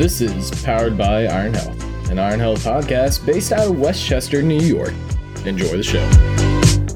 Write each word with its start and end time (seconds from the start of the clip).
This 0.00 0.22
is 0.22 0.50
Powered 0.64 0.96
by 0.96 1.26
Iron 1.26 1.52
Health, 1.52 2.08
an 2.08 2.18
Iron 2.18 2.40
Health 2.40 2.64
podcast 2.64 3.26
based 3.26 3.52
out 3.52 3.68
of 3.68 3.78
Westchester, 3.78 4.40
New 4.40 4.58
York. 4.58 4.94
Enjoy 5.44 5.76
the 5.76 5.82
show. 5.82 6.08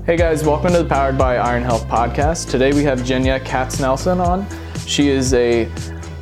Hey 0.07 0.17
guys, 0.17 0.43
welcome 0.43 0.73
to 0.73 0.83
the 0.83 0.89
Powered 0.89 1.19
by 1.19 1.37
Iron 1.37 1.63
Health 1.63 1.87
podcast. 1.87 2.51
Today 2.51 2.73
we 2.73 2.83
have 2.85 3.01
Jenya 3.01 3.45
Katz 3.45 3.79
Nelson 3.79 4.21
on. 4.21 4.47
She 4.87 5.11
is 5.11 5.35
a 5.35 5.67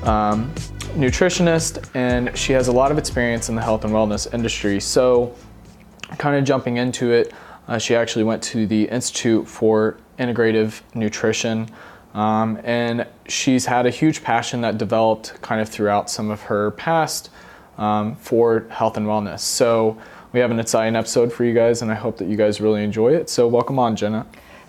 um, 0.03 0.53
nutritionist 0.97 1.89
and 1.95 2.37
she 2.37 2.53
has 2.53 2.67
a 2.67 2.73
lot 2.73 2.91
of 2.91 2.99
experience 2.99 3.49
in 3.49 3.55
the 3.55 3.63
health 3.63 3.85
and 3.85 3.95
wellness 3.95 4.35
industry. 4.35 4.81
So, 4.81 5.37
kind 6.19 6.35
of 6.35 6.43
jumping 6.43 6.79
into 6.79 7.13
it, 7.13 7.33
uh, 7.69 7.79
she 7.79 7.95
actually 7.95 8.25
went 8.25 8.43
to 8.43 8.67
the 8.67 8.89
Institute 8.89 9.47
for 9.47 9.99
Integrative 10.19 10.81
Nutrition. 10.97 11.69
Um, 12.15 12.61
and 12.63 13.07
she's 13.27 13.67
had 13.67 13.87
a 13.87 13.91
huge 13.91 14.23
passion 14.23 14.61
that 14.63 14.79
developed 14.79 15.41
kind 15.41 15.61
of 15.61 15.69
throughout 15.69 16.11
some 16.11 16.31
of 16.31 16.43
her 16.43 16.73
past 16.73 17.31
um, 17.79 18.17
for 18.17 18.67
health 18.69 18.97
and 18.97 19.07
wellness. 19.07 19.41
So 19.41 19.97
we 20.33 20.41
have 20.41 20.51
an 20.51 20.61
exciting 20.61 20.97
episode 20.97 21.33
for 21.33 21.45
you 21.45 21.55
guys, 21.55 21.83
and 21.83 21.91
I 21.91 21.95
hope 21.95 22.19
that 22.19 22.29
you 22.29 22.37
guys 22.37 22.61
really 22.61 22.85
enjoy 22.85 23.15
it. 23.15 23.31
So 23.31 23.49
welcome 23.49 23.79
on, 23.79 23.97
Jenna. 23.97 24.27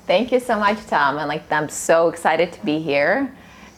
Thank 0.07 0.31
you 0.31 0.39
so 0.39 0.59
much, 0.59 0.85
Tom. 0.87 1.17
And 1.17 1.27
like, 1.27 1.49
I'm 1.51 1.69
so 1.69 2.09
excited 2.09 2.51
to 2.53 2.65
be 2.65 2.79
here, 2.79 3.33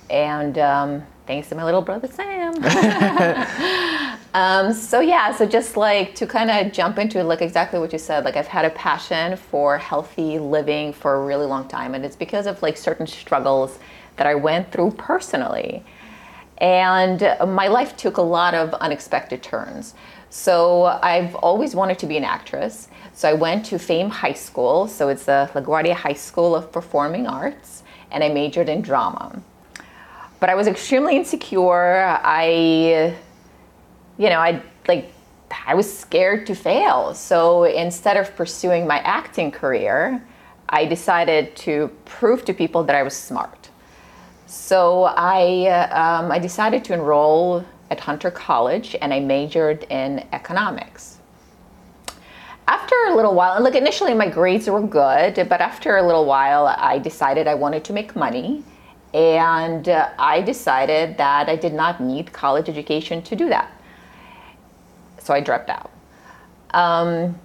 and 0.09 0.57
um, 0.57 1.03
thanks 1.27 1.49
to 1.49 1.55
my 1.55 1.63
little 1.63 1.81
brother 1.81 2.07
Sam. 2.07 2.53
um, 4.35 4.73
so 4.73 4.99
yeah, 4.99 5.33
so 5.33 5.45
just 5.45 5.77
like 5.77 6.13
to 6.15 6.27
kind 6.27 6.51
of 6.51 6.73
jump 6.73 6.99
into 6.99 7.23
like 7.23 7.41
exactly 7.41 7.79
what 7.79 7.93
you 7.93 7.99
said. 7.99 8.25
Like 8.25 8.35
I've 8.35 8.47
had 8.47 8.65
a 8.65 8.69
passion 8.71 9.37
for 9.37 9.77
healthy 9.77 10.39
living 10.39 10.91
for 10.91 11.15
a 11.15 11.25
really 11.25 11.45
long 11.45 11.69
time, 11.69 11.95
and 11.95 12.03
it's 12.03 12.17
because 12.17 12.45
of 12.45 12.61
like 12.61 12.75
certain 12.75 13.07
struggles 13.07 13.79
that 14.17 14.27
I 14.27 14.35
went 14.35 14.73
through 14.73 14.91
personally. 14.91 15.85
And 16.57 17.21
my 17.47 17.69
life 17.69 17.95
took 17.95 18.17
a 18.17 18.21
lot 18.21 18.53
of 18.53 18.73
unexpected 18.73 19.41
turns. 19.41 19.93
So 20.29 20.83
I've 20.83 21.33
always 21.35 21.73
wanted 21.73 21.97
to 21.99 22.05
be 22.05 22.17
an 22.17 22.25
actress. 22.25 22.89
So 23.13 23.29
I 23.29 23.33
went 23.33 23.65
to 23.67 23.79
Fame 23.79 24.09
High 24.09 24.33
School. 24.33 24.89
So 24.89 25.07
it's 25.07 25.23
the 25.23 25.49
LaGuardia 25.53 25.93
High 25.93 26.13
School 26.13 26.57
of 26.57 26.73
Performing 26.73 27.25
Arts, 27.25 27.83
and 28.11 28.21
I 28.21 28.27
majored 28.27 28.67
in 28.67 28.81
drama. 28.81 29.41
But 30.41 30.49
I 30.49 30.55
was 30.55 30.67
extremely 30.67 31.15
insecure. 31.15 32.03
I, 32.21 33.15
you 34.17 34.29
know, 34.29 34.39
I 34.39 34.61
like, 34.87 35.11
I 35.65 35.75
was 35.75 35.91
scared 35.91 36.45
to 36.47 36.55
fail. 36.55 37.13
So 37.13 37.63
instead 37.65 38.17
of 38.17 38.35
pursuing 38.35 38.87
my 38.87 38.99
acting 38.99 39.51
career, 39.51 40.25
I 40.69 40.85
decided 40.85 41.55
to 41.57 41.89
prove 42.05 42.45
to 42.45 42.53
people 42.53 42.83
that 42.83 42.95
I 42.95 43.03
was 43.03 43.15
smart. 43.15 43.69
So 44.47 45.03
I, 45.03 45.67
um, 45.91 46.31
I 46.31 46.39
decided 46.39 46.83
to 46.85 46.93
enroll 46.93 47.65
at 47.91 47.99
Hunter 47.99 48.31
College 48.31 48.95
and 49.01 49.13
I 49.13 49.19
majored 49.19 49.83
in 49.89 50.25
economics. 50.31 51.19
After 52.67 52.95
a 53.09 53.15
little 53.15 53.35
while, 53.35 53.53
and 53.53 53.63
look, 53.63 53.75
initially 53.75 54.15
my 54.15 54.27
grades 54.27 54.67
were 54.67 54.81
good, 54.81 55.35
but 55.49 55.61
after 55.61 55.97
a 55.97 56.03
little 56.05 56.25
while, 56.25 56.65
I 56.65 56.97
decided 56.97 57.47
I 57.47 57.53
wanted 57.53 57.83
to 57.85 57.93
make 57.93 58.15
money. 58.15 58.63
And 59.13 59.87
uh, 59.87 60.09
I 60.17 60.41
decided 60.41 61.15
that 61.17 61.47
I 61.47 61.55
did 61.55 61.73
not 61.73 62.01
need 62.01 62.33
college 62.33 62.67
education 62.67 63.21
to 63.23 63.35
do 63.35 63.49
that. 63.49 63.71
So 65.25 65.33
I 65.33 65.39
dropped 65.39 65.71
out. 65.71 65.89
Um, 66.69 67.39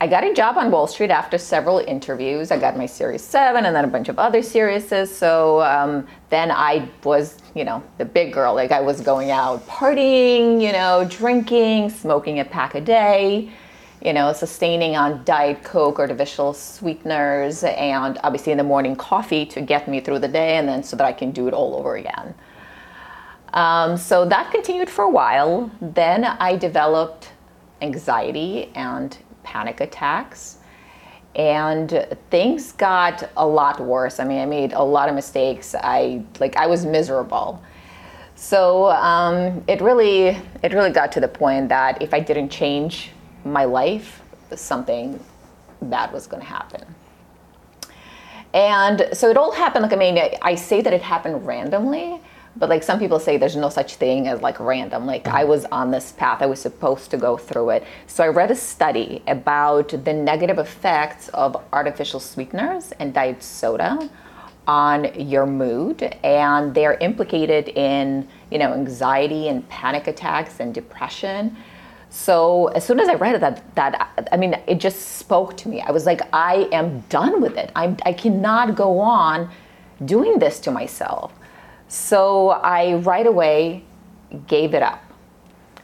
I 0.00 0.08
got 0.08 0.24
a 0.24 0.34
job 0.34 0.56
on 0.58 0.72
Wall 0.72 0.88
Street 0.88 1.10
after 1.10 1.38
several 1.38 1.78
interviews. 1.78 2.50
I 2.50 2.58
got 2.58 2.76
my 2.76 2.86
Series 2.86 3.22
7 3.22 3.64
and 3.64 3.74
then 3.74 3.84
a 3.84 3.88
bunch 3.88 4.08
of 4.08 4.18
other 4.18 4.42
series. 4.42 4.88
So 5.16 5.62
um, 5.62 6.08
then 6.30 6.50
I 6.50 6.88
was, 7.04 7.38
you 7.54 7.64
know, 7.64 7.84
the 7.98 8.04
big 8.04 8.32
girl. 8.32 8.52
Like 8.52 8.72
I 8.72 8.80
was 8.80 9.00
going 9.00 9.30
out 9.30 9.64
partying, 9.68 10.60
you 10.60 10.72
know, 10.72 11.06
drinking, 11.08 11.90
smoking 11.90 12.40
a 12.40 12.44
pack 12.44 12.74
a 12.74 12.80
day, 12.80 13.50
you 14.02 14.12
know, 14.12 14.32
sustaining 14.32 14.96
on 14.96 15.24
Diet 15.24 15.62
Coke, 15.62 16.00
artificial 16.00 16.52
sweeteners, 16.52 17.62
and 17.62 18.18
obviously 18.24 18.50
in 18.50 18.58
the 18.58 18.64
morning 18.64 18.96
coffee 18.96 19.46
to 19.46 19.60
get 19.60 19.86
me 19.86 20.00
through 20.00 20.18
the 20.18 20.28
day 20.28 20.56
and 20.56 20.68
then 20.68 20.82
so 20.82 20.96
that 20.96 21.06
I 21.06 21.12
can 21.12 21.30
do 21.30 21.46
it 21.46 21.54
all 21.54 21.76
over 21.76 21.94
again. 21.94 22.34
Um, 23.52 23.96
so 23.96 24.24
that 24.26 24.50
continued 24.50 24.90
for 24.90 25.04
a 25.04 25.10
while. 25.10 25.70
Then 25.80 26.24
I 26.24 26.56
developed 26.56 27.30
anxiety 27.80 28.70
and 28.74 29.16
panic 29.42 29.80
attacks. 29.80 30.58
And 31.34 32.06
things 32.30 32.72
got 32.72 33.30
a 33.36 33.46
lot 33.46 33.78
worse. 33.80 34.18
I 34.18 34.24
mean, 34.24 34.40
I 34.40 34.46
made 34.46 34.72
a 34.72 34.82
lot 34.82 35.08
of 35.08 35.14
mistakes. 35.14 35.74
I 35.74 36.24
like 36.40 36.56
I 36.56 36.66
was 36.66 36.84
miserable. 36.84 37.62
So 38.34 38.90
um, 38.90 39.62
it 39.68 39.80
really 39.80 40.38
it 40.62 40.72
really 40.72 40.90
got 40.90 41.12
to 41.12 41.20
the 41.20 41.28
point 41.28 41.68
that 41.68 42.02
if 42.02 42.12
I 42.12 42.20
didn't 42.20 42.48
change 42.48 43.10
my 43.44 43.64
life, 43.64 44.22
something 44.54 45.22
bad 45.82 46.12
was 46.12 46.26
going 46.26 46.42
to 46.42 46.48
happen. 46.48 46.82
And 48.52 49.08
so 49.12 49.30
it 49.30 49.36
all 49.36 49.52
happened. 49.52 49.82
Like 49.82 49.92
I 49.92 49.96
mean, 49.96 50.18
I 50.42 50.54
say 50.54 50.80
that 50.80 50.92
it 50.92 51.02
happened 51.02 51.46
randomly, 51.46 52.20
but 52.58 52.68
like 52.68 52.82
some 52.82 52.98
people 52.98 53.20
say 53.20 53.36
there's 53.36 53.56
no 53.56 53.68
such 53.68 53.94
thing 53.94 54.26
as 54.26 54.42
like 54.42 54.58
random. 54.58 55.06
Like 55.06 55.28
i 55.28 55.44
was 55.44 55.64
on 55.66 55.90
this 55.90 56.12
path. 56.12 56.42
I 56.42 56.46
was 56.46 56.60
supposed 56.60 57.10
to 57.12 57.16
go 57.16 57.36
through 57.36 57.70
it. 57.70 57.84
So 58.06 58.24
i 58.24 58.28
read 58.28 58.50
a 58.50 58.56
study 58.56 59.22
about 59.26 59.88
the 60.04 60.12
negative 60.12 60.58
effects 60.58 61.28
of 61.28 61.62
artificial 61.72 62.20
sweeteners 62.20 62.92
and 62.98 63.14
diet 63.14 63.42
soda 63.42 64.10
on 64.66 65.18
your 65.18 65.46
mood 65.46 66.02
and 66.22 66.74
they're 66.74 66.94
implicated 66.94 67.68
in 67.68 68.28
you 68.50 68.58
know 68.58 68.72
anxiety 68.74 69.48
and 69.48 69.66
panic 69.68 70.06
attacks 70.08 70.60
and 70.60 70.74
depression. 70.74 71.56
So 72.10 72.68
as 72.68 72.84
soon 72.84 72.98
as 72.98 73.08
i 73.08 73.14
read 73.14 73.40
that 73.40 73.74
that 73.76 74.28
i 74.32 74.36
mean 74.36 74.58
it 74.66 74.80
just 74.80 75.16
spoke 75.18 75.56
to 75.58 75.68
me. 75.68 75.80
I 75.80 75.92
was 75.92 76.06
like 76.06 76.22
i 76.32 76.68
am 76.72 77.00
done 77.08 77.40
with 77.40 77.56
it. 77.56 77.70
I'm 77.76 77.96
i 78.04 78.12
cannot 78.12 78.74
go 78.74 78.98
on 78.98 79.48
doing 80.04 80.38
this 80.38 80.60
to 80.60 80.70
myself 80.70 81.32
so 81.88 82.50
I 82.50 82.94
right 82.94 83.26
away 83.26 83.84
gave 84.46 84.74
it 84.74 84.82
up, 84.82 85.02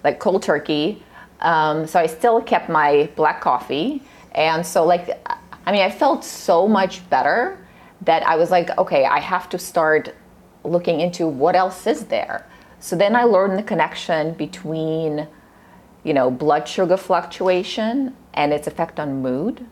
like 0.05 0.21
cold 0.21 0.43
turkey. 0.43 1.03
Um, 1.41 1.87
so 1.87 1.99
I 1.99 2.07
still 2.07 2.41
kept 2.41 2.69
my 2.69 3.11
black 3.17 3.41
coffee. 3.41 4.03
And 4.33 4.65
so, 4.65 4.85
like, 4.85 5.19
I 5.67 5.73
mean, 5.73 5.83
I 5.83 5.91
felt 5.91 6.25
so 6.25 6.69
much 6.69 7.09
better 7.09 7.59
that 8.03 8.27
I 8.27 8.37
was 8.37 8.51
like, 8.51 8.77
okay, 8.79 9.05
I 9.05 9.21
have 9.21 9.49
to 9.51 9.59
start 9.59 10.15
looking 10.63 11.01
into 11.01 11.27
what 11.27 11.57
else 11.57 11.87
is 11.87 12.07
there. 12.07 12.47
So 12.81 12.97
then 12.97 13.17
I 13.17 13.25
learned 13.25 13.59
the 13.59 13.63
connection 13.63 14.35
between, 14.35 15.27
you 16.03 16.13
know, 16.13 16.31
blood 16.31 16.69
sugar 16.69 16.99
fluctuation 16.99 18.15
and 18.35 18.53
its 18.53 18.67
effect 18.67 19.01
on 19.01 19.23
mood 19.23 19.67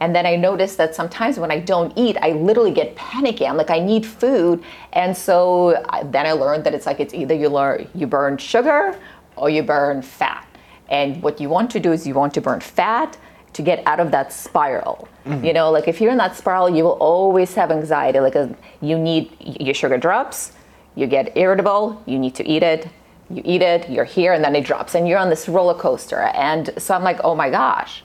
and 0.00 0.14
then 0.14 0.26
I 0.26 0.36
noticed 0.36 0.76
that 0.76 0.94
sometimes 0.94 1.38
when 1.38 1.50
I 1.50 1.58
don't 1.58 1.92
eat, 1.96 2.16
I 2.20 2.32
literally 2.32 2.70
get 2.70 2.94
panicky. 2.96 3.46
I'm 3.46 3.56
like, 3.56 3.70
I 3.70 3.78
need 3.78 4.04
food. 4.04 4.62
And 4.92 5.16
so 5.16 5.82
then 6.04 6.26
I 6.26 6.32
learned 6.32 6.64
that 6.64 6.74
it's 6.74 6.86
like 6.86 7.00
it's 7.00 7.14
either 7.14 7.34
you 7.34 7.48
learn 7.48 7.88
you 7.94 8.06
burn 8.06 8.36
sugar 8.36 8.98
or 9.36 9.48
you 9.48 9.62
burn 9.62 10.02
fat. 10.02 10.46
And 10.88 11.22
what 11.22 11.40
you 11.40 11.48
want 11.48 11.70
to 11.72 11.80
do 11.80 11.92
is 11.92 12.06
you 12.06 12.14
want 12.14 12.34
to 12.34 12.40
burn 12.40 12.60
fat 12.60 13.16
to 13.54 13.62
get 13.62 13.82
out 13.86 13.98
of 13.98 14.10
that 14.10 14.32
spiral. 14.34 15.08
Mm-hmm. 15.24 15.44
You 15.44 15.52
know, 15.54 15.70
like 15.70 15.88
if 15.88 16.00
you're 16.00 16.12
in 16.12 16.18
that 16.18 16.36
spiral, 16.36 16.68
you 16.68 16.84
will 16.84 16.98
always 17.00 17.54
have 17.54 17.70
anxiety. 17.70 18.20
Like 18.20 18.34
a, 18.34 18.54
you 18.82 18.98
need 18.98 19.34
your 19.40 19.74
sugar 19.74 19.96
drops, 19.96 20.52
you 20.94 21.06
get 21.06 21.36
irritable, 21.36 22.02
you 22.04 22.18
need 22.18 22.34
to 22.34 22.46
eat 22.46 22.62
it. 22.62 22.88
You 23.28 23.42
eat 23.44 23.60
it, 23.60 23.90
you're 23.90 24.04
here, 24.04 24.34
and 24.34 24.44
then 24.44 24.54
it 24.54 24.64
drops, 24.64 24.94
and 24.94 25.08
you're 25.08 25.18
on 25.18 25.30
this 25.30 25.48
roller 25.48 25.74
coaster. 25.74 26.20
And 26.20 26.72
so 26.78 26.94
I'm 26.94 27.02
like, 27.02 27.18
oh 27.24 27.34
my 27.34 27.50
gosh 27.50 28.04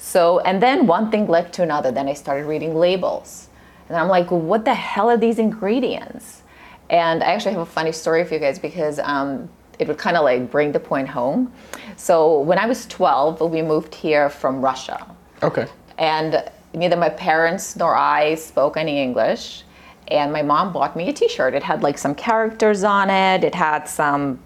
so, 0.00 0.40
and 0.40 0.62
then 0.62 0.86
one 0.86 1.10
thing 1.10 1.28
led 1.28 1.52
to 1.52 1.62
another. 1.62 1.92
Then 1.92 2.08
I 2.08 2.14
started 2.14 2.46
reading 2.46 2.74
labels. 2.74 3.48
And 3.88 3.98
I'm 3.98 4.08
like, 4.08 4.30
what 4.30 4.64
the 4.64 4.72
hell 4.72 5.10
are 5.10 5.18
these 5.18 5.38
ingredients? 5.38 6.42
And 6.88 7.22
I 7.22 7.26
actually 7.26 7.52
have 7.52 7.60
a 7.60 7.66
funny 7.66 7.92
story 7.92 8.24
for 8.24 8.32
you 8.32 8.40
guys 8.40 8.58
because 8.58 8.98
um, 9.00 9.48
it 9.78 9.86
would 9.86 9.98
kind 9.98 10.16
of 10.16 10.24
like 10.24 10.50
bring 10.50 10.72
the 10.72 10.80
point 10.80 11.06
home. 11.06 11.52
So, 11.96 12.40
when 12.40 12.58
I 12.58 12.64
was 12.64 12.86
12, 12.86 13.42
we 13.42 13.60
moved 13.60 13.94
here 13.94 14.30
from 14.30 14.62
Russia. 14.62 15.06
Okay. 15.42 15.66
And 15.98 16.50
neither 16.72 16.96
my 16.96 17.10
parents 17.10 17.76
nor 17.76 17.94
I 17.94 18.36
spoke 18.36 18.78
any 18.78 19.02
English. 19.02 19.64
And 20.08 20.32
my 20.32 20.42
mom 20.42 20.72
bought 20.72 20.96
me 20.96 21.10
a 21.10 21.12
t 21.12 21.28
shirt. 21.28 21.52
It 21.52 21.62
had 21.62 21.82
like 21.82 21.98
some 21.98 22.14
characters 22.14 22.84
on 22.84 23.10
it, 23.10 23.44
it 23.44 23.54
had 23.54 23.84
some 23.84 24.38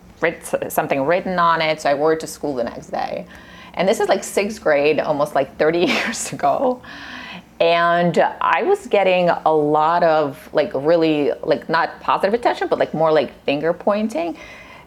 something 0.68 1.04
written 1.04 1.38
on 1.38 1.62
it. 1.62 1.80
So 1.80 1.90
I 1.90 1.94
wore 1.94 2.14
it 2.14 2.20
to 2.20 2.26
school 2.26 2.54
the 2.56 2.64
next 2.64 2.88
day. 2.88 3.26
And 3.74 3.88
this 3.88 4.00
is 4.00 4.08
like 4.08 4.24
sixth 4.24 4.62
grade, 4.62 5.00
almost 5.00 5.34
like 5.34 5.56
30 5.58 5.78
years 5.86 6.32
ago. 6.32 6.82
And 7.60 8.18
I 8.40 8.62
was 8.64 8.86
getting 8.88 9.28
a 9.28 9.52
lot 9.52 10.02
of 10.02 10.48
like 10.52 10.72
really 10.74 11.32
like 11.42 11.68
not 11.68 12.00
positive 12.00 12.34
attention, 12.34 12.68
but 12.68 12.78
like 12.78 12.94
more 12.94 13.12
like 13.12 13.32
finger 13.44 13.72
pointing. 13.72 14.36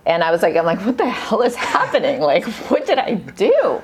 And 0.05 0.23
I 0.23 0.31
was 0.31 0.41
like, 0.41 0.55
I'm 0.55 0.65
like, 0.65 0.85
what 0.85 0.97
the 0.97 1.09
hell 1.09 1.41
is 1.41 1.55
happening? 1.55 2.21
Like, 2.21 2.45
what 2.69 2.85
did 2.85 2.97
I 2.97 3.15
do? 3.15 3.81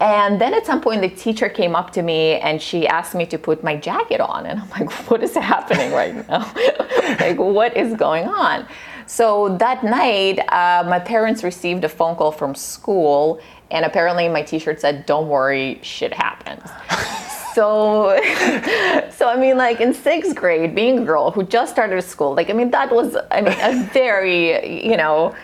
And 0.00 0.40
then 0.40 0.54
at 0.54 0.64
some 0.64 0.80
point, 0.80 1.00
the 1.00 1.08
teacher 1.08 1.48
came 1.48 1.74
up 1.74 1.92
to 1.94 2.02
me 2.02 2.36
and 2.36 2.62
she 2.62 2.86
asked 2.86 3.16
me 3.16 3.26
to 3.26 3.38
put 3.38 3.64
my 3.64 3.76
jacket 3.76 4.20
on. 4.20 4.46
And 4.46 4.60
I'm 4.60 4.70
like, 4.70 4.92
what 5.10 5.22
is 5.22 5.34
happening 5.34 5.92
right 5.92 6.28
now? 6.28 6.52
like, 7.20 7.38
what 7.38 7.76
is 7.76 7.94
going 7.94 8.28
on? 8.28 8.66
So 9.08 9.56
that 9.56 9.82
night, 9.82 10.38
uh, 10.52 10.84
my 10.86 10.98
parents 10.98 11.42
received 11.42 11.82
a 11.82 11.88
phone 11.88 12.14
call 12.14 12.30
from 12.30 12.54
school, 12.54 13.40
and 13.70 13.86
apparently 13.86 14.28
my 14.28 14.42
T-shirt 14.42 14.82
said, 14.82 15.06
"Don't 15.06 15.28
worry, 15.28 15.80
shit 15.82 16.12
happens." 16.12 16.62
so, 17.54 18.20
so 19.10 19.28
I 19.30 19.36
mean, 19.40 19.56
like 19.56 19.80
in 19.80 19.94
sixth 19.94 20.36
grade, 20.36 20.74
being 20.74 20.98
a 20.98 21.04
girl 21.06 21.30
who 21.30 21.42
just 21.42 21.72
started 21.72 22.02
school, 22.02 22.34
like 22.34 22.50
I 22.50 22.52
mean, 22.52 22.70
that 22.70 22.92
was 22.92 23.16
I 23.30 23.40
mean 23.40 23.56
a 23.58 23.82
very 23.94 24.86
you 24.86 24.98
know 24.98 25.34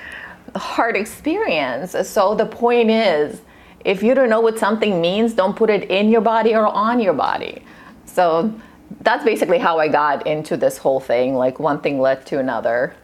hard 0.55 0.95
experience. 0.95 1.97
So 2.07 2.35
the 2.35 2.47
point 2.47 2.91
is, 2.91 3.41
if 3.83 4.03
you 4.03 4.15
don't 4.15 4.29
know 4.29 4.41
what 4.41 4.59
something 4.59 5.01
means, 5.01 5.33
don't 5.33 5.57
put 5.57 5.71
it 5.71 5.91
in 5.91 6.11
your 6.11 6.21
body 6.21 6.55
or 6.55 6.67
on 6.67 7.01
your 7.01 7.15
body. 7.15 7.63
So 8.05 8.53
that's 9.01 9.25
basically 9.25 9.59
how 9.59 9.79
I 9.79 9.89
got 9.89 10.27
into 10.27 10.59
this 10.59 10.77
whole 10.77 11.01
thing. 11.01 11.35
Like 11.35 11.59
one 11.59 11.81
thing 11.81 11.99
led 11.99 12.27
to 12.27 12.39
another, 12.39 12.95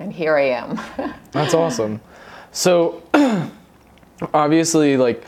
and 0.00 0.12
here 0.12 0.36
I 0.36 0.48
am. 0.48 0.80
that's 1.30 1.54
awesome. 1.54 2.00
So 2.50 3.02
obviously, 4.34 4.96
like 4.96 5.22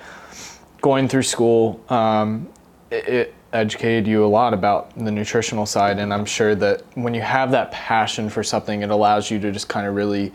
going 0.81 1.07
through 1.09 1.23
school, 1.23 1.81
um, 1.89 2.49
it, 2.91 3.09
it 3.09 3.35
educated 3.53 4.07
you 4.07 4.25
a 4.25 4.27
lot 4.27 4.55
about 4.55 4.97
the 4.97 5.11
nutritional 5.11 5.67
side, 5.67 5.99
and 5.99 6.13
I'm 6.13 6.25
sure 6.25 6.55
that 6.57 6.83
when 6.95 7.15
you 7.15 7.21
have 7.21 7.51
that 7.53 7.71
passion 7.71 8.29
for 8.29 8.43
something, 8.43 8.83
it 8.83 8.91
allows 8.91 9.31
you 9.31 9.39
to 9.41 9.53
just 9.53 9.69
kind 9.69 9.87
of 9.87 9.95
really 9.95 10.33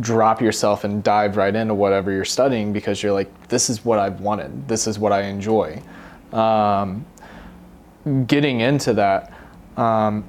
drop 0.00 0.42
yourself 0.42 0.84
and 0.84 1.02
dive 1.02 1.36
right 1.36 1.54
into 1.54 1.74
whatever 1.74 2.12
you're 2.12 2.24
studying 2.24 2.72
because 2.72 3.02
you're 3.02 3.12
like, 3.12 3.48
this 3.48 3.70
is 3.70 3.84
what 3.84 3.98
I've 3.98 4.20
wanted, 4.20 4.68
this 4.68 4.86
is 4.86 4.98
what 4.98 5.12
I 5.12 5.22
enjoy. 5.22 5.80
Um, 6.32 7.06
getting 8.26 8.60
into 8.60 8.92
that, 8.94 9.32
um, 9.76 10.24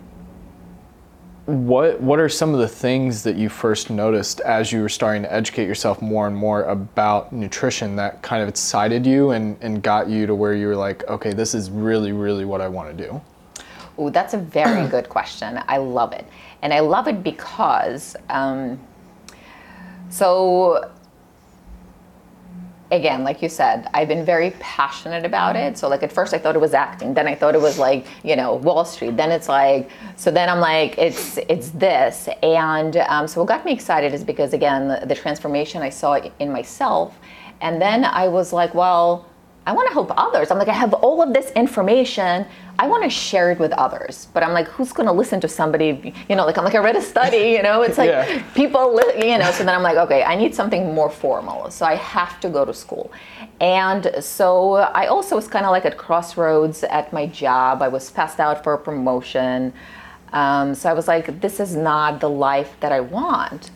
what 1.50 2.00
what 2.00 2.19
are 2.19 2.30
some 2.30 2.54
of 2.54 2.60
the 2.60 2.68
things 2.68 3.24
that 3.24 3.36
you 3.36 3.50
first 3.50 3.90
noticed 3.90 4.40
as 4.42 4.72
you 4.72 4.81
were 4.81 4.90
starting 4.90 5.24
to 5.24 5.34
educate 5.34 5.66
yourself 5.66 6.00
more 6.00 6.28
and 6.28 6.36
more 6.36 6.63
about 6.63 7.34
nutrition 7.34 7.96
that 7.96 8.22
kind 8.22 8.44
of 8.44 8.48
excited 8.48 9.04
you 9.04 9.31
and, 9.31 9.57
and 9.62 9.81
got 9.81 10.07
you 10.07 10.28
to 10.28 10.36
where 10.36 10.54
you 10.54 10.68
were 10.68 10.75
like, 10.75 11.07
okay, 11.07 11.34
this 11.34 11.56
is 11.56 11.72
really, 11.72 12.12
really 12.12 12.46
what 12.46 12.62
I 12.62 12.68
want 12.68 12.96
to 12.96 13.04
do? 13.04 13.19
Oh, 13.98 14.12
that's 14.12 14.36
a 14.36 14.38
very 14.38 14.88
good 14.88 15.10
question. 15.10 15.60
I 15.68 15.78
love 15.78 16.13
it. 16.13 16.25
And 16.62 16.72
I 16.72 16.81
love 16.81 17.07
it 17.07 17.24
because, 17.24 18.16
um, 18.30 18.80
so 20.10 20.92
again, 22.91 23.24
like 23.24 23.41
you 23.41 23.50
said, 23.50 23.88
I've 23.94 24.07
been 24.07 24.25
very 24.25 24.51
passionate 24.59 25.25
about 25.25 25.56
it. 25.56 25.77
So 25.77 25.88
like 25.88 26.03
at 26.03 26.12
first 26.12 26.33
I 26.33 26.38
thought 26.38 26.56
it 26.56 26.62
was 26.62 26.74
acting, 26.74 27.13
then 27.13 27.27
I 27.27 27.36
thought 27.36 27.56
it 27.56 27.62
was 27.62 27.77
like, 27.77 28.07
you 28.24 28.36
know, 28.36 28.56
Wall 28.56 28.86
Street. 28.86 29.15
Then 29.18 29.31
it's 29.31 29.47
like, 29.47 29.89
so 30.15 30.31
then 30.31 30.50
I'm 30.50 30.59
like, 30.59 30.97
it's 30.97 31.38
it's 31.50 31.69
this. 31.69 32.30
And 32.41 32.97
um, 32.97 33.27
so 33.27 33.41
what 33.41 33.47
got 33.47 33.65
me 33.65 33.71
excited 33.71 34.13
is 34.13 34.24
because 34.24 34.53
again, 34.53 34.88
the, 34.88 35.06
the 35.06 35.15
transformation 35.15 35.81
I 35.81 35.89
saw 35.89 36.19
in 36.39 36.51
myself. 36.51 37.18
And 37.62 37.81
then 37.81 38.06
I 38.06 38.27
was 38.27 38.53
like, 38.53 38.74
well, 38.74 39.25
I 39.65 39.73
want 39.73 39.88
to 39.88 39.94
help 39.94 40.11
others. 40.17 40.50
I'm 40.50 40.57
like, 40.57 40.67
I 40.67 40.73
have 40.73 40.94
all 40.94 41.21
of 41.21 41.33
this 41.33 41.51
information. 41.51 42.45
I 42.79 42.88
want 42.88 43.03
to 43.03 43.09
share 43.09 43.51
it 43.51 43.59
with 43.59 43.71
others. 43.73 44.27
But 44.33 44.41
I'm 44.41 44.53
like, 44.53 44.67
who's 44.67 44.91
going 44.91 45.06
to 45.06 45.11
listen 45.11 45.39
to 45.41 45.47
somebody? 45.47 46.13
You 46.27 46.35
know, 46.35 46.45
like 46.45 46.57
I'm 46.57 46.63
like, 46.63 46.75
I 46.75 46.79
read 46.79 46.95
a 46.95 47.01
study. 47.01 47.51
You 47.51 47.61
know, 47.61 47.81
it's 47.81 47.97
like 47.97 48.09
yeah. 48.09 48.44
people, 48.56 48.95
li- 48.95 49.29
you 49.31 49.38
know. 49.38 49.51
So 49.51 49.63
then 49.63 49.75
I'm 49.75 49.83
like, 49.83 49.97
okay, 49.97 50.23
I 50.23 50.35
need 50.35 50.56
something 50.56 50.94
more 50.94 51.09
formal. 51.09 51.69
So 51.69 51.85
I 51.85 51.95
have 51.95 52.39
to 52.39 52.50
go 52.50 52.65
to 52.65 52.73
school. 52.73 53.11
And 53.59 54.09
so 54.21 54.75
I 54.75 55.07
also 55.07 55.35
was 55.35 55.47
kind 55.47 55.65
of 55.65 55.71
like 55.71 55.85
at 55.85 55.97
crossroads 55.97 56.83
at 56.83 57.11
my 57.11 57.27
job. 57.27 57.81
I 57.81 57.89
was 57.89 58.09
passed 58.09 58.39
out 58.39 58.63
for 58.63 58.73
a 58.73 58.77
promotion. 58.77 59.73
Um, 60.31 60.73
so 60.73 60.89
I 60.89 60.94
was 60.94 61.07
like, 61.07 61.41
this 61.41 61.59
is 61.59 61.75
not 61.75 62.21
the 62.21 62.29
life 62.29 62.75
that 62.79 62.91
I 62.91 63.01
want. 63.01 63.71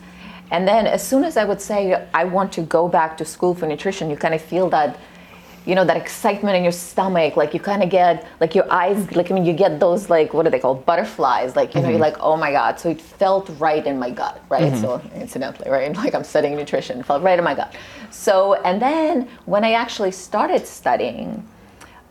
And 0.50 0.66
then 0.68 0.86
as 0.86 1.06
soon 1.06 1.24
as 1.24 1.36
I 1.36 1.44
would 1.44 1.60
say 1.60 2.06
I 2.14 2.24
want 2.24 2.52
to 2.54 2.62
go 2.62 2.88
back 2.88 3.16
to 3.18 3.24
school 3.24 3.54
for 3.54 3.66
nutrition, 3.66 4.10
you 4.10 4.16
kind 4.16 4.34
of 4.34 4.42
feel 4.42 4.70
that 4.70 4.98
you 5.66 5.74
know 5.74 5.84
that 5.84 5.96
excitement 5.96 6.56
in 6.56 6.62
your 6.62 6.72
stomach 6.72 7.36
like 7.36 7.54
you 7.54 7.60
kind 7.60 7.82
of 7.82 7.88
get 7.88 8.26
like 8.40 8.54
your 8.54 8.70
eyes 8.70 9.10
like 9.12 9.30
i 9.30 9.34
mean 9.34 9.44
you 9.44 9.52
get 9.52 9.80
those 9.80 10.10
like 10.10 10.34
what 10.34 10.46
are 10.46 10.50
they 10.50 10.58
called 10.58 10.84
butterflies 10.84 11.56
like 11.56 11.74
you 11.74 11.80
know 11.80 11.86
mm-hmm. 11.86 11.92
you're 11.92 12.00
like 12.00 12.16
oh 12.20 12.36
my 12.36 12.50
god 12.50 12.78
so 12.78 12.90
it 12.90 13.00
felt 13.00 13.50
right 13.58 13.86
in 13.86 13.98
my 13.98 14.10
gut 14.10 14.42
right 14.50 14.72
mm-hmm. 14.72 14.80
so 14.80 15.00
incidentally 15.14 15.70
right 15.70 15.94
like 16.04 16.14
i'm 16.14 16.24
studying 16.24 16.56
nutrition 16.56 17.02
felt 17.02 17.22
right 17.22 17.38
in 17.38 17.44
my 17.44 17.54
gut 17.54 17.74
so 18.10 18.54
and 18.62 18.80
then 18.80 19.28
when 19.46 19.64
i 19.64 19.72
actually 19.72 20.10
started 20.10 20.66
studying 20.66 21.46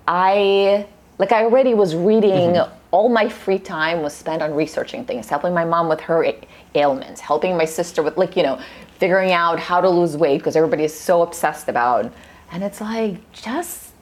i 0.08 0.86
like 1.20 1.32
i 1.32 1.44
already 1.44 1.74
was 1.74 1.96
reading 1.96 2.54
mm-hmm. 2.54 2.74
all 2.92 3.08
my 3.08 3.30
free 3.30 3.60
time 3.60 4.02
was 4.02 4.14
spent 4.14 4.42
on 4.42 4.54
researching 4.54 5.06
things 5.06 5.30
helping 5.30 5.54
my 5.54 5.66
mom 5.66 5.88
with 5.88 6.00
her 6.00 6.26
ailments 6.76 7.22
helping 7.22 7.56
my 7.56 7.66
sister 7.66 8.02
with 8.02 8.18
like 8.18 8.36
you 8.36 8.44
know 8.44 8.60
figuring 8.98 9.32
out 9.32 9.60
how 9.60 9.82
to 9.82 9.90
lose 9.90 10.16
weight 10.16 10.38
because 10.38 10.56
everybody 10.56 10.84
is 10.84 10.98
so 10.98 11.22
obsessed 11.22 11.68
about 11.68 12.12
and 12.54 12.64
it's 12.64 12.80
like, 12.80 13.32
just, 13.32 13.94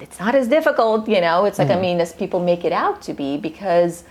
it's 0.00 0.20
not 0.20 0.36
as 0.36 0.46
difficult, 0.46 1.08
you 1.08 1.20
know? 1.20 1.44
It's 1.44 1.58
like, 1.58 1.68
mm-hmm. 1.68 1.78
I 1.78 1.82
mean, 1.82 2.00
as 2.00 2.12
people 2.12 2.38
make 2.38 2.64
it 2.64 2.70
out 2.70 3.02
to 3.02 3.12
be, 3.12 3.36
because 3.36 4.04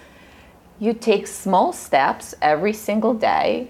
you 0.80 0.94
take 0.94 1.26
small 1.28 1.72
steps 1.72 2.36
every 2.42 2.74
single 2.74 3.14
day 3.14 3.70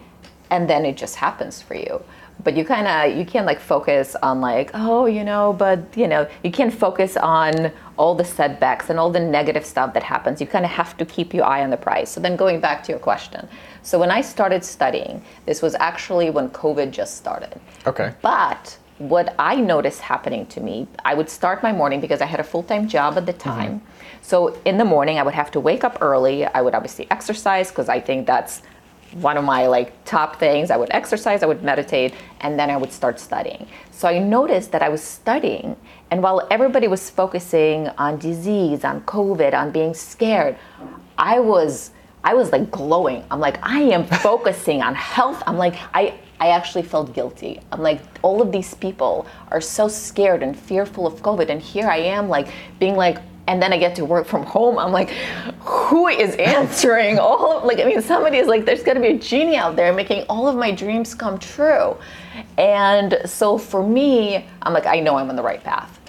and 0.50 0.68
then 0.68 0.84
it 0.84 0.98
just 0.98 1.16
happens 1.16 1.62
for 1.62 1.76
you. 1.76 2.02
But 2.44 2.58
you 2.58 2.66
kind 2.66 2.88
of 2.88 3.18
you 3.18 3.24
can't 3.24 3.46
like 3.46 3.60
focus 3.60 4.16
on 4.22 4.42
like 4.42 4.72
oh 4.74 5.06
you 5.06 5.24
know 5.24 5.54
but 5.54 5.80
you 5.96 6.08
know 6.08 6.28
you 6.44 6.52
can't 6.52 6.74
focus 6.74 7.16
on 7.16 7.72
all 7.96 8.16
the 8.16 8.26
setbacks 8.26 8.90
and 8.90 9.00
all 9.00 9.12
the 9.12 9.20
negative 9.20 9.66
stuff 9.66 9.94
that 9.94 10.04
happens. 10.04 10.42
You 10.42 10.48
kind 10.48 10.66
of 10.66 10.72
have 10.72 10.98
to 10.98 11.06
keep 11.06 11.34
your 11.34 11.46
eye 11.46 11.64
on 11.64 11.70
the 11.70 11.78
prize. 11.78 12.10
So 12.10 12.20
then 12.20 12.36
going 12.36 12.60
back 12.60 12.84
to 12.86 12.92
your 12.92 13.00
question. 13.00 13.48
So 13.84 14.00
when 14.00 14.10
i 14.10 14.22
started 14.22 14.64
studying 14.64 15.24
this 15.46 15.62
was 15.62 15.76
actually 15.76 16.32
when 16.32 16.50
covid 16.50 16.90
just 16.92 17.16
started. 17.18 17.62
Okay. 17.86 18.14
But 18.22 18.78
what 19.10 19.36
I 19.38 19.56
noticed 19.56 20.02
happening 20.02 20.46
to 20.48 20.62
me, 20.62 20.88
I 21.04 21.14
would 21.14 21.30
start 21.30 21.64
my 21.64 21.72
morning 21.72 22.00
because 22.00 22.22
I 22.22 22.26
had 22.26 22.40
a 22.40 22.44
full 22.44 22.64
time 22.64 22.88
job 22.88 23.18
at 23.18 23.26
the 23.26 23.34
mm-hmm. 23.34 23.50
time. 23.50 23.80
Mm-hmm. 23.80 24.24
So 24.24 24.60
in 24.66 24.78
the 24.78 24.86
morning, 24.86 25.20
I 25.20 25.24
would 25.24 25.34
have 25.34 25.52
to 25.52 25.60
wake 25.60 25.84
up 25.84 25.98
early. 26.02 26.46
I 26.46 26.62
would 26.62 26.74
obviously 26.74 27.08
exercise 27.12 27.70
because 27.70 27.90
I 27.90 28.00
think 28.00 28.26
that's 28.26 28.62
one 29.14 29.38
of 29.38 29.44
my 29.44 29.68
like 29.68 29.94
top 30.06 30.40
things. 30.40 30.72
I 30.72 30.78
would 30.78 30.90
exercise, 30.92 31.44
I 31.44 31.46
would 31.46 31.64
meditate, 31.64 32.14
and 32.42 32.58
then 32.58 32.70
I 32.70 32.78
would 32.78 32.92
start 32.92 33.20
studying. 33.20 33.68
So 33.92 34.08
I 34.08 34.20
noticed 34.20 34.72
that 34.72 34.82
I 34.82 34.90
was 34.90 35.04
studying, 35.04 35.76
and 36.10 36.24
while 36.24 36.48
everybody 36.50 36.88
was 36.88 37.10
focusing 37.10 37.90
on 37.98 38.18
disease, 38.18 38.84
on 38.84 39.02
COVID, 39.02 39.54
on 39.54 39.72
being 39.72 39.94
scared, 39.94 40.58
I 41.18 41.40
was 41.40 41.92
I 42.24 42.34
was 42.34 42.52
like 42.52 42.72
glowing. 42.72 43.24
I'm 43.30 43.40
like, 43.40 43.60
I 43.62 43.82
am 43.82 44.06
focusing 44.08 44.82
on 44.82 44.96
health. 44.96 45.44
I'm 45.46 45.58
like, 45.58 45.76
I 45.94 46.14
I 46.40 46.50
actually 46.50 46.84
felt 46.84 47.14
guilty. 47.14 47.60
I'm 47.72 47.82
like, 47.82 48.02
all 48.22 48.42
of 48.42 48.52
these 48.52 48.74
people 48.74 49.26
are 49.50 49.62
so 49.62 49.88
scared 49.88 50.44
and 50.44 50.58
fearful 50.58 51.08
of 51.08 51.22
COVID, 51.22 51.50
and 51.50 51.62
here 51.62 51.88
I 51.88 51.98
am, 51.98 52.30
like, 52.30 52.50
being 52.80 52.96
like, 52.96 53.20
and 53.48 53.62
then 53.62 53.74
I 53.74 53.78
get 53.78 53.96
to 53.98 54.06
work 54.06 54.26
from 54.26 54.44
home. 54.44 54.80
I'm 54.80 54.92
like, 54.92 55.10
who 55.60 56.08
is 56.08 56.36
answering 56.40 57.20
all 57.20 57.58
of, 57.58 57.66
like, 57.66 57.80
I 57.80 57.86
mean, 57.86 58.02
somebody 58.02 58.38
is 58.38 58.48
like, 58.48 58.66
there's 58.66 58.84
got 58.84 58.94
to 58.94 59.00
be 59.00 59.08
a 59.08 59.18
genie 59.18 59.58
out 59.58 59.76
there 59.76 59.94
making 59.94 60.24
all 60.30 60.48
of 60.48 60.56
my 60.56 60.72
dreams 60.72 61.14
come 61.14 61.38
true. 61.38 61.98
And 62.58 63.18
so 63.26 63.58
for 63.58 63.86
me, 63.86 64.46
I'm 64.62 64.74
like, 64.74 64.86
I 64.86 65.00
know 65.00 65.18
I'm 65.18 65.30
on 65.30 65.36
the 65.36 65.44
right 65.44 65.64
path 65.64 66.00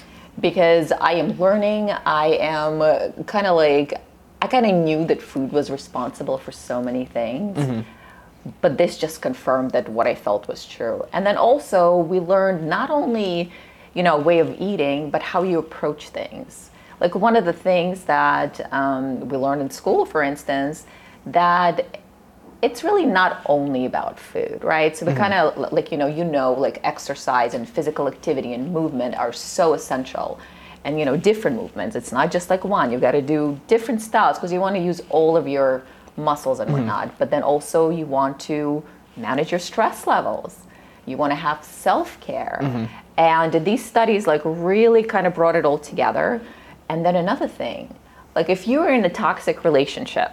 because 0.40 0.92
I 0.92 1.12
am 1.12 1.38
learning. 1.38 1.90
I 1.90 2.38
am 2.40 3.24
kind 3.24 3.46
of 3.46 3.56
like, 3.56 3.94
I 4.40 4.46
kind 4.46 4.66
of 4.66 4.74
knew 4.74 5.04
that 5.06 5.20
food 5.20 5.52
was 5.52 5.70
responsible 5.70 6.38
for 6.38 6.52
so 6.52 6.82
many 6.82 7.04
things. 7.04 7.56
Mm-hmm 7.58 7.80
but 8.60 8.76
this 8.76 8.98
just 8.98 9.22
confirmed 9.22 9.70
that 9.72 9.88
what 9.88 10.06
I 10.06 10.14
felt 10.14 10.48
was 10.48 10.66
true. 10.66 11.04
And 11.12 11.26
then 11.26 11.36
also 11.36 11.96
we 11.96 12.20
learned 12.20 12.68
not 12.68 12.90
only, 12.90 13.50
you 13.94 14.02
know, 14.02 14.18
way 14.18 14.38
of 14.38 14.54
eating, 14.60 15.10
but 15.10 15.22
how 15.22 15.42
you 15.42 15.58
approach 15.58 16.10
things. 16.10 16.70
Like 17.00 17.14
one 17.14 17.36
of 17.36 17.44
the 17.44 17.52
things 17.52 18.04
that 18.04 18.72
um, 18.72 19.28
we 19.28 19.36
learned 19.36 19.62
in 19.62 19.70
school, 19.70 20.04
for 20.04 20.22
instance, 20.22 20.86
that 21.26 22.00
it's 22.62 22.82
really 22.82 23.04
not 23.04 23.42
only 23.46 23.84
about 23.84 24.18
food, 24.18 24.60
right? 24.62 24.96
So 24.96 25.04
we 25.04 25.12
mm-hmm. 25.12 25.20
kind 25.20 25.34
of 25.34 25.72
like 25.72 25.90
you 25.90 25.98
know, 25.98 26.06
you 26.06 26.24
know, 26.24 26.52
like 26.52 26.80
exercise 26.82 27.54
and 27.54 27.68
physical 27.68 28.08
activity 28.08 28.54
and 28.54 28.72
movement 28.72 29.14
are 29.16 29.32
so 29.32 29.74
essential. 29.74 30.38
And 30.84 30.98
you 30.98 31.04
know, 31.04 31.16
different 31.16 31.56
movements. 31.56 31.96
It's 31.96 32.12
not 32.12 32.30
just 32.30 32.50
like 32.50 32.64
one. 32.64 32.92
You've 32.92 33.00
got 33.00 33.12
to 33.12 33.22
do 33.22 33.58
different 33.68 34.02
styles 34.02 34.38
because 34.38 34.52
you 34.52 34.60
want 34.60 34.76
to 34.76 34.82
use 34.82 35.00
all 35.08 35.36
of 35.36 35.48
your 35.48 35.82
muscles 36.16 36.60
and 36.60 36.68
mm-hmm. 36.68 36.78
whatnot. 36.78 37.08
Mm-hmm. 37.08 37.16
But 37.18 37.30
then 37.30 37.42
also 37.42 37.90
you 37.90 38.06
want 38.06 38.40
to 38.40 38.82
manage 39.16 39.50
your 39.50 39.60
stress 39.60 40.06
levels. 40.06 40.58
You 41.06 41.16
want 41.16 41.32
to 41.32 41.36
have 41.36 41.64
self 41.64 42.18
care. 42.20 42.58
Mm-hmm. 42.62 42.84
And 43.16 43.64
these 43.64 43.84
studies 43.84 44.26
like 44.26 44.42
really 44.44 45.02
kind 45.02 45.26
of 45.26 45.34
brought 45.34 45.56
it 45.56 45.64
all 45.64 45.78
together. 45.78 46.40
And 46.88 47.04
then 47.04 47.16
another 47.16 47.48
thing, 47.48 47.94
like 48.34 48.48
if 48.48 48.66
you're 48.66 48.92
in 48.92 49.04
a 49.04 49.10
toxic 49.10 49.64
relationship, 49.64 50.32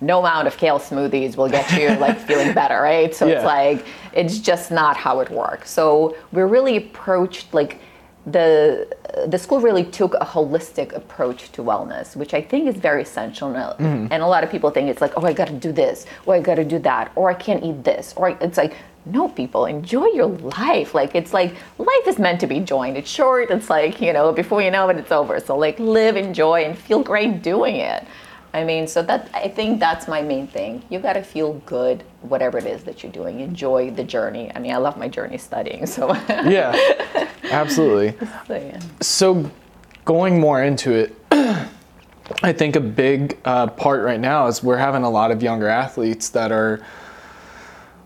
no 0.00 0.18
amount 0.18 0.48
of 0.48 0.56
kale 0.56 0.80
smoothies 0.80 1.36
will 1.36 1.48
get 1.48 1.70
you 1.72 1.88
like 2.00 2.18
feeling 2.26 2.52
better, 2.52 2.80
right? 2.80 3.14
So 3.14 3.26
yeah. 3.26 3.34
it's 3.34 3.44
like 3.44 3.86
it's 4.12 4.38
just 4.38 4.70
not 4.70 4.96
how 4.96 5.20
it 5.20 5.30
works. 5.30 5.70
So 5.70 6.16
we 6.32 6.42
really 6.42 6.76
approached 6.76 7.54
like 7.54 7.80
the 8.26 8.86
the 9.26 9.38
school 9.38 9.60
really 9.60 9.84
took 9.84 10.14
a 10.14 10.24
holistic 10.24 10.94
approach 10.94 11.50
to 11.52 11.62
wellness, 11.62 12.14
which 12.14 12.34
I 12.34 12.40
think 12.40 12.68
is 12.68 12.76
very 12.76 13.02
essential. 13.02 13.50
Mm-hmm. 13.50 14.08
And 14.10 14.22
a 14.22 14.26
lot 14.26 14.44
of 14.44 14.50
people 14.50 14.70
think 14.70 14.88
it's 14.88 15.00
like, 15.00 15.12
oh, 15.16 15.26
I 15.26 15.32
got 15.32 15.48
to 15.48 15.54
do 15.54 15.72
this, 15.72 16.06
or 16.24 16.34
I 16.34 16.40
got 16.40 16.54
to 16.54 16.64
do 16.64 16.78
that, 16.80 17.12
or 17.16 17.30
I 17.30 17.34
can't 17.34 17.62
eat 17.64 17.84
this, 17.84 18.14
or 18.16 18.30
it's 18.30 18.56
like, 18.56 18.76
no, 19.04 19.28
people, 19.28 19.66
enjoy 19.66 20.06
your 20.06 20.26
life. 20.26 20.94
Like 20.94 21.14
it's 21.14 21.34
like 21.34 21.54
life 21.78 22.06
is 22.06 22.18
meant 22.18 22.40
to 22.40 22.46
be 22.46 22.56
enjoyed. 22.56 22.96
It's 22.96 23.10
short. 23.10 23.50
It's 23.50 23.68
like 23.68 24.00
you 24.00 24.12
know, 24.12 24.32
before 24.32 24.62
you 24.62 24.70
know 24.70 24.88
it, 24.88 24.96
it's 24.96 25.12
over. 25.12 25.40
So 25.40 25.56
like, 25.56 25.78
live, 25.78 26.16
enjoy, 26.16 26.64
and 26.64 26.78
feel 26.78 27.02
great 27.02 27.42
doing 27.42 27.76
it. 27.76 28.06
I 28.54 28.64
mean, 28.64 28.86
so 28.86 29.02
that 29.04 29.30
I 29.32 29.48
think 29.48 29.80
that's 29.80 30.06
my 30.06 30.20
main 30.20 30.46
thing. 30.46 30.82
You 30.90 30.98
got 30.98 31.14
to 31.14 31.22
feel 31.22 31.54
good, 31.64 32.04
whatever 32.20 32.58
it 32.58 32.66
is 32.66 32.84
that 32.84 33.02
you're 33.02 33.12
doing. 33.12 33.40
Enjoy 33.40 33.90
the 33.90 34.04
journey. 34.04 34.52
I 34.54 34.58
mean, 34.58 34.72
I 34.72 34.76
love 34.76 34.98
my 34.98 35.08
journey 35.08 35.38
studying. 35.38 35.86
So 35.86 36.12
yeah, 36.28 36.74
absolutely. 37.44 38.14
So, 38.46 38.54
yeah. 38.54 38.80
so 39.00 39.50
going 40.04 40.40
more 40.40 40.62
into 40.62 40.92
it, 40.92 41.14
I 42.42 42.52
think 42.52 42.76
a 42.76 42.80
big 42.80 43.38
uh, 43.44 43.68
part 43.68 44.02
right 44.02 44.20
now 44.20 44.46
is 44.46 44.62
we're 44.62 44.76
having 44.76 45.02
a 45.02 45.10
lot 45.10 45.30
of 45.30 45.42
younger 45.42 45.68
athletes 45.68 46.28
that 46.30 46.52
are. 46.52 46.84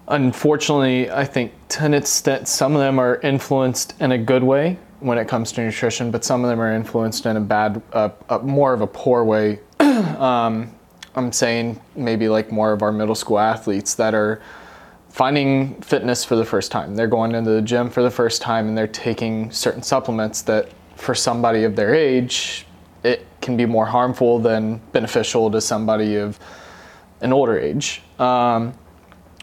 Unfortunately, 0.09 1.11
I 1.11 1.25
think 1.25 1.53
to 1.71 1.85
an 1.85 1.93
extent, 1.93 2.47
some 2.47 2.75
of 2.75 2.81
them 2.81 3.01
are 3.01 3.17
influenced 3.23 4.01
in 4.01 4.13
a 4.13 4.19
good 4.19 4.45
way 4.45 4.79
when 5.01 5.19
it 5.19 5.27
comes 5.27 5.51
to 5.53 5.65
nutrition, 5.65 6.13
but 6.13 6.25
some 6.25 6.45
of 6.45 6.51
them 6.51 6.61
are 6.61 6.73
influenced 6.73 7.27
in 7.27 7.37
a 7.37 7.41
bad, 7.41 7.83
uh, 7.93 8.11
uh, 8.29 8.39
more 8.39 8.73
of 8.73 8.83
a 8.83 8.87
poor 8.87 9.25
way 9.25 9.59
um, 9.81 10.73
I'm 11.15 11.33
saying 11.33 11.81
maybe 11.95 12.29
like 12.29 12.53
more 12.53 12.73
of 12.73 12.83
our 12.83 12.93
middle 12.93 13.15
school 13.15 13.39
athletes 13.39 13.95
that 13.95 14.15
are 14.15 14.43
finding 15.09 15.81
fitness 15.81 16.25
for 16.25 16.37
the 16.37 16.45
first 16.45 16.71
time. 16.71 16.95
They're 16.95 17.07
going 17.07 17.35
into 17.35 17.51
the 17.51 17.63
gym 17.63 17.89
for 17.89 18.03
the 18.03 18.11
first 18.11 18.43
time 18.43 18.69
and 18.69 18.77
they're 18.77 18.87
taking 18.87 19.51
certain 19.51 19.83
supplements 19.83 20.43
that 20.43 20.69
for 20.97 21.15
somebody 21.15 21.65
of 21.65 21.75
their 21.75 21.95
age, 21.95 22.67
it 23.03 23.27
can 23.41 23.57
be 23.57 23.65
more 23.65 23.87
harmful 23.87 24.39
than 24.39 24.79
beneficial 24.93 25.51
to 25.51 25.61
somebody 25.61 26.17
of 26.17 26.39
an 27.21 27.33
older 27.33 27.59
age. 27.59 28.03
Um, 28.19 28.75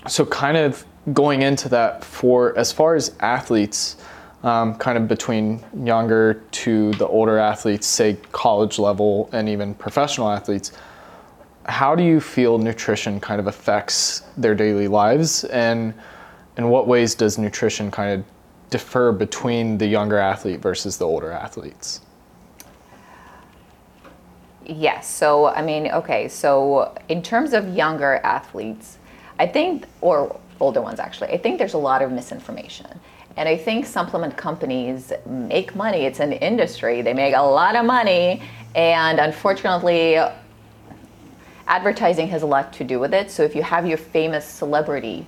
so, 0.08 0.26
kind 0.26 0.58
of 0.58 0.86
going 1.14 1.42
into 1.42 1.70
that 1.70 2.04
for 2.04 2.58
as 2.58 2.72
far 2.72 2.96
as 2.96 3.16
athletes, 3.20 3.98
um, 4.44 4.76
kind 4.76 4.98
of 4.98 5.08
between 5.08 5.64
younger 5.84 6.44
to 6.52 6.92
the 6.94 7.08
older 7.08 7.38
athletes, 7.38 7.88
say 7.88 8.18
college 8.32 8.78
level 8.78 9.30
and 9.32 9.48
even 9.48 9.74
professional 9.74 10.30
athletes, 10.30 10.74
how 11.66 11.96
do 11.96 12.04
you 12.04 12.20
feel 12.20 12.58
nutrition 12.58 13.20
kind 13.20 13.40
of 13.40 13.48
affects 13.48 14.24
their 14.36 14.54
daily 14.54 14.88
lives 14.90 15.46
and 15.46 15.94
in 16.58 16.70
what 16.70 16.88
ways 16.88 17.16
does 17.16 17.38
nutrition 17.38 17.90
kind 17.90 18.20
of 18.20 18.26
differ 18.70 19.12
between 19.12 19.78
the 19.78 19.86
younger 19.86 20.18
athlete 20.18 20.60
versus 20.60 20.98
the 20.98 21.06
older 21.06 21.32
athletes? 21.32 22.02
Yes. 24.66 25.10
So, 25.10 25.48
I 25.48 25.62
mean, 25.62 25.88
okay. 25.88 26.28
So, 26.28 26.96
in 27.10 27.22
terms 27.22 27.54
of 27.54 27.76
younger 27.76 28.16
athletes, 28.24 28.98
I 29.40 29.48
think, 29.48 29.86
or 30.02 30.40
older 30.60 30.82
ones 30.82 31.00
actually, 31.00 31.30
I 31.30 31.38
think 31.38 31.60
there's 31.60 31.74
a 31.74 31.78
lot 31.78 32.02
of 32.02 32.12
misinformation. 32.12 33.00
And 33.36 33.50
I 33.50 33.58
think 33.58 33.86
supplement 33.86 34.38
companies 34.38 35.12
make 35.26 35.76
money. 35.76 36.06
It's 36.06 36.20
an 36.20 36.34
industry. 36.34 37.02
They 37.02 37.14
make 37.14 37.36
a 37.36 37.42
lot 37.42 37.76
of 37.76 37.86
money. 37.86 38.42
And 38.76 39.20
unfortunately, 39.20 40.20
advertising 41.68 42.28
has 42.28 42.44
a 42.44 42.46
lot 42.46 42.74
to 42.74 42.84
do 42.84 43.00
with 43.00 43.14
it. 43.14 43.32
So 43.32 43.44
if 43.44 43.56
you 43.56 43.64
have 43.64 43.88
your 43.88 43.98
famous 43.98 44.46
celebrity 44.46 45.26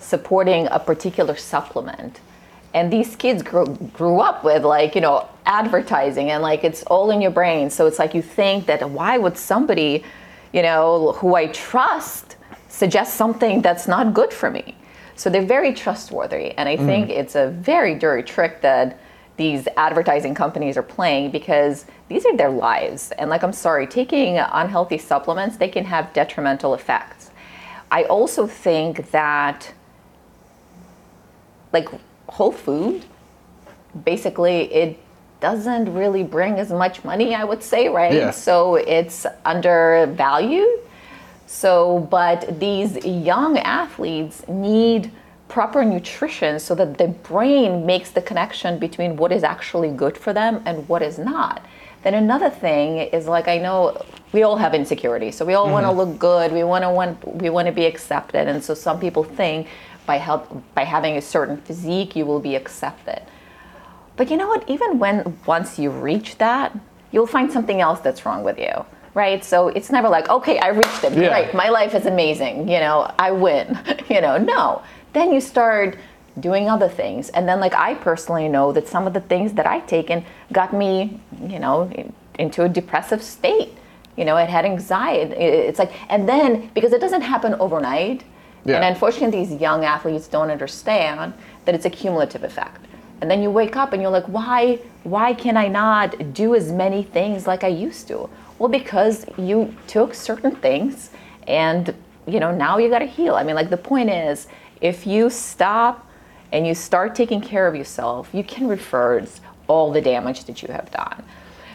supporting 0.00 0.66
a 0.70 0.78
particular 0.78 1.36
supplement, 1.36 2.20
and 2.74 2.92
these 2.92 3.16
kids 3.16 3.42
grew, 3.42 3.66
grew 3.92 4.20
up 4.20 4.44
with 4.44 4.64
like, 4.64 4.94
you 4.94 5.00
know, 5.00 5.28
advertising 5.46 6.30
and 6.30 6.42
like 6.42 6.64
it's 6.64 6.82
all 6.84 7.10
in 7.10 7.20
your 7.20 7.30
brain. 7.30 7.70
So 7.70 7.86
it's 7.86 7.98
like 7.98 8.14
you 8.14 8.22
think 8.22 8.66
that 8.66 8.88
why 8.90 9.16
would 9.16 9.38
somebody, 9.38 10.04
you 10.52 10.62
know, 10.62 11.12
who 11.12 11.34
I 11.34 11.46
trust 11.46 12.36
suggest 12.68 13.14
something 13.14 13.62
that's 13.62 13.88
not 13.88 14.12
good 14.12 14.32
for 14.32 14.50
me? 14.50 14.74
So 15.18 15.28
they're 15.28 15.42
very 15.42 15.74
trustworthy. 15.74 16.52
And 16.52 16.68
I 16.68 16.76
mm. 16.76 16.86
think 16.86 17.10
it's 17.10 17.34
a 17.34 17.48
very 17.48 17.96
dirty 17.96 18.22
trick 18.22 18.62
that 18.62 19.00
these 19.36 19.66
advertising 19.76 20.34
companies 20.34 20.76
are 20.76 20.82
playing 20.82 21.32
because 21.32 21.86
these 22.08 22.24
are 22.24 22.36
their 22.36 22.50
lives. 22.50 23.10
And 23.18 23.28
like, 23.28 23.42
I'm 23.42 23.52
sorry, 23.52 23.88
taking 23.88 24.38
unhealthy 24.38 24.96
supplements, 24.96 25.56
they 25.56 25.68
can 25.68 25.84
have 25.84 26.12
detrimental 26.12 26.72
effects. 26.72 27.30
I 27.90 28.04
also 28.04 28.46
think 28.46 29.10
that, 29.10 29.72
like, 31.72 31.88
whole 32.28 32.52
food, 32.52 33.04
basically, 34.04 34.72
it 34.72 35.00
doesn't 35.40 35.92
really 35.92 36.22
bring 36.22 36.60
as 36.60 36.70
much 36.70 37.02
money, 37.04 37.34
I 37.34 37.42
would 37.42 37.62
say, 37.62 37.88
right? 37.88 38.12
Yeah. 38.12 38.30
So 38.30 38.76
it's 38.76 39.26
undervalued 39.44 40.80
so, 41.48 42.00
but 42.10 42.60
these 42.60 43.02
young 43.06 43.56
athletes 43.56 44.46
need 44.48 45.10
proper 45.48 45.82
nutrition 45.82 46.60
so 46.60 46.74
that 46.74 46.98
the 46.98 47.08
brain 47.08 47.86
makes 47.86 48.10
the 48.10 48.20
connection 48.20 48.78
between 48.78 49.16
what 49.16 49.32
is 49.32 49.42
actually 49.42 49.90
good 49.90 50.18
for 50.18 50.34
them 50.34 50.62
and 50.66 50.86
what 50.90 51.00
is 51.00 51.18
not. 51.18 51.64
Then 52.02 52.12
another 52.12 52.50
thing 52.50 52.98
is 52.98 53.26
like 53.26 53.48
I 53.48 53.56
know 53.56 53.98
we 54.32 54.42
all 54.42 54.56
have 54.58 54.74
insecurity, 54.74 55.30
so 55.30 55.46
we 55.46 55.54
all 55.54 55.64
mm-hmm. 55.64 55.72
want 55.72 55.86
to 55.86 55.90
look 55.92 56.18
good. 56.18 56.52
We 56.52 56.64
want 56.64 56.84
to 56.84 56.90
want 56.90 57.26
we 57.36 57.48
want 57.48 57.64
to 57.64 57.72
be 57.72 57.86
accepted, 57.86 58.46
and 58.46 58.62
so 58.62 58.74
some 58.74 59.00
people 59.00 59.24
think 59.24 59.68
by 60.04 60.16
help 60.16 60.62
by 60.74 60.84
having 60.84 61.16
a 61.16 61.22
certain 61.22 61.56
physique 61.56 62.14
you 62.14 62.26
will 62.26 62.40
be 62.40 62.56
accepted. 62.56 63.22
But 64.16 64.30
you 64.30 64.36
know 64.36 64.48
what? 64.48 64.68
Even 64.68 64.98
when 64.98 65.38
once 65.46 65.78
you 65.78 65.88
reach 65.88 66.36
that, 66.36 66.78
you'll 67.10 67.26
find 67.26 67.50
something 67.50 67.80
else 67.80 68.00
that's 68.00 68.26
wrong 68.26 68.44
with 68.44 68.58
you 68.58 68.84
right? 69.14 69.44
So 69.44 69.68
it's 69.68 69.90
never 69.90 70.08
like, 70.08 70.28
okay, 70.28 70.58
I 70.58 70.68
reached 70.68 71.04
it, 71.04 71.12
yeah. 71.12 71.28
great, 71.28 71.54
my 71.54 71.68
life 71.68 71.94
is 71.94 72.06
amazing, 72.06 72.68
you 72.68 72.80
know, 72.80 73.12
I 73.18 73.30
win, 73.30 73.78
you 74.08 74.20
know, 74.20 74.38
no. 74.38 74.82
Then 75.12 75.32
you 75.32 75.40
start 75.40 75.96
doing 76.40 76.68
other 76.68 76.88
things. 76.88 77.28
And 77.30 77.48
then, 77.48 77.60
like, 77.60 77.74
I 77.74 77.94
personally 77.94 78.48
know 78.48 78.72
that 78.72 78.88
some 78.88 79.06
of 79.06 79.12
the 79.12 79.20
things 79.20 79.52
that 79.54 79.66
I've 79.66 79.86
taken 79.86 80.24
got 80.52 80.72
me, 80.72 81.20
you 81.42 81.58
know, 81.58 81.90
into 82.38 82.62
a 82.62 82.68
depressive 82.68 83.22
state. 83.22 83.72
You 84.16 84.24
know, 84.24 84.36
it 84.36 84.48
had 84.48 84.64
anxiety. 84.64 85.32
It's 85.34 85.78
like, 85.78 85.92
and 86.10 86.28
then 86.28 86.70
because 86.74 86.92
it 86.92 87.00
doesn't 87.00 87.22
happen 87.22 87.54
overnight, 87.54 88.24
yeah. 88.64 88.76
and 88.76 88.84
unfortunately, 88.84 89.44
these 89.44 89.60
young 89.60 89.84
athletes 89.84 90.26
don't 90.26 90.50
understand 90.50 91.34
that 91.64 91.74
it's 91.74 91.84
a 91.84 91.90
cumulative 91.90 92.42
effect. 92.42 92.84
And 93.20 93.30
then 93.30 93.42
you 93.42 93.50
wake 93.50 93.76
up 93.76 93.92
and 93.92 94.02
you're 94.02 94.10
like, 94.10 94.26
why, 94.26 94.80
why 95.02 95.34
can 95.34 95.56
I 95.56 95.68
not 95.68 96.34
do 96.34 96.54
as 96.54 96.70
many 96.70 97.02
things 97.02 97.46
like 97.46 97.64
I 97.64 97.68
used 97.68 98.08
to? 98.08 98.28
Well, 98.58 98.68
because 98.68 99.24
you 99.36 99.74
took 99.86 100.14
certain 100.14 100.56
things 100.56 101.10
and 101.46 101.94
you 102.26 102.40
know 102.40 102.54
now 102.54 102.78
you 102.78 102.90
got 102.90 102.98
to 102.98 103.06
heal. 103.06 103.34
I 103.34 103.42
mean, 103.42 103.54
like 103.54 103.70
the 103.70 103.76
point 103.76 104.10
is, 104.10 104.48
if 104.80 105.06
you 105.06 105.30
stop 105.30 106.06
and 106.52 106.66
you 106.66 106.74
start 106.74 107.14
taking 107.14 107.40
care 107.40 107.66
of 107.66 107.74
yourself, 107.74 108.28
you 108.32 108.42
can 108.42 108.66
reverse 108.66 109.40
all 109.66 109.92
the 109.92 110.00
damage 110.00 110.44
that 110.44 110.62
you 110.62 110.68
have 110.72 110.90
done. 110.90 111.22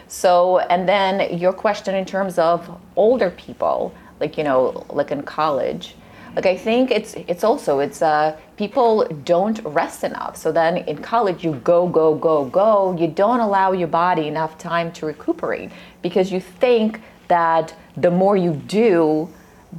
So, 0.08 0.58
and 0.58 0.88
then 0.88 1.38
your 1.38 1.52
question 1.52 1.94
in 1.94 2.04
terms 2.04 2.38
of 2.38 2.80
older 2.96 3.30
people, 3.30 3.94
like 4.20 4.36
you 4.36 4.44
know, 4.44 4.86
like 4.90 5.10
in 5.10 5.22
college, 5.22 5.94
like 6.36 6.46
I 6.46 6.56
think 6.56 6.90
it's 6.90 7.14
it's 7.14 7.44
also 7.44 7.80
it's 7.80 8.02
uh 8.02 8.36
people 8.56 9.06
don't 9.24 9.60
rest 9.64 10.04
enough. 10.04 10.36
So 10.36 10.52
then 10.52 10.78
in 10.78 10.98
college 10.98 11.44
you 11.44 11.54
go 11.64 11.88
go 11.88 12.14
go 12.14 12.44
go. 12.44 12.96
You 12.98 13.08
don't 13.08 13.40
allow 13.40 13.72
your 13.72 13.88
body 13.88 14.26
enough 14.28 14.58
time 14.58 14.92
to 14.92 15.06
recuperate 15.06 15.70
because 16.02 16.32
you 16.32 16.40
think 16.40 17.00
that 17.28 17.74
the 17.96 18.10
more 18.10 18.36
you 18.36 18.52
do, 18.52 19.28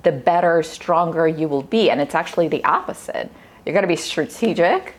the 0.04 0.12
better, 0.12 0.64
stronger 0.64 1.28
you 1.28 1.48
will 1.48 1.64
be, 1.64 1.90
and 1.90 2.02
it's 2.02 2.16
actually 2.16 2.48
the 2.48 2.64
opposite. 2.64 3.30
You're 3.66 3.74
going 3.74 3.84
to 3.84 3.88
be 3.88 3.96
strategic, 3.96 4.96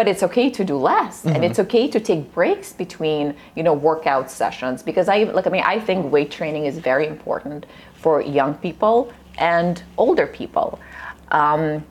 but 0.00 0.08
it's 0.08 0.22
okay 0.22 0.48
to 0.48 0.64
do 0.64 0.76
less 0.76 1.22
mm-hmm. 1.22 1.36
and 1.36 1.44
it's 1.44 1.58
okay 1.58 1.86
to 1.86 2.00
take 2.00 2.32
breaks 2.32 2.72
between 2.72 3.34
you 3.54 3.62
know 3.62 3.74
workout 3.74 4.30
sessions 4.30 4.82
because 4.82 5.10
i 5.10 5.24
like 5.24 5.46
i 5.46 5.50
mean 5.50 5.62
i 5.62 5.78
think 5.78 6.10
weight 6.10 6.30
training 6.30 6.64
is 6.64 6.78
very 6.78 7.06
important 7.06 7.66
for 7.92 8.22
young 8.22 8.54
people 8.54 9.12
and 9.38 9.82
older 9.96 10.26
people. 10.26 10.78
Um, 11.30 11.84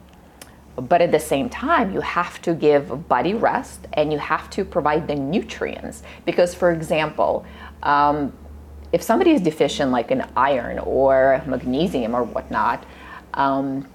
but 0.76 1.02
at 1.02 1.12
the 1.12 1.20
same 1.20 1.50
time, 1.50 1.94
you 1.94 2.02
have 2.02 2.42
to 2.44 2.54
give 2.54 3.08
body 3.08 3.34
rest 3.34 3.88
and 3.94 4.12
you 4.14 4.20
have 4.20 4.50
to 4.52 4.64
provide 4.64 5.08
the 5.08 5.16
nutrients. 5.16 6.04
Because, 6.26 6.54
for 6.56 6.72
example, 6.72 7.46
um, 7.84 8.32
if 8.92 9.02
somebody 9.02 9.32
is 9.32 9.42
deficient, 9.42 9.92
like 9.92 10.12
in 10.12 10.26
iron 10.36 10.80
or 10.80 11.44
magnesium 11.46 12.16
or 12.16 12.24
whatnot, 12.24 12.86
um, 13.34 13.88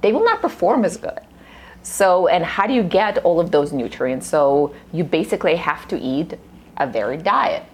they 0.00 0.12
will 0.12 0.24
not 0.24 0.40
perform 0.40 0.84
as 0.84 0.96
good. 0.96 1.20
So, 1.82 2.28
and 2.28 2.44
how 2.44 2.66
do 2.66 2.72
you 2.72 2.82
get 2.82 3.18
all 3.18 3.40
of 3.40 3.50
those 3.50 3.72
nutrients? 3.72 4.26
So, 4.26 4.74
you 4.92 5.04
basically 5.04 5.56
have 5.56 5.88
to 5.88 5.98
eat 5.98 6.38
a 6.76 6.86
varied 6.86 7.24
diet. 7.24 7.64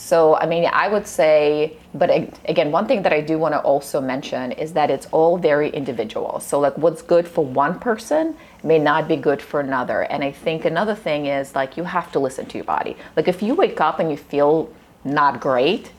So, 0.00 0.36
I 0.36 0.46
mean, 0.46 0.64
I 0.72 0.86
would 0.86 1.08
say, 1.08 1.76
but 1.92 2.08
again, 2.48 2.70
one 2.70 2.86
thing 2.86 3.02
that 3.02 3.12
I 3.12 3.20
do 3.20 3.36
want 3.36 3.54
to 3.54 3.58
also 3.58 4.00
mention 4.00 4.52
is 4.52 4.72
that 4.74 4.92
it's 4.92 5.06
all 5.10 5.36
very 5.36 5.70
individual. 5.70 6.38
So, 6.38 6.60
like, 6.60 6.78
what's 6.78 7.02
good 7.02 7.26
for 7.26 7.44
one 7.44 7.80
person 7.80 8.36
may 8.62 8.78
not 8.78 9.08
be 9.08 9.16
good 9.16 9.42
for 9.42 9.58
another. 9.58 10.02
And 10.02 10.22
I 10.22 10.30
think 10.30 10.64
another 10.64 10.94
thing 10.94 11.26
is 11.26 11.56
like, 11.56 11.76
you 11.76 11.82
have 11.82 12.12
to 12.12 12.20
listen 12.20 12.46
to 12.46 12.58
your 12.58 12.64
body. 12.64 12.96
Like, 13.16 13.26
if 13.26 13.42
you 13.42 13.56
wake 13.56 13.80
up 13.80 13.98
and 13.98 14.08
you 14.08 14.16
feel 14.16 14.72
not 15.04 15.40
great, 15.40 15.90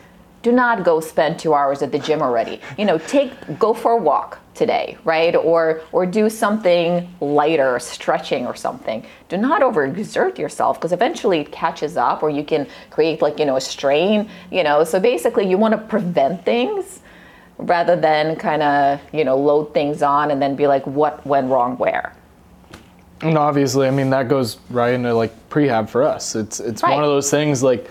do 0.41 0.51
not 0.51 0.84
go 0.84 1.00
spend 1.00 1.38
two 1.38 1.53
hours 1.53 1.81
at 1.81 1.91
the 1.91 2.00
gym 2.00 2.22
already. 2.22 2.62
You 2.77 2.86
know, 2.86 2.98
take 2.98 3.60
go 3.60 3.74
for 3.74 3.93
a 3.93 3.98
walk 3.98 4.39
today, 4.53 4.98
right? 5.03 5.36
Or 5.36 5.81
or 5.91 6.05
do 6.05 6.29
something 6.29 7.13
lighter, 7.19 7.79
stretching 7.79 8.46
or 8.46 8.55
something. 8.55 9.05
Do 9.27 9.38
not 9.38 9.62
overexert 9.62 10.38
yourself 10.38 10.77
because 10.77 10.93
eventually 10.93 11.39
it 11.41 11.51
catches 11.51 11.98
up, 11.98 12.24
or 12.24 12.29
you 12.29 12.43
can 12.43 12.67
create 12.89 13.22
like 13.22 13.39
you 13.39 13.46
know 13.46 13.58
a 13.58 13.62
strain. 13.62 14.29
You 14.51 14.63
know, 14.63 14.84
so 14.84 15.00
basically 15.00 15.50
you 15.50 15.58
want 15.58 15.74
to 15.74 15.77
prevent 15.77 16.46
things 16.46 17.01
rather 17.58 17.98
than 17.98 18.38
kind 18.38 18.63
of 18.63 19.01
you 19.13 19.25
know 19.25 19.38
load 19.38 19.74
things 19.74 20.01
on 20.01 20.31
and 20.31 20.41
then 20.41 20.55
be 20.55 20.67
like 20.67 20.86
what 20.88 21.25
went 21.25 21.50
wrong 21.50 21.77
where. 21.77 22.13
And 23.22 23.38
obviously, 23.38 23.88
I 23.88 23.91
mean 23.91 24.10
that 24.12 24.29
goes 24.29 24.58
right 24.69 24.93
into 24.93 25.13
like 25.13 25.34
prehab 25.50 25.89
for 25.89 26.03
us. 26.03 26.36
It's 26.36 26.62
it's 26.62 26.81
right. 26.81 26.96
one 26.96 27.03
of 27.03 27.10
those 27.10 27.29
things 27.29 27.62
like 27.62 27.89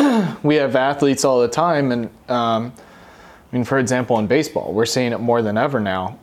we 0.42 0.56
have 0.56 0.76
athletes 0.76 1.24
all 1.24 1.40
the 1.40 1.48
time, 1.48 1.92
and 1.92 2.06
um, 2.28 2.72
I 3.52 3.56
mean, 3.56 3.64
for 3.64 3.78
example, 3.78 4.18
in 4.18 4.26
baseball, 4.26 4.72
we're 4.72 4.86
seeing 4.86 5.12
it 5.12 5.18
more 5.18 5.42
than 5.42 5.56
ever 5.56 5.80
now. 5.80 6.18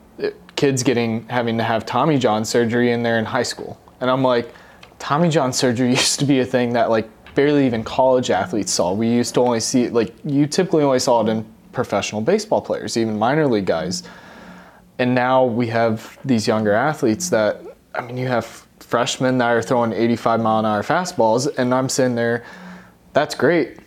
Kids 0.55 0.81
getting 0.81 1.27
having 1.29 1.57
to 1.57 1.63
have 1.63 1.86
Tommy 1.86 2.17
John 2.17 2.43
surgery 2.43 2.91
in 2.91 3.03
there 3.03 3.19
in 3.19 3.25
high 3.25 3.43
school, 3.43 3.79
and 4.01 4.10
I'm 4.10 4.24
like, 4.24 4.53
Tommy 5.00 5.29
John 5.29 5.53
surgery 5.53 5.89
used 6.01 6.19
to 6.19 6.25
be 6.25 6.39
a 6.39 6.46
thing 6.46 6.74
that 6.74 6.89
like 6.89 7.07
barely 7.36 7.65
even 7.65 7.84
college 7.84 8.31
athletes 8.31 8.72
saw. 8.72 8.93
We 8.93 9.07
used 9.07 9.36
to 9.36 9.41
only 9.41 9.60
see 9.60 9.84
it 9.84 9.93
like 9.93 10.13
you 10.25 10.48
typically 10.48 10.84
only 10.84 11.00
saw 11.00 11.22
it 11.22 11.29
in 11.29 11.46
professional 11.72 12.22
baseball 12.22 12.62
players, 12.62 12.98
even 12.98 13.19
minor 13.19 13.46
league 13.48 13.67
guys. 13.67 14.03
And 15.00 15.13
now 15.13 15.46
we 15.46 15.67
have 15.67 16.17
these 16.25 16.48
younger 16.48 16.74
athletes 16.74 17.29
that 17.29 17.62
I 17.93 18.01
mean, 18.01 18.17
you 18.17 18.27
have 18.27 18.67
freshmen 18.79 19.38
that 19.38 19.48
are 19.48 19.62
throwing 19.62 19.93
85 19.93 20.41
mile 20.41 20.60
an 20.60 20.65
hour 20.65 20.81
fastballs, 20.81 21.55
and 21.57 21.74
I'm 21.74 21.89
sitting 21.89 22.15
there 22.15 22.43
that's 23.17 23.36
great 23.36 23.79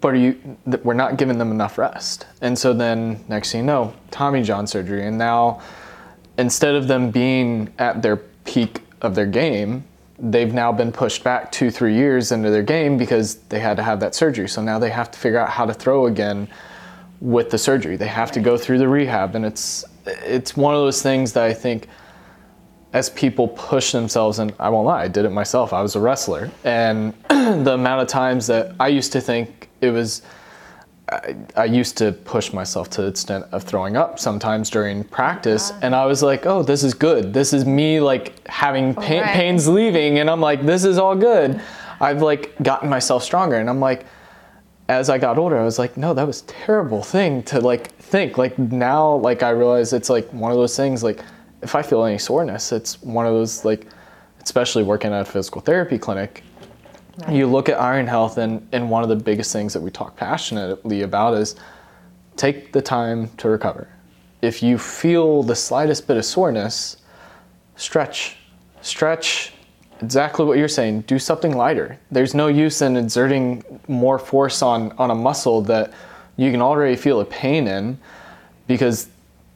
but 0.00 0.10
you, 0.10 0.38
we're 0.84 0.94
not 0.94 1.16
giving 1.16 1.38
them 1.38 1.50
enough 1.50 1.76
rest. 1.78 2.26
And 2.40 2.58
so 2.58 2.72
then 2.72 3.22
next 3.28 3.52
thing 3.52 3.62
you 3.62 3.66
know, 3.66 3.92
Tommy 4.10 4.42
John 4.42 4.66
surgery. 4.66 5.06
And 5.06 5.18
now 5.18 5.60
instead 6.38 6.74
of 6.74 6.88
them 6.88 7.10
being 7.10 7.72
at 7.78 8.02
their 8.02 8.16
peak 8.16 8.82
of 9.02 9.14
their 9.14 9.26
game, 9.26 9.84
they've 10.18 10.52
now 10.52 10.72
been 10.72 10.92
pushed 10.92 11.24
back 11.24 11.50
two, 11.50 11.70
three 11.70 11.94
years 11.94 12.32
into 12.32 12.50
their 12.50 12.62
game 12.62 12.96
because 12.96 13.36
they 13.48 13.60
had 13.60 13.76
to 13.76 13.82
have 13.82 14.00
that 14.00 14.14
surgery. 14.14 14.48
So 14.48 14.62
now 14.62 14.78
they 14.78 14.90
have 14.90 15.10
to 15.10 15.18
figure 15.18 15.38
out 15.38 15.50
how 15.50 15.66
to 15.66 15.74
throw 15.74 16.06
again 16.06 16.48
with 17.20 17.50
the 17.50 17.58
surgery. 17.58 17.96
They 17.96 18.06
have 18.06 18.32
to 18.32 18.40
go 18.40 18.56
through 18.56 18.78
the 18.78 18.88
rehab. 18.88 19.34
And 19.34 19.44
it's, 19.44 19.84
it's 20.06 20.56
one 20.56 20.74
of 20.74 20.80
those 20.80 21.02
things 21.02 21.32
that 21.34 21.44
I 21.44 21.52
think 21.52 21.88
as 22.92 23.08
people 23.10 23.48
push 23.48 23.92
themselves, 23.92 24.38
and 24.40 24.52
I 24.58 24.68
won't 24.68 24.86
lie, 24.86 25.02
I 25.02 25.08
did 25.08 25.24
it 25.24 25.30
myself. 25.30 25.72
I 25.72 25.80
was 25.80 25.94
a 25.94 26.00
wrestler. 26.00 26.50
And 26.64 27.14
the 27.28 27.74
amount 27.74 28.02
of 28.02 28.08
times 28.08 28.46
that 28.48 28.74
I 28.80 28.88
used 28.88 29.12
to 29.12 29.20
think 29.20 29.68
it 29.80 29.90
was, 29.90 30.22
I, 31.10 31.36
I, 31.56 31.64
used 31.66 31.96
to 31.98 32.12
push 32.12 32.52
myself 32.52 32.90
to 32.90 33.02
the 33.02 33.08
extent 33.08 33.44
of 33.52 33.62
throwing 33.62 33.96
up 33.96 34.18
sometimes 34.18 34.70
during 34.70 35.04
practice. 35.04 35.72
And 35.82 35.94
I 35.94 36.04
was 36.06 36.22
like, 36.22 36.46
oh, 36.46 36.62
this 36.64 36.82
is 36.82 36.92
good. 36.92 37.32
This 37.32 37.52
is 37.52 37.64
me 37.64 38.00
like 38.00 38.46
having 38.48 38.94
pain, 38.94 39.22
right. 39.22 39.30
pains 39.30 39.68
leaving. 39.68 40.18
And 40.18 40.28
I'm 40.28 40.40
like, 40.40 40.66
this 40.66 40.84
is 40.84 40.98
all 40.98 41.14
good. 41.14 41.60
I've 42.00 42.22
like 42.22 42.60
gotten 42.62 42.88
myself 42.88 43.22
stronger. 43.22 43.56
And 43.56 43.70
I'm 43.70 43.80
like, 43.80 44.04
as 44.88 45.08
I 45.08 45.18
got 45.18 45.38
older, 45.38 45.56
I 45.56 45.64
was 45.64 45.78
like, 45.78 45.96
no, 45.96 46.12
that 46.14 46.26
was 46.26 46.42
terrible 46.42 47.02
thing 47.04 47.44
to 47.44 47.60
like 47.60 47.92
think. 47.96 48.36
Like 48.36 48.58
now, 48.58 49.14
like 49.14 49.44
I 49.44 49.50
realize 49.50 49.92
it's 49.92 50.10
like 50.10 50.28
one 50.32 50.50
of 50.50 50.58
those 50.58 50.76
things 50.76 51.04
like, 51.04 51.22
if 51.62 51.74
I 51.74 51.82
feel 51.82 52.04
any 52.04 52.18
soreness, 52.18 52.72
it's 52.72 53.02
one 53.02 53.26
of 53.26 53.32
those 53.32 53.64
like, 53.64 53.86
especially 54.42 54.82
working 54.82 55.12
at 55.12 55.22
a 55.22 55.24
physical 55.24 55.60
therapy 55.60 55.98
clinic, 55.98 56.42
right. 57.18 57.34
you 57.34 57.46
look 57.46 57.68
at 57.68 57.80
iron 57.80 58.06
health 58.06 58.38
and, 58.38 58.66
and 58.72 58.90
one 58.90 59.02
of 59.02 59.08
the 59.08 59.16
biggest 59.16 59.52
things 59.52 59.72
that 59.72 59.80
we 59.80 59.90
talk 59.90 60.16
passionately 60.16 61.02
about 61.02 61.34
is 61.34 61.56
take 62.36 62.72
the 62.72 62.82
time 62.82 63.28
to 63.36 63.48
recover. 63.48 63.88
If 64.42 64.62
you 64.62 64.78
feel 64.78 65.42
the 65.42 65.54
slightest 65.54 66.06
bit 66.06 66.16
of 66.16 66.24
soreness, 66.24 66.96
stretch, 67.76 68.36
stretch 68.80 69.52
exactly 70.02 70.44
what 70.44 70.58
you're 70.58 70.68
saying. 70.68 71.02
Do 71.02 71.18
something 71.18 71.56
lighter. 71.56 71.98
There's 72.10 72.34
no 72.34 72.48
use 72.48 72.82
in 72.82 72.96
exerting 72.96 73.62
more 73.88 74.18
force 74.18 74.62
on, 74.62 74.92
on 74.92 75.10
a 75.10 75.14
muscle 75.14 75.60
that 75.62 75.92
you 76.36 76.50
can 76.50 76.62
already 76.62 76.96
feel 76.96 77.20
a 77.20 77.24
pain 77.24 77.68
in 77.68 77.98
because 78.66 79.08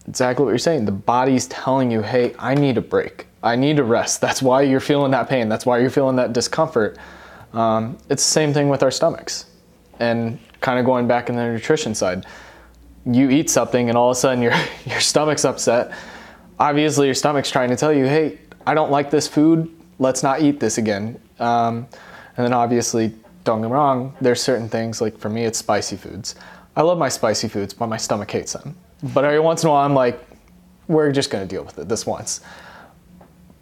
exactly 0.08 0.44
what 0.44 0.50
you're 0.50 0.58
saying. 0.58 0.84
The 0.84 0.92
body's 0.92 1.46
telling 1.48 1.90
you, 1.90 2.02
hey, 2.02 2.34
I 2.38 2.54
need 2.54 2.78
a 2.78 2.80
break. 2.80 3.26
I 3.42 3.56
need 3.56 3.76
to 3.76 3.84
rest. 3.84 4.20
That's 4.20 4.42
why 4.42 4.62
you're 4.62 4.80
feeling 4.80 5.10
that 5.12 5.28
pain. 5.28 5.48
That's 5.48 5.66
why 5.66 5.78
you're 5.78 5.90
feeling 5.90 6.16
that 6.16 6.32
discomfort. 6.32 6.98
Um, 7.52 7.98
it's 8.08 8.24
the 8.24 8.30
same 8.30 8.52
thing 8.52 8.68
with 8.68 8.82
our 8.82 8.90
stomachs. 8.90 9.46
And 10.00 10.38
kind 10.60 10.78
of 10.78 10.84
going 10.84 11.06
back 11.06 11.28
in 11.28 11.36
the 11.36 11.46
nutrition 11.46 11.94
side, 11.94 12.26
you 13.06 13.30
eat 13.30 13.50
something 13.50 13.88
and 13.88 13.98
all 13.98 14.10
of 14.10 14.16
a 14.16 14.20
sudden 14.20 14.42
your, 14.42 14.54
your 14.86 15.00
stomach's 15.00 15.44
upset. 15.44 15.92
Obviously, 16.58 17.06
your 17.06 17.14
stomach's 17.14 17.50
trying 17.50 17.70
to 17.70 17.76
tell 17.76 17.92
you, 17.92 18.04
hey, 18.06 18.38
I 18.66 18.74
don't 18.74 18.90
like 18.90 19.10
this 19.10 19.28
food. 19.28 19.70
Let's 19.98 20.22
not 20.22 20.40
eat 20.40 20.60
this 20.60 20.78
again. 20.78 21.20
Um, 21.38 21.86
and 22.36 22.46
then 22.46 22.52
obviously, 22.52 23.14
don't 23.44 23.60
get 23.60 23.68
me 23.68 23.72
wrong, 23.74 24.16
there's 24.20 24.40
certain 24.40 24.68
things, 24.68 25.00
like 25.00 25.18
for 25.18 25.28
me, 25.28 25.44
it's 25.44 25.58
spicy 25.58 25.96
foods. 25.96 26.34
I 26.76 26.82
love 26.82 26.98
my 26.98 27.08
spicy 27.08 27.48
foods, 27.48 27.72
but 27.72 27.86
my 27.86 27.96
stomach 27.96 28.30
hates 28.30 28.52
them. 28.52 28.76
But 29.14 29.24
every 29.24 29.40
once 29.40 29.62
in 29.62 29.68
a 29.68 29.72
while, 29.72 29.84
I'm 29.84 29.94
like, 29.94 30.20
we're 30.88 31.12
just 31.12 31.30
going 31.30 31.46
to 31.46 31.52
deal 31.52 31.64
with 31.64 31.78
it 31.78 31.88
this 31.88 32.06
once. 32.06 32.40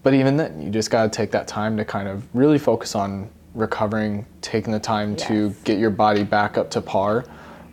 But 0.03 0.15
even 0.15 0.37
then, 0.37 0.61
you 0.61 0.71
just 0.71 0.91
got 0.91 1.05
to 1.05 1.09
take 1.09 1.31
that 1.33 1.47
time 1.47 1.77
to 1.77 1.85
kind 1.85 2.09
of 2.09 2.27
really 2.35 2.59
focus 2.59 2.95
on 2.95 3.31
recovering, 3.55 4.27
taking 4.41 4.73
the 4.73 4.81
time 4.81 5.13
yes. 5.13 5.29
to 5.29 5.55
get 5.65 5.79
your 5.79 5.91
body 5.91 6.25
back 6.25 6.57
up 6.57 6.71
to 6.71 6.81
par, 6.81 7.25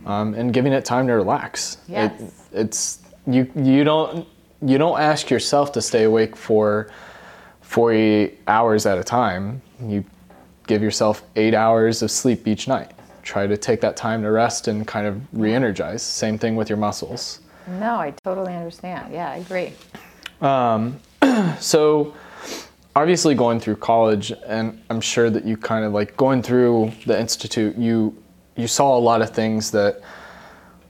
um, 0.06 0.34
and 0.34 0.54
giving 0.54 0.74
it 0.74 0.86
time 0.86 1.08
to 1.08 1.14
relax. 1.14 1.78
Yes. 1.88 2.22
It, 2.22 2.34
it's 2.52 3.00
you 3.26 3.50
you 3.56 3.84
don't 3.84 4.28
you 4.62 4.78
don't 4.78 5.00
ask 5.00 5.30
yourself 5.30 5.72
to 5.74 5.82
stay 5.82 6.04
awake 6.04 6.36
for 6.36 6.92
40 7.62 8.38
hours 8.48 8.86
at 8.86 8.98
a 8.98 9.04
time. 9.04 9.62
You 9.82 10.04
give 10.68 10.82
yourself 10.82 11.24
eight 11.36 11.54
hours 11.54 12.02
of 12.02 12.12
sleep 12.12 12.48
each 12.48 12.68
night. 12.68 12.92
Try 13.30 13.46
to 13.46 13.58
take 13.58 13.80
that 13.82 13.96
time 13.96 14.24
to 14.24 14.32
rest 14.32 14.68
and 14.68 14.88
kind 14.88 15.06
of 15.06 15.22
re-energize. 15.34 16.02
Same 16.02 16.40
thing 16.40 16.56
with 16.56 16.68
your 16.68 16.80
muscles. 16.80 17.42
No, 17.68 17.94
I 17.94 18.12
totally 18.24 18.56
understand. 18.56 19.14
Yeah, 19.14 19.30
I 19.30 19.36
agree. 19.36 19.74
Um, 20.42 21.00
so 21.60 22.16
obviously 22.96 23.36
going 23.36 23.60
through 23.60 23.76
college 23.76 24.34
and 24.48 24.82
i'm 24.90 25.00
sure 25.00 25.30
that 25.30 25.46
you 25.46 25.56
kind 25.56 25.86
of 25.86 25.94
like 25.94 26.18
going 26.18 26.42
through 26.42 26.92
the 27.06 27.18
institute 27.18 27.78
you 27.78 28.18
you 28.56 28.68
saw 28.68 28.98
a 28.98 29.00
lot 29.00 29.22
of 29.22 29.30
things 29.30 29.70
that 29.70 30.02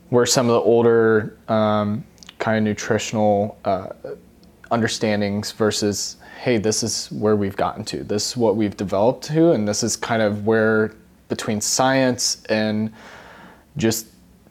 were 0.10 0.26
some 0.26 0.48
of 0.48 0.54
the 0.54 0.62
older 0.62 1.38
um, 1.50 2.04
kind 2.40 2.58
of 2.58 2.64
nutritional 2.64 3.60
uh, 3.66 3.90
understandings 4.72 5.52
versus 5.52 6.16
hey 6.42 6.58
this 6.58 6.84
is 6.84 7.12
where 7.12 7.36
we've 7.36 7.58
gotten 7.58 7.84
to 7.84 8.02
this 8.02 8.30
is 8.32 8.38
what 8.38 8.56
we've 8.56 8.78
developed 8.78 9.26
to 9.26 9.52
and 9.52 9.68
this 9.68 9.84
is 9.84 9.98
kind 9.98 10.22
of 10.22 10.48
where 10.48 10.96
between 11.30 11.62
science 11.62 12.44
and 12.50 12.92
just 13.78 14.08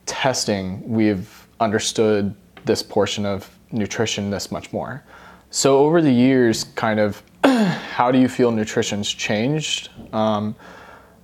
testing 0.06 0.88
we've 0.88 1.46
understood 1.60 2.34
this 2.64 2.82
portion 2.82 3.26
of 3.26 3.50
nutrition 3.70 4.30
this 4.30 4.50
much 4.50 4.72
more 4.72 5.04
so 5.50 5.78
over 5.78 6.00
the 6.00 6.10
years 6.10 6.64
kind 6.74 6.98
of 6.98 7.22
how 7.44 8.10
do 8.10 8.18
you 8.18 8.28
feel 8.28 8.50
nutrition's 8.50 9.10
changed 9.10 9.90
um, 10.12 10.54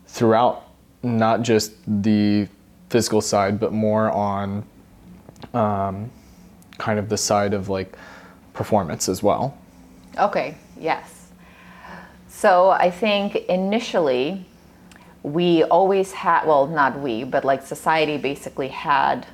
throughout 0.06 0.64
not 1.02 1.42
just 1.42 1.72
the 2.02 2.48
physical 2.88 3.20
side, 3.20 3.58
but 3.58 3.72
more 3.72 4.10
on 4.12 4.64
um, 5.52 6.10
kind 6.78 6.98
of 6.98 7.08
the 7.08 7.16
side 7.16 7.52
of 7.52 7.68
like 7.68 7.96
performance 8.52 9.08
as 9.08 9.22
well? 9.22 9.58
Okay, 10.18 10.56
yes. 10.78 11.32
So 12.28 12.70
I 12.70 12.90
think 12.90 13.36
initially 13.48 14.46
we 15.24 15.64
always 15.64 16.12
had, 16.12 16.46
well, 16.46 16.68
not 16.68 17.00
we, 17.00 17.24
but 17.24 17.44
like 17.44 17.66
society 17.66 18.18
basically 18.18 18.68
had 18.68 19.26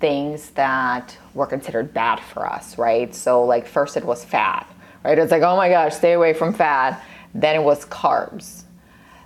things 0.00 0.50
that 0.50 1.18
were 1.34 1.46
considered 1.46 1.92
bad 1.92 2.20
for 2.20 2.46
us, 2.46 2.78
right? 2.78 3.14
So, 3.14 3.44
like, 3.44 3.66
first 3.66 3.98
it 3.98 4.04
was 4.04 4.24
fat 4.24 4.66
right? 5.04 5.18
It's 5.18 5.30
like, 5.30 5.42
oh 5.42 5.56
my 5.56 5.68
gosh, 5.68 5.94
stay 5.94 6.12
away 6.12 6.34
from 6.34 6.52
fat. 6.52 7.02
Then 7.34 7.56
it 7.56 7.62
was 7.62 7.84
carbs. 7.86 8.64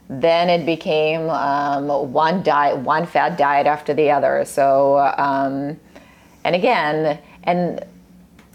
Then 0.09 0.51
it 0.51 0.67
became 0.67 1.31
um, 1.31 1.89
one 2.13 2.43
diet, 2.43 2.79
one 2.79 3.07
fat 3.07 3.39
diet 3.39 3.67
after 3.67 3.95
the 3.95 4.11
other. 4.11 4.45
So, 4.45 4.99
um, 5.17 5.79
and 6.45 6.55
again, 6.55 7.19
and 7.45 7.85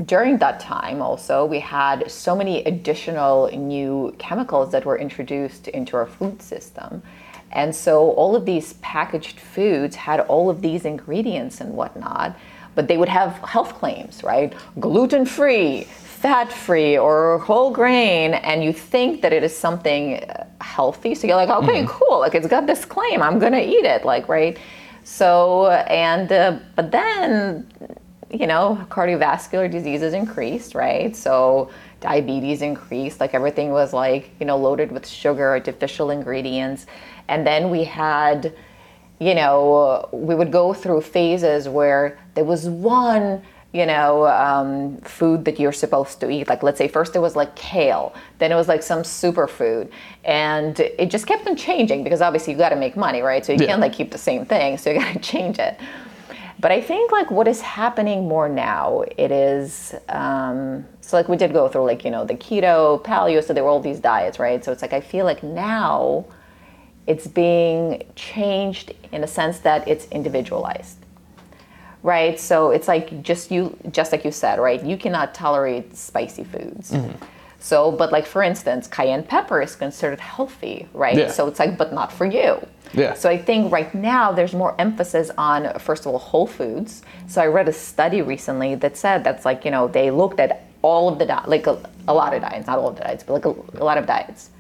during 0.06 0.38
that 0.38 0.60
time 0.60 1.02
also, 1.02 1.46
we 1.46 1.60
had 1.60 2.12
so 2.12 2.36
many 2.36 2.64
additional 2.64 3.50
new 3.52 4.16
chemicals 4.20 4.72
that 4.72 4.86
were 4.86 4.98
introduced 4.98 5.68
into 5.70 5.98
our 5.98 6.06
food 6.06 6.42
system 6.42 7.02
And 7.52 7.76
so 7.76 8.12
all 8.12 8.36
of 8.36 8.46
these 8.46 8.74
packaged 8.74 9.40
foods 9.40 9.96
had 9.96 10.20
all 10.22 10.50
of 10.50 10.62
these 10.62 10.86
ingredients 10.86 11.62
and 11.62 11.74
whatnot, 11.74 12.38
but 12.76 12.88
they 12.88 12.98
would 12.98 13.10
have 13.10 13.34
health 13.38 13.74
claims, 13.76 14.24
right? 14.24 14.54
Gluten 14.80 15.26
free, 15.26 15.84
fat 15.84 16.52
free, 16.52 16.98
or 16.98 17.40
whole 17.40 17.72
grain, 17.72 18.34
and 18.34 18.64
you 18.64 18.74
think 18.74 19.22
that 19.22 19.34
it 19.34 19.44
is 19.44 19.56
something 19.56 20.16
uh, 20.16 20.46
healthy. 20.62 21.16
So 21.16 21.28
you're 21.28 21.36
like, 21.36 21.50
okay, 21.50 21.84
mm-hmm. 21.84 21.88
cool, 21.88 22.20
like 22.20 22.36
it's 22.36 22.48
got 22.48 22.68
this 22.68 22.86
claim, 22.86 23.22
I'm 23.22 23.40
gonna 23.40 23.60
eat 23.60 23.86
it, 23.86 24.04
like, 24.04 24.28
right? 24.28 24.58
So, 25.04 25.68
and, 25.70 26.30
uh, 26.32 26.60
but 26.76 26.92
then, 26.92 27.66
you 28.30 28.46
know, 28.46 28.86
cardiovascular 28.90 29.72
diseases 29.72 30.14
increased, 30.14 30.76
right? 30.76 31.16
So, 31.16 31.72
diabetes 32.02 32.62
increased, 32.62 33.20
like 33.20 33.34
everything 33.34 33.72
was 33.72 33.94
like, 33.94 34.32
you 34.40 34.46
know, 34.46 34.58
loaded 34.58 34.92
with 34.92 35.08
sugar, 35.08 35.50
artificial 35.50 36.12
ingredients. 36.12 36.86
And 37.28 37.46
then 37.46 37.70
we 37.70 37.84
had, 37.84 38.54
you 39.20 39.36
know, 39.36 40.08
we 40.12 40.36
would 40.36 40.52
go 40.52 40.74
through 40.74 41.02
phases 41.02 41.68
where 41.68 42.20
there 42.36 42.46
was 42.46 42.70
one, 42.70 43.42
you 43.74 43.86
know, 43.86 44.28
um, 44.28 44.98
food 44.98 45.46
that 45.46 45.60
you're 45.60 45.74
supposed 45.74 46.20
to 46.22 46.30
eat. 46.30 46.48
Like, 46.48 46.64
let's 46.64 46.78
say 46.78 46.88
first 46.88 47.16
it 47.16 47.20
was 47.20 47.36
like 47.36 47.56
kale, 47.56 48.14
then 48.40 48.52
it 48.52 48.56
was 48.56 48.68
like 48.68 48.82
some 48.82 49.04
superfood. 49.04 49.92
And 50.24 50.80
it 50.80 51.10
just 51.10 51.28
kept 51.28 51.48
on 51.48 51.56
changing 51.56 52.04
because 52.04 52.22
obviously 52.22 52.54
you 52.54 52.60
got 52.60 52.70
to 52.70 52.76
make 52.76 52.96
money, 52.96 53.22
right? 53.22 53.46
So 53.46 53.52
you 53.52 53.60
yeah. 53.62 53.68
can't 53.68 53.82
like 53.82 53.94
keep 53.94 54.12
the 54.12 54.18
same 54.18 54.46
thing, 54.46 54.78
so 54.78 54.92
you 54.92 55.00
got 55.00 55.14
to 55.14 55.20
change 55.34 55.60
it. 55.60 55.80
But 56.60 56.72
I 56.72 56.82
think 56.82 57.12
like 57.12 57.30
what 57.30 57.48
is 57.48 57.62
happening 57.62 58.28
more 58.28 58.50
now, 58.50 59.04
it 59.16 59.32
is 59.32 59.94
um, 60.10 60.86
so 61.02 61.16
like 61.16 61.30
we 61.30 61.38
did 61.38 61.54
go 61.54 61.68
through 61.68 61.84
like 61.86 62.04
you 62.04 62.10
know 62.10 62.26
the 62.26 62.34
keto, 62.34 63.02
paleo, 63.04 63.44
so 63.44 63.54
there 63.54 63.64
were 63.64 63.70
all 63.70 63.80
these 63.80 64.00
diets, 64.00 64.40
right? 64.40 64.64
So 64.66 64.72
it's 64.72 64.82
like 64.82 64.94
I 64.94 65.02
feel 65.02 65.26
like 65.26 65.44
now 65.44 66.26
it's 67.08 67.26
being 67.26 68.04
changed 68.16 68.94
in 69.12 69.24
a 69.24 69.28
sense 69.28 69.60
that 69.60 69.88
it's 69.88 70.08
individualized, 70.10 70.98
right? 72.04 72.40
So 72.40 72.72
it's 72.72 72.88
like 72.88 73.24
just 73.24 73.50
you, 73.50 73.76
just 73.92 74.12
like 74.12 74.26
you 74.26 74.32
said, 74.32 74.60
right? 74.60 74.84
You 74.84 74.98
cannot 74.98 75.34
tolerate 75.34 75.96
spicy 75.96 76.44
foods. 76.44 76.92
Mm-hmm. 76.92 77.24
So, 77.60 77.92
but 77.92 78.12
like 78.12 78.26
for 78.26 78.44
instance, 78.44 78.88
cayenne 78.88 79.24
pepper 79.24 79.62
is 79.62 79.76
considered 79.76 80.20
healthy, 80.20 80.88
right? 80.94 81.18
Yeah. 81.18 81.32
So 81.32 81.48
it's 81.48 81.60
like, 81.60 81.78
but 81.78 81.92
not 81.94 82.12
for 82.12 82.26
you. 82.26 82.66
Yeah. 82.94 83.14
So 83.14 83.30
I 83.30 83.38
think 83.38 83.72
right 83.72 83.94
now 83.96 84.32
there's 84.32 84.54
more 84.54 84.76
emphasis 84.80 85.32
on 85.38 85.78
first 85.80 86.06
of 86.06 86.12
all 86.12 86.20
whole 86.20 86.48
foods. 86.48 87.02
So 87.28 87.42
I 87.42 87.48
read 87.48 87.68
a 87.68 87.74
study 87.74 88.22
recently 88.22 88.76
that 88.76 88.96
said 88.96 89.24
that's 89.24 89.46
like 89.46 89.66
you 89.66 89.72
know 89.72 89.88
they 89.88 90.12
looked 90.12 90.40
at 90.40 90.66
all 90.82 91.10
of 91.10 91.20
the 91.20 91.26
di- 91.26 91.44
like 91.48 91.68
a, 91.68 91.82
a, 92.08 92.14
lot 92.14 92.34
of 92.34 92.42
diets, 92.42 92.68
not 92.68 92.78
all 92.78 92.90
of 92.90 92.96
the 92.96 93.04
diets, 93.04 93.24
but 93.24 93.34
like 93.34 93.46
a, 93.46 93.56
a 93.82 93.84
lot 93.84 93.98
of 93.98 94.06
diets, 94.06 94.52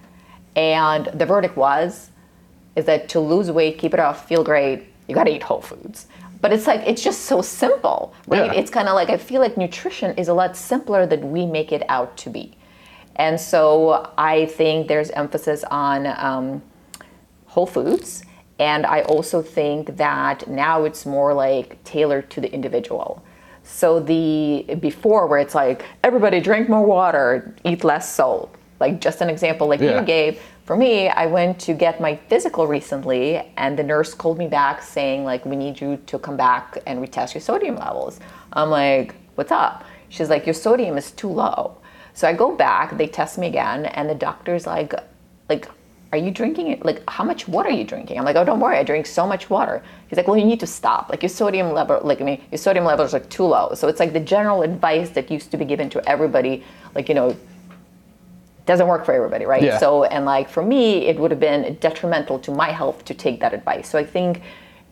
and 0.56 1.06
the 1.14 1.26
verdict 1.26 1.56
was 1.56 2.10
is 2.78 2.86
that 2.86 3.10
to 3.10 3.20
lose 3.20 3.52
weight, 3.52 3.78
keep 3.78 3.94
it 3.94 4.00
off, 4.00 4.28
feel 4.28 4.44
great, 4.44 4.84
you 5.08 5.16
got 5.16 5.26
to 5.26 5.36
eat 5.36 5.44
whole 5.44 5.62
foods. 5.62 6.08
But 6.40 6.54
it's 6.54 6.68
like 6.68 6.82
it's 6.86 7.02
just 7.02 7.22
so 7.22 7.42
simple, 7.42 8.14
right? 8.28 8.54
Yeah. 8.54 8.60
It's 8.60 8.70
kind 8.70 8.88
of 8.88 8.94
like 8.94 9.10
I 9.10 9.18
feel 9.18 9.42
like 9.42 9.58
nutrition 9.58 10.16
is 10.18 10.28
a 10.28 10.34
lot 10.34 10.56
simpler 10.56 11.08
than 11.08 11.32
we 11.32 11.46
make 11.46 11.72
it 11.72 11.84
out 11.90 12.16
to 12.18 12.30
be. 12.30 12.56
And 13.16 13.42
so 13.42 14.12
I 14.18 14.46
think 14.46 14.88
there's 14.88 15.10
emphasis 15.10 15.64
on 15.72 16.06
um, 16.06 16.62
whole 17.48 17.66
foods. 17.66 18.24
And 18.60 18.86
I 18.86 19.02
also 19.02 19.42
think 19.42 19.98
that 19.98 20.48
now 20.48 20.84
it's 20.84 21.06
more 21.06 21.34
like 21.34 21.84
tailored 21.84 22.30
to 22.32 22.42
the 22.42 22.52
individual. 22.54 23.24
So 23.64 24.00
the 24.00 24.76
before 24.80 25.26
where 25.28 25.40
it's 25.40 25.56
like 25.56 25.84
everybody 26.04 26.40
drink 26.40 26.70
more 26.70 26.86
water, 26.86 27.56
eat 27.66 27.84
less 27.84 28.14
salt. 28.14 28.56
Like 28.80 29.02
just 29.02 29.22
an 29.22 29.30
example 29.30 29.68
like 29.68 29.82
yeah. 29.82 30.00
you 30.00 30.06
gave. 30.06 30.40
For 30.68 30.76
me, 30.76 31.08
I 31.08 31.28
went 31.28 31.60
to 31.62 31.74
get 31.74 32.02
my 32.02 32.18
physical 32.28 32.68
recently 32.68 33.38
and 33.56 33.80
the 33.80 33.84
nurse 33.84 34.14
called 34.14 34.38
me 34.38 34.48
back 34.48 34.82
saying 34.82 35.24
like 35.24 35.46
we 35.46 35.56
need 35.56 35.80
you 35.80 35.96
to 36.08 36.20
come 36.20 36.36
back 36.36 36.78
and 36.86 37.00
retest 37.00 37.34
your 37.34 37.40
sodium 37.40 37.78
levels. 37.78 38.20
I'm 38.52 38.70
like, 38.70 39.16
"What's 39.36 39.54
up?" 39.54 39.86
She's 40.10 40.30
like, 40.30 40.46
"Your 40.46 40.54
sodium 40.54 40.98
is 40.98 41.12
too 41.12 41.30
low." 41.30 41.78
So 42.14 42.28
I 42.28 42.34
go 42.34 42.54
back, 42.54 42.98
they 42.98 43.08
test 43.08 43.38
me 43.38 43.48
again, 43.48 43.86
and 43.86 44.10
the 44.10 44.16
doctor's 44.16 44.68
like, 44.68 44.94
like, 45.48 45.70
are 46.12 46.18
you 46.18 46.32
drinking 46.32 46.68
it? 46.68 46.84
Like, 46.84 47.02
how 47.10 47.24
much 47.24 47.48
water 47.48 47.70
are 47.70 47.72
you 47.72 47.86
drinking? 47.86 48.18
I'm 48.20 48.26
like, 48.26 48.36
oh, 48.36 48.44
don't 48.44 48.60
worry, 48.60 48.78
I 48.78 48.84
drink 48.84 49.06
so 49.06 49.26
much 49.26 49.50
water. 49.50 49.82
He's 50.10 50.18
like, 50.18 50.28
well, 50.28 50.38
you 50.38 50.46
need 50.46 50.60
to 50.60 50.68
stop. 50.68 51.10
Like 51.10 51.22
your 51.24 51.30
sodium 51.30 51.72
level, 51.72 52.02
like 52.04 52.20
I 52.20 52.26
mean, 52.26 52.42
your 52.52 52.58
sodium 52.58 52.84
levels 52.84 53.14
are 53.14 53.22
too 53.22 53.46
low. 53.46 53.74
So 53.74 53.88
it's 53.88 54.02
like 54.02 54.12
the 54.12 54.26
general 54.36 54.64
advice 54.64 55.12
that 55.12 55.32
used 55.32 55.50
to 55.52 55.58
be 55.58 55.64
given 55.64 55.90
to 55.92 56.10
everybody, 56.10 56.66
like 56.94 57.08
you 57.08 57.16
know, 57.16 57.38
doesn't 58.68 58.88
work 58.88 59.06
for 59.06 59.14
everybody, 59.14 59.46
right? 59.46 59.64
Yeah. 59.64 59.80
So 59.80 60.04
and 60.04 60.26
like 60.26 60.50
for 60.50 60.62
me, 60.62 61.08
it 61.08 61.18
would 61.18 61.32
have 61.32 61.40
been 61.40 61.76
detrimental 61.76 62.38
to 62.40 62.52
my 62.52 62.70
health 62.70 63.06
to 63.06 63.14
take 63.14 63.40
that 63.40 63.54
advice. 63.54 63.90
So 63.90 63.98
I 63.98 64.06
think 64.06 64.42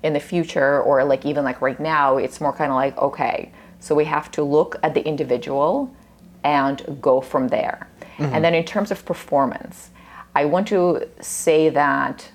in 0.02 0.14
the 0.14 0.20
future, 0.20 0.82
or 0.82 1.04
like 1.04 1.26
even 1.26 1.44
like 1.44 1.62
right 1.62 1.80
now, 1.80 2.18
it's 2.18 2.40
more 2.40 2.54
kind 2.54 2.72
of 2.72 2.76
like, 2.76 2.98
okay, 2.98 3.52
so 3.80 3.94
we 3.94 4.06
have 4.06 4.32
to 4.32 4.44
look 4.44 4.78
at 4.82 4.94
the 4.94 5.06
individual 5.06 5.94
and 6.44 6.98
go 7.02 7.22
from 7.22 7.50
there. 7.50 7.88
Mm-hmm. 8.18 8.34
And 8.34 8.46
then 8.46 8.54
in 8.54 8.64
terms 8.64 8.92
of 8.92 9.06
performance, 9.06 9.90
I 10.36 10.46
want 10.46 10.68
to 10.70 11.08
say 11.20 11.70
that 11.70 12.32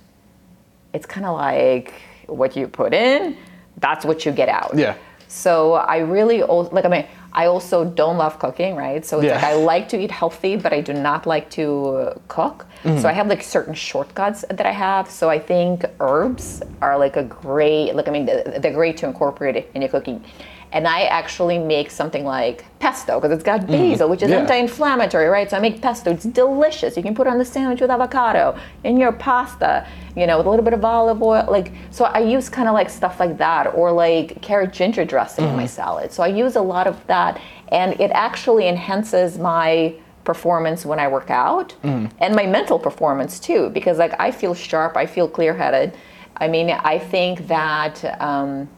it's 0.92 1.06
kind 1.06 1.24
of 1.26 1.36
like 1.36 1.94
what 2.26 2.56
you 2.56 2.68
put 2.68 2.92
in, 2.92 3.36
that's 3.78 4.04
what 4.04 4.26
you 4.26 4.32
get 4.32 4.48
out. 4.48 4.72
Yeah. 4.74 4.96
So 5.28 5.74
I 5.74 5.98
really 5.98 6.42
like 6.42 6.84
I 6.84 6.88
mean 6.88 7.06
I 7.32 7.46
also 7.46 7.84
don't 7.84 8.16
love 8.16 8.38
cooking, 8.38 8.74
right? 8.76 9.04
So 9.04 9.18
it's 9.18 9.26
yeah. 9.26 9.34
like 9.34 9.44
I 9.44 9.54
like 9.54 9.88
to 9.90 9.98
eat 9.98 10.10
healthy, 10.10 10.56
but 10.56 10.72
I 10.72 10.80
do 10.80 10.92
not 10.92 11.26
like 11.26 11.48
to 11.50 12.20
cook. 12.28 12.66
Mm-hmm. 12.82 12.98
So 12.98 13.08
I 13.08 13.12
have 13.12 13.28
like 13.28 13.42
certain 13.42 13.74
shortcuts 13.74 14.44
that 14.50 14.66
I 14.66 14.72
have. 14.72 15.10
So 15.10 15.30
I 15.30 15.38
think 15.38 15.84
herbs 16.00 16.62
are 16.80 16.98
like 16.98 17.16
a 17.16 17.24
great, 17.24 17.94
like 17.94 18.08
I 18.08 18.10
mean, 18.10 18.26
they're 18.26 18.72
great 18.72 18.96
to 18.98 19.06
incorporate 19.06 19.68
in 19.74 19.82
your 19.82 19.90
cooking 19.90 20.24
and 20.72 20.86
I 20.86 21.02
actually 21.02 21.58
make 21.58 21.90
something 21.90 22.24
like 22.24 22.64
pesto 22.78 23.18
because 23.18 23.34
it's 23.34 23.42
got 23.42 23.60
mm-hmm. 23.60 23.72
basil, 23.72 24.06
mm, 24.06 24.10
which 24.10 24.22
is 24.22 24.30
yeah. 24.30 24.38
anti-inflammatory, 24.38 25.26
right? 25.26 25.50
So 25.50 25.56
I 25.56 25.60
make 25.60 25.82
pesto. 25.82 26.12
It's 26.12 26.24
delicious. 26.24 26.96
You 26.96 27.02
can 27.02 27.14
put 27.14 27.26
it 27.26 27.30
on 27.30 27.38
the 27.38 27.44
sandwich 27.44 27.80
with 27.80 27.90
avocado, 27.90 28.56
in 28.84 28.96
your 28.96 29.12
pasta, 29.12 29.86
you 30.16 30.26
know, 30.26 30.38
with 30.38 30.46
a 30.46 30.50
little 30.50 30.64
bit 30.64 30.72
of 30.72 30.84
olive 30.84 31.22
oil. 31.22 31.44
Like, 31.48 31.72
so 31.90 32.04
I 32.04 32.20
use 32.20 32.48
kind 32.48 32.68
of 32.68 32.74
like 32.74 32.88
stuff 32.88 33.18
like 33.18 33.36
that, 33.38 33.74
or 33.74 33.90
like 33.90 34.40
carrot 34.42 34.72
ginger 34.72 35.04
dressing 35.04 35.44
mm. 35.44 35.50
in 35.50 35.56
my 35.56 35.64
mm-hmm. 35.64 35.68
salad. 35.68 36.12
So 36.12 36.22
I 36.22 36.28
use 36.28 36.56
a 36.56 36.62
lot 36.62 36.86
of 36.86 37.04
that, 37.08 37.40
and 37.68 38.00
it 38.00 38.10
actually 38.12 38.68
enhances 38.68 39.38
my 39.38 39.94
performance 40.22 40.86
when 40.86 41.00
I 41.00 41.08
work 41.08 41.30
out 41.30 41.74
mm. 41.82 42.08
and 42.20 42.36
my 42.36 42.46
mental 42.46 42.78
performance 42.78 43.40
too, 43.40 43.70
because 43.70 43.98
like 43.98 44.14
I 44.20 44.30
feel 44.30 44.54
sharp, 44.54 44.96
I 44.96 45.06
feel 45.06 45.26
clear-headed. 45.26 45.96
I 46.36 46.46
mean, 46.46 46.70
I 46.70 46.98
think 46.98 47.48
that. 47.48 48.20
Um, 48.20 48.68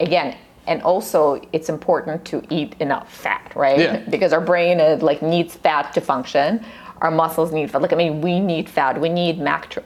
again, 0.00 0.36
and 0.66 0.82
also 0.82 1.40
it's 1.52 1.68
important 1.68 2.24
to 2.26 2.42
eat 2.50 2.76
enough 2.80 3.12
fat, 3.12 3.52
right? 3.54 3.78
Yeah. 3.78 3.98
Because 4.08 4.32
our 4.32 4.40
brain 4.40 4.80
is, 4.80 5.02
like 5.02 5.22
needs 5.22 5.54
fat 5.54 5.92
to 5.94 6.00
function. 6.00 6.64
Our 7.00 7.10
muscles 7.10 7.52
need 7.52 7.70
fat. 7.70 7.82
Like 7.82 7.92
I 7.92 7.96
mean, 7.96 8.20
we 8.20 8.40
need 8.40 8.68
fat. 8.68 9.00
We 9.00 9.08
need 9.08 9.38
macro, 9.38 9.82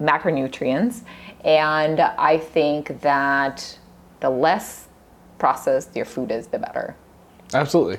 macronutrients, 0.00 1.02
and 1.44 2.00
I 2.00 2.38
think 2.38 3.00
that 3.00 3.78
the 4.20 4.30
less 4.30 4.88
processed 5.38 5.94
your 5.94 6.06
food 6.06 6.30
is, 6.30 6.46
the 6.48 6.58
better. 6.58 6.96
Absolutely. 7.54 7.98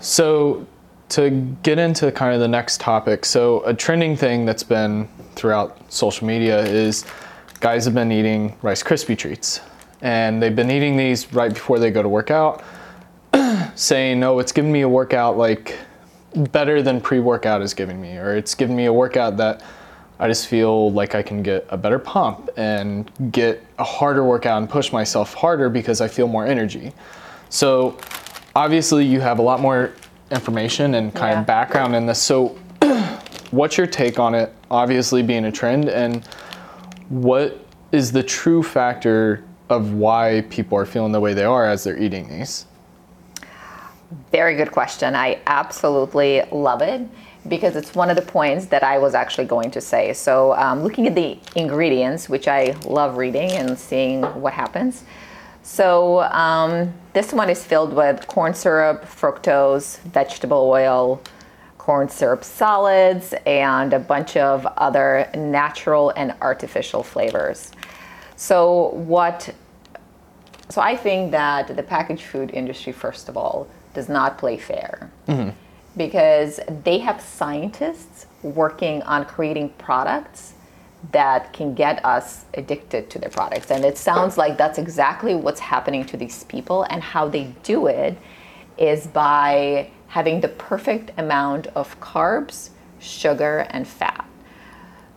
So 0.00 0.66
to 1.10 1.30
get 1.62 1.78
into 1.78 2.10
kind 2.10 2.34
of 2.34 2.40
the 2.40 2.48
next 2.48 2.80
topic, 2.80 3.24
so 3.24 3.62
a 3.64 3.72
trending 3.72 4.16
thing 4.16 4.44
that's 4.44 4.64
been 4.64 5.08
throughout 5.34 5.92
social 5.92 6.26
media 6.26 6.60
is 6.64 7.04
guys 7.60 7.84
have 7.84 7.94
been 7.94 8.10
eating 8.10 8.56
Rice 8.62 8.82
Krispie 8.82 9.16
treats 9.16 9.60
and 10.00 10.42
they've 10.42 10.54
been 10.54 10.70
eating 10.70 10.96
these 10.96 11.32
right 11.32 11.52
before 11.52 11.78
they 11.78 11.90
go 11.90 12.02
to 12.02 12.08
work 12.08 12.30
out, 12.30 12.62
saying, 13.74 14.20
"No, 14.20 14.38
it's 14.38 14.52
giving 14.52 14.72
me 14.72 14.82
a 14.82 14.88
workout 14.88 15.36
like 15.36 15.78
better 16.52 16.82
than 16.82 17.00
pre-workout 17.00 17.62
is 17.62 17.72
giving 17.72 18.00
me, 18.00 18.16
or 18.16 18.36
it's 18.36 18.54
giving 18.54 18.76
me 18.76 18.86
a 18.86 18.92
workout 18.92 19.36
that 19.38 19.62
I 20.18 20.28
just 20.28 20.48
feel 20.48 20.92
like 20.92 21.14
I 21.14 21.22
can 21.22 21.42
get 21.42 21.66
a 21.70 21.76
better 21.76 21.98
pump 21.98 22.50
and 22.56 23.10
get 23.32 23.64
a 23.78 23.84
harder 23.84 24.24
workout 24.24 24.58
and 24.58 24.68
push 24.68 24.92
myself 24.92 25.34
harder 25.34 25.68
because 25.68 26.00
I 26.00 26.08
feel 26.08 26.28
more 26.28 26.46
energy." 26.46 26.92
So 27.48 27.96
obviously, 28.54 29.04
you 29.04 29.20
have 29.20 29.38
a 29.38 29.42
lot 29.42 29.60
more 29.60 29.92
information 30.30 30.94
and 30.94 31.14
kind 31.14 31.34
yeah. 31.34 31.40
of 31.40 31.46
background 31.46 31.94
in 31.94 32.06
this. 32.06 32.20
So, 32.20 32.58
what's 33.50 33.76
your 33.76 33.86
take 33.86 34.18
on 34.18 34.34
it? 34.34 34.52
Obviously, 34.70 35.22
being 35.22 35.44
a 35.44 35.52
trend, 35.52 35.88
and 35.88 36.26
what 37.08 37.64
is 37.92 38.10
the 38.12 38.22
true 38.22 38.62
factor 38.62 39.44
of 39.68 39.92
why 39.92 40.44
people 40.50 40.78
are 40.78 40.86
feeling 40.86 41.12
the 41.12 41.20
way 41.20 41.34
they 41.34 41.44
are 41.44 41.66
as 41.66 41.84
they're 41.84 41.98
eating 41.98 42.28
these? 42.28 42.66
Very 44.30 44.54
good 44.54 44.70
question. 44.70 45.14
I 45.14 45.40
absolutely 45.46 46.42
love 46.52 46.82
it 46.82 47.08
because 47.48 47.76
it's 47.76 47.94
one 47.94 48.10
of 48.10 48.16
the 48.16 48.22
points 48.22 48.66
that 48.66 48.82
I 48.82 48.98
was 48.98 49.14
actually 49.14 49.46
going 49.46 49.70
to 49.72 49.80
say. 49.80 50.12
So, 50.12 50.54
um, 50.54 50.82
looking 50.82 51.06
at 51.06 51.14
the 51.14 51.38
ingredients, 51.54 52.28
which 52.28 52.48
I 52.48 52.76
love 52.84 53.16
reading 53.16 53.52
and 53.52 53.78
seeing 53.78 54.22
what 54.40 54.52
happens. 54.52 55.04
So, 55.62 56.22
um, 56.22 56.92
this 57.12 57.32
one 57.32 57.50
is 57.50 57.64
filled 57.64 57.92
with 57.92 58.26
corn 58.28 58.54
syrup, 58.54 59.04
fructose, 59.04 59.98
vegetable 60.00 60.68
oil, 60.70 61.20
corn 61.78 62.08
syrup 62.08 62.44
solids, 62.44 63.34
and 63.46 63.92
a 63.92 63.98
bunch 63.98 64.36
of 64.36 64.66
other 64.76 65.28
natural 65.34 66.10
and 66.16 66.34
artificial 66.40 67.02
flavors. 67.02 67.72
So 68.36 68.90
what 68.90 69.52
so 70.68 70.80
I 70.80 70.96
think 70.96 71.30
that 71.30 71.74
the 71.76 71.82
packaged 71.82 72.24
food 72.24 72.50
industry, 72.50 72.92
first 72.92 73.28
of 73.28 73.36
all, 73.36 73.68
does 73.94 74.08
not 74.08 74.36
play 74.36 74.58
fair 74.58 75.10
mm-hmm. 75.28 75.50
because 75.96 76.58
they 76.84 76.98
have 76.98 77.20
scientists 77.20 78.26
working 78.42 79.02
on 79.02 79.24
creating 79.24 79.70
products 79.78 80.54
that 81.12 81.52
can 81.52 81.74
get 81.74 82.04
us 82.04 82.46
addicted 82.54 83.08
to 83.10 83.18
their 83.18 83.30
products. 83.30 83.70
And 83.70 83.84
it 83.84 83.96
sounds 83.96 84.36
like 84.36 84.56
that's 84.56 84.78
exactly 84.78 85.34
what's 85.34 85.60
happening 85.60 86.04
to 86.06 86.16
these 86.16 86.44
people. 86.44 86.84
And 86.90 87.02
how 87.02 87.28
they 87.28 87.54
do 87.62 87.86
it 87.86 88.18
is 88.76 89.06
by 89.06 89.90
having 90.08 90.40
the 90.40 90.48
perfect 90.48 91.12
amount 91.16 91.68
of 91.68 91.98
carbs, 92.00 92.70
sugar, 92.98 93.66
and 93.70 93.86
fat. 93.86 94.25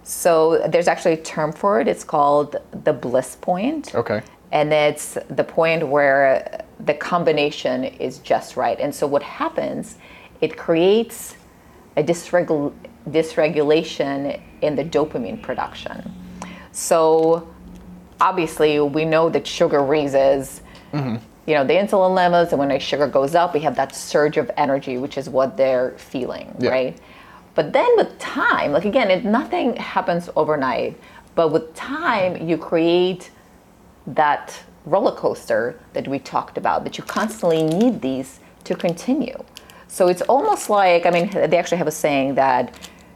So 0.10 0.66
there's 0.68 0.88
actually 0.88 1.14
a 1.14 1.22
term 1.22 1.52
for 1.52 1.80
it. 1.80 1.88
It's 1.88 2.04
called 2.04 2.56
the 2.84 2.94
bliss 2.94 3.36
point. 3.36 3.94
Okay. 3.94 4.24
And 4.52 4.74
it's 4.74 5.20
the 5.30 5.44
point 5.44 5.88
where 5.88 6.66
the 6.80 6.96
combination 6.96 7.84
is 7.84 8.18
just 8.18 8.58
right. 8.58 8.80
And 8.80 8.94
so 8.94 9.06
what 9.06 9.22
happens, 9.22 9.98
it 10.42 10.58
creates 10.58 11.36
a 11.96 12.04
dysregul- 12.04 12.74
dysregulation 13.08 14.42
in 14.62 14.76
the 14.76 14.84
dopamine 14.84 15.44
production. 15.44 16.12
So 16.72 17.48
obviously 18.20 18.80
we 18.80 19.06
know 19.06 19.30
that 19.30 19.46
sugar 19.46 19.84
raises 19.84 20.62
mm-hmm. 20.92 21.18
you 21.46 21.54
know 21.56 21.66
the 21.66 21.74
insulin 21.74 22.14
levels 22.16 22.50
and 22.50 22.60
when 22.60 22.70
the 22.70 22.80
sugar 22.80 23.08
goes 23.08 23.36
up 23.36 23.54
we 23.54 23.60
have 23.60 23.76
that 23.76 23.96
surge 23.96 24.38
of 24.38 24.52
energy 24.58 24.98
which 24.98 25.18
is 25.18 25.30
what 25.30 25.56
they're 25.58 25.92
feeling 25.98 26.54
Yeah. 26.60 26.70
right 26.70 26.98
but 27.60 27.74
then 27.74 27.92
with 27.98 28.18
time 28.20 28.72
like 28.72 28.86
again 28.86 29.12
it, 29.12 29.26
nothing 29.26 29.76
happens 29.76 30.30
overnight 30.38 30.98
but 31.36 31.48
with 31.52 31.66
time 31.76 32.32
you 32.48 32.58
create 32.58 33.32
that 34.08 34.46
roller 34.86 35.12
coaster 35.12 35.78
that 35.92 36.08
we 36.08 36.18
talked 36.20 36.58
about 36.58 36.86
that 36.86 36.98
you 36.98 37.04
constantly 37.04 37.64
need 37.64 38.02
these 38.02 38.40
to 38.64 38.74
continue. 38.76 39.38
So 39.90 40.08
it's 40.08 40.22
almost 40.34 40.70
like 40.70 41.06
i 41.06 41.10
mean 41.10 41.26
they 41.50 41.58
actually 41.62 41.82
have 41.84 41.92
a 41.96 41.98
saying 42.06 42.36
that 42.36 42.64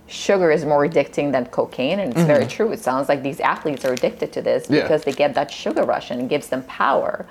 sugar 0.08 0.52
is 0.52 0.66
more 0.66 0.86
addicting 0.90 1.32
than 1.32 1.46
cocaine 1.46 2.00
and 2.02 2.12
it's 2.12 2.28
very 2.34 2.46
mm-hmm. 2.46 2.58
true. 2.58 2.70
It 2.74 2.82
sounds 2.82 3.08
like 3.08 3.24
these 3.24 3.40
athletes 3.40 3.86
are 3.86 3.94
addicted 3.94 4.34
to 4.34 4.42
this 4.42 4.62
Yeah. 4.70 4.82
because 4.82 5.06
they 5.06 5.14
get 5.24 5.34
that 5.36 5.50
sugar 5.50 5.84
rush 5.94 6.12
and 6.12 6.18
it 6.24 6.28
gives 6.28 6.48
them 6.50 6.64
power. 6.64 7.26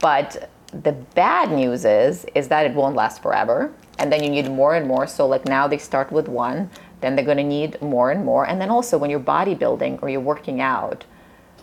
But 0.00 0.50
the 0.82 0.92
bad 0.92 1.52
news 1.52 1.84
is 1.84 2.26
is 2.34 2.48
that 2.48 2.66
it 2.66 2.74
won't 2.74 2.96
last 2.96 3.22
forever 3.22 3.72
and 3.98 4.12
then 4.12 4.22
you 4.22 4.30
need 4.30 4.50
more 4.50 4.74
and 4.74 4.86
more 4.86 5.06
so 5.06 5.26
like 5.26 5.44
now 5.44 5.68
they 5.68 5.78
start 5.78 6.10
with 6.10 6.28
one 6.28 6.68
then 7.00 7.14
they're 7.14 7.24
going 7.24 7.36
to 7.36 7.44
need 7.44 7.80
more 7.80 8.10
and 8.10 8.24
more 8.24 8.46
and 8.46 8.60
then 8.60 8.70
also 8.70 8.98
when 8.98 9.10
you're 9.10 9.20
bodybuilding 9.20 10.02
or 10.02 10.08
you're 10.08 10.20
working 10.20 10.60
out 10.60 11.04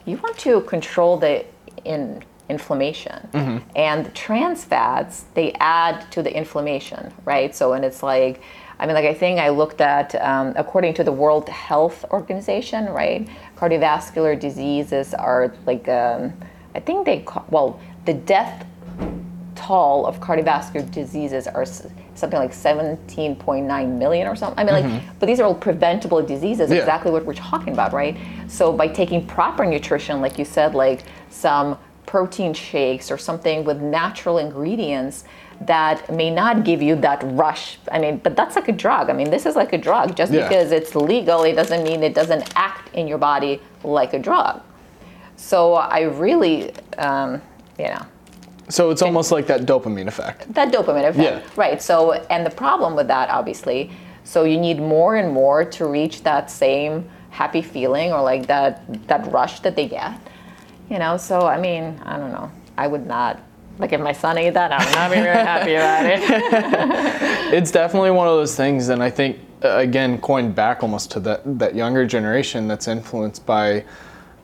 you 0.05 0.17
want 0.17 0.37
to 0.37 0.61
control 0.61 1.17
the 1.17 1.45
in 1.85 2.23
inflammation. 2.49 3.29
And 3.75 4.05
the 4.05 4.09
trans 4.09 4.65
fats 4.65 5.25
they 5.35 5.53
add 5.53 6.11
to 6.11 6.21
the 6.21 6.35
inflammation 6.35 7.13
right? 7.25 7.55
So 7.55 7.73
and 7.73 7.85
it's 7.85 8.03
like 8.03 8.41
i 8.81 8.85
mean 8.85 8.95
like 8.95 9.05
i 9.05 9.13
think 9.13 9.39
i 9.39 9.49
looked 9.49 9.79
at 9.79 10.15
um, 10.15 10.53
according 10.57 10.93
to 10.95 11.03
the 11.03 11.11
world 11.11 11.47
health 11.47 12.03
organization 12.09 12.85
right 12.89 13.29
cardiovascular 13.55 14.37
diseases 14.37 15.13
are 15.13 15.53
like 15.67 15.87
um, 15.87 16.33
i 16.73 16.79
think 16.79 17.05
they 17.05 17.23
well 17.51 17.79
the 18.05 18.13
death 18.13 18.65
toll 19.61 20.05
of 20.05 20.19
cardiovascular 20.19 20.89
diseases 20.91 21.47
are 21.47 21.65
something 21.65 22.39
like 22.39 22.51
17.9 22.51 23.97
million 23.97 24.27
or 24.27 24.35
something. 24.35 24.57
I 24.59 24.63
mean, 24.71 24.91
like, 24.91 25.01
but 25.19 25.25
these 25.27 25.39
are 25.39 25.45
all 25.45 25.55
preventable 25.55 26.21
diseases, 26.21 26.69
Yeah. 26.69 26.77
exactly 26.77 27.11
what 27.11 27.25
we're 27.25 27.33
talking 27.33 27.73
about, 27.73 27.93
right? 27.93 28.17
So 28.47 28.71
by 28.73 28.87
taking 28.87 29.25
proper 29.25 29.65
nutrition, 29.65 30.21
like 30.21 30.37
you 30.39 30.45
said, 30.45 30.73
like 30.75 31.03
some 31.29 31.77
protein 32.05 32.53
shakes 32.53 33.11
or 33.11 33.17
something 33.17 33.63
with 33.63 33.79
natural 33.81 34.37
ingredients 34.39 35.23
that 35.61 36.11
may 36.11 36.31
not 36.31 36.63
give 36.63 36.81
you 36.81 36.95
that 36.95 37.21
rush. 37.23 37.77
I 37.91 37.99
mean, 37.99 38.17
but 38.17 38.35
that's 38.35 38.55
like 38.55 38.67
a 38.67 38.71
drug. 38.85 39.09
I 39.11 39.13
mean, 39.13 39.29
this 39.29 39.45
is 39.45 39.55
like 39.55 39.73
a 39.73 39.77
drug. 39.77 40.15
Just 40.15 40.31
Yeah. 40.33 40.47
because 40.47 40.71
it's 40.71 40.95
legal, 40.95 41.43
it 41.43 41.53
doesn't 41.53 41.83
mean 41.83 42.01
it 42.03 42.15
doesn't 42.15 42.51
act 42.55 42.93
in 42.95 43.07
your 43.07 43.19
body 43.19 43.61
like 43.83 44.13
a 44.13 44.19
drug. 44.19 44.61
So 45.35 45.75
I 45.75 46.01
really, 46.01 46.71
um, 46.97 47.41
you 47.77 47.85
know, 47.93 48.01
So 48.71 48.89
it's 48.89 49.01
almost 49.01 49.31
like 49.31 49.47
that 49.47 49.61
dopamine 49.61 50.07
effect. 50.07 50.51
that 50.53 50.71
dopamine 50.71 51.09
effect. 51.09 51.45
Yeah. 51.45 51.61
Right. 51.61 51.81
So, 51.81 52.13
and 52.29 52.45
the 52.45 52.49
problem 52.49 52.95
with 52.95 53.07
that, 53.07 53.29
obviously, 53.29 53.91
so 54.23 54.45
you 54.45 54.57
need 54.57 54.79
more 54.79 55.17
and 55.17 55.33
more 55.33 55.65
to 55.65 55.85
reach 55.85 56.23
that 56.23 56.49
same 56.49 57.09
happy 57.29 57.61
feeling 57.61 58.11
or 58.11 58.21
like 58.21 58.47
that 58.47 59.07
that 59.07 59.31
rush 59.31 59.59
that 59.61 59.75
they 59.75 59.87
get. 59.87 60.17
You 60.89 60.99
know. 60.99 61.17
So, 61.17 61.41
I 61.41 61.59
mean, 61.59 62.01
I 62.05 62.17
don't 62.17 62.31
know. 62.31 62.51
I 62.77 62.87
would 62.87 63.05
not 63.05 63.41
like 63.77 63.93
if 63.93 63.99
my 63.99 64.13
son 64.13 64.37
ate 64.37 64.53
that. 64.53 64.71
I 64.71 64.83
would 64.85 64.95
not 64.95 65.11
be 65.11 65.17
very 65.17 65.45
happy 65.53 65.75
about 65.75 66.05
it. 66.05 67.51
It's 67.53 67.71
definitely 67.71 68.11
one 68.11 68.27
of 68.27 68.35
those 68.35 68.55
things, 68.55 68.87
and 68.87 69.03
I 69.03 69.09
think 69.09 69.37
uh, 69.63 69.75
again 69.77 70.19
coined 70.21 70.55
back 70.55 70.83
almost 70.83 71.11
to 71.11 71.19
that 71.21 71.41
that 71.59 71.75
younger 71.75 72.05
generation 72.05 72.67
that's 72.67 72.87
influenced 72.87 73.45
by 73.45 73.83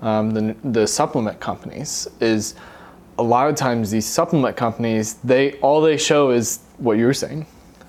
um, 0.01 0.31
the 0.31 0.55
the 0.63 0.85
supplement 0.85 1.39
companies 1.39 2.07
is 2.19 2.55
a 3.19 3.23
lot 3.23 3.49
of 3.49 3.56
times 3.56 3.89
these 3.89 4.06
supplement 4.06 4.56
companies 4.56 5.15
they 5.23 5.53
all 5.60 5.82
they 5.82 5.97
show 5.97 6.32
is 6.32 6.60
what 6.77 6.97
you 6.97 7.06
were 7.06 7.13
saying. 7.13 7.45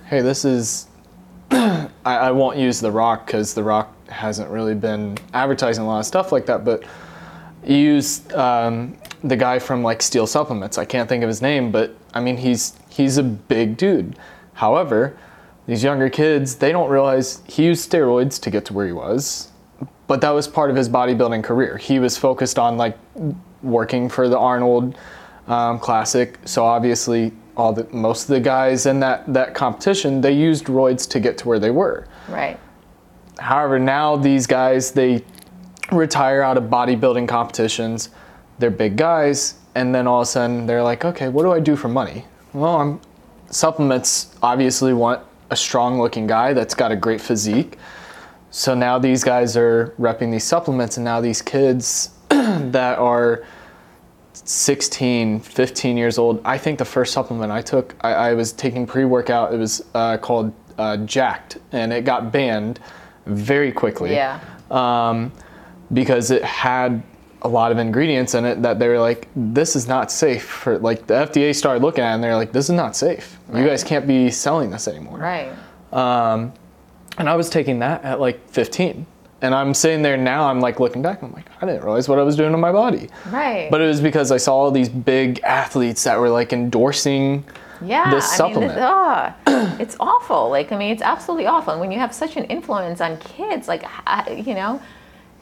Hey, 0.07 0.21
this 0.21 0.45
is. 0.45 0.87
I, 1.51 1.88
I 2.05 2.31
won't 2.31 2.59
use 2.59 2.81
the 2.81 2.91
Rock 2.91 3.27
because 3.27 3.55
the 3.55 3.62
Rock 3.62 3.95
hasn't 4.09 4.51
really 4.51 4.75
been 4.75 5.19
advertising 5.35 5.85
a 5.85 5.87
lot 5.87 5.99
of 6.01 6.07
stuff 6.07 6.33
like 6.33 6.47
that, 6.47 6.64
but 6.64 6.85
you 7.64 7.77
use 7.77 8.31
um, 8.33 8.97
the 9.25 9.37
guy 9.37 9.59
from 9.59 9.83
like 9.83 10.03
Steel 10.03 10.27
Supplements. 10.27 10.79
I 10.79 10.85
can't 10.85 11.09
think 11.09 11.23
of 11.23 11.29
his 11.29 11.43
name, 11.43 11.71
but 11.71 11.95
I 12.14 12.21
mean 12.21 12.37
he's 12.37 12.75
he's 12.88 13.19
a 13.19 13.23
big 13.23 13.77
dude. 13.77 14.19
However, 14.55 15.17
these 15.67 15.83
younger 15.83 16.09
kids 16.09 16.57
they 16.57 16.73
don't 16.73 16.91
realize 16.91 17.43
he 17.47 17.64
used 17.64 17.91
steroids 17.91 18.41
to 18.43 18.51
get 18.51 18.64
to 18.67 18.73
where 18.73 18.87
he 18.87 18.93
was, 18.93 19.51
but 20.07 20.21
that 20.23 20.31
was 20.31 20.49
part 20.49 20.71
of 20.71 20.77
his 20.77 20.88
bodybuilding 20.88 21.45
career. 21.45 21.77
He 21.77 21.99
was 21.99 22.17
focused 22.17 22.59
on 22.59 22.77
like 22.79 22.97
working 23.62 24.09
for 24.09 24.29
the 24.29 24.38
Arnold 24.38 24.97
um, 25.49 25.79
Classic, 25.79 26.39
so 26.45 26.65
obviously 26.65 27.33
all 27.57 27.73
the 27.73 27.89
most 27.93 28.23
of 28.23 28.29
the 28.29 28.41
guys 28.41 28.87
in 28.87 29.01
that 29.01 29.33
that 29.33 29.53
competition 29.53 30.21
they 30.21 30.33
used 30.33 30.67
roids 30.67 31.09
to 31.11 31.19
get 31.19 31.37
to 31.39 31.49
where 31.49 31.59
they 31.59 31.71
were. 31.71 32.07
right. 32.29 32.59
However, 33.39 33.79
now 33.79 34.17
these 34.17 34.47
guys 34.47 34.93
they 34.93 35.25
retire 35.93 36.43
out 36.43 36.57
of 36.57 36.65
bodybuilding 36.65 37.29
competitions. 37.29 38.11
They're 38.59 38.71
big 38.71 38.97
guys, 38.97 39.55
and 39.75 39.95
then 39.95 40.07
all 40.07 40.21
of 40.21 40.29
a 40.29 40.31
sudden 40.31 40.67
they're 40.67 40.83
like, 40.83 41.05
okay, 41.05 41.29
what 41.29 41.45
do 41.45 41.53
I 41.53 41.61
do 41.61 41.77
for 41.77 41.89
money? 41.89 42.25
Well, 42.53 42.81
I'm 42.81 43.01
supplements 43.51 44.37
obviously 44.43 44.93
want 44.93 45.23
a 45.51 45.57
strong 45.57 46.01
looking 46.01 46.27
guy 46.27 46.53
that's 46.53 46.75
got 46.75 46.93
a 46.93 46.97
great 46.97 47.21
physique. 47.21 47.79
So 48.51 48.75
now 48.75 48.99
these 48.99 49.25
guys 49.25 49.57
are 49.57 49.95
repping 49.99 50.31
these 50.31 50.45
supplements, 50.45 50.97
and 50.97 51.05
now 51.05 51.21
these 51.21 51.43
kids 51.43 52.11
that 52.29 52.99
are 52.99 53.45
16, 54.44 55.40
15 55.40 55.96
years 55.96 56.18
old. 56.18 56.40
I 56.44 56.59
think 56.59 56.79
the 56.79 56.85
first 56.85 57.12
supplement 57.12 57.53
I 57.53 57.62
took, 57.62 57.94
I, 58.01 58.12
I 58.12 58.35
was 58.35 58.53
taking 58.53 58.87
pre 58.87 59.05
workout. 59.05 59.53
It 59.53 59.59
was 59.59 59.85
uh, 59.94 60.18
called 60.18 60.53
uh, 60.79 60.96
Jack3d, 60.98 61.61
and 61.72 61.92
it 61.92 62.05
got 62.05 62.33
banned 62.33 62.81
very 63.27 63.72
quickly. 63.72 64.12
Yeah. 64.12 64.40
Um, 64.70 65.33
because 65.92 66.31
it 66.31 66.44
had 66.44 67.03
a 67.42 67.48
lot 67.48 67.72
of 67.72 67.79
ingredients 67.79 68.35
in 68.35 68.44
it 68.44 68.62
that 68.62 68.79
they 68.79 68.88
were 68.88 68.98
like, 68.98 69.29
this 69.35 69.77
is 69.77 69.87
not 69.87 70.11
safe 70.11 70.44
for. 70.44 70.79
Like 70.79 71.07
the 71.07 71.14
FDA 71.14 71.55
started 71.55 71.83
looking 71.83 72.05
at 72.05 72.11
it, 72.11 72.14
and 72.14 72.24
they're 72.24 72.37
like, 72.37 72.53
this 72.53 72.66
is 72.66 72.74
not 72.74 72.96
safe. 72.96 73.38
You 73.55 73.64
guys 73.64 73.85
can't 73.85 74.07
be 74.07 74.31
selling 74.31 74.70
this 74.70 74.88
anymore. 74.88 75.18
Right. 75.18 75.53
Um, 75.92 76.53
and 77.16 77.29
I 77.29 77.37
was 77.37 77.51
taking 77.51 77.79
that 77.81 78.05
at 78.05 78.20
like 78.20 78.48
15. 78.51 79.07
And 79.40 79.55
I'm 79.55 79.72
sitting 79.72 80.03
there 80.03 80.16
now, 80.16 80.48
I'm 80.48 80.61
like 80.61 80.81
looking 80.81 81.01
back, 81.01 81.22
I'm 81.22 81.33
like, 81.33 81.46
I 81.62 81.66
didn't 81.66 81.85
realize 81.85 82.09
what 82.09 82.18
I 82.18 82.22
was 82.22 82.35
doing 82.35 82.51
to 82.51 82.59
my 82.59 82.72
body. 82.72 83.09
Right. 83.31 83.70
But 83.70 83.81
it 83.81 83.87
was 83.87 84.01
because 84.01 84.33
I 84.33 84.37
saw 84.37 84.55
all 84.57 84.70
these 84.72 84.88
big 84.88 85.40
athletes 85.44 86.03
that 86.05 86.18
were 86.18 86.29
like 86.29 86.53
endorsing 86.53 87.44
Yeah, 87.81 88.11
this 88.11 88.33
I 88.33 88.37
supplement. 88.37 88.72
mean, 88.72 88.77
this, 88.77 88.85
ah, 88.85 89.77
it's 89.79 89.96
awful. 90.01 90.51
Like, 90.51 90.72
I 90.72 90.77
mean, 90.77 90.90
it's 90.90 91.03
absolutely 91.03 91.46
awful. 91.46 91.72
And 91.72 91.81
when 91.81 91.92
you 91.92 92.01
have 92.01 92.12
such 92.12 92.37
an 92.37 92.44
influence 92.44 93.01
on 93.01 93.16
kids, 93.18 93.68
like, 93.68 93.85
you 94.29 94.55
know, 94.55 94.81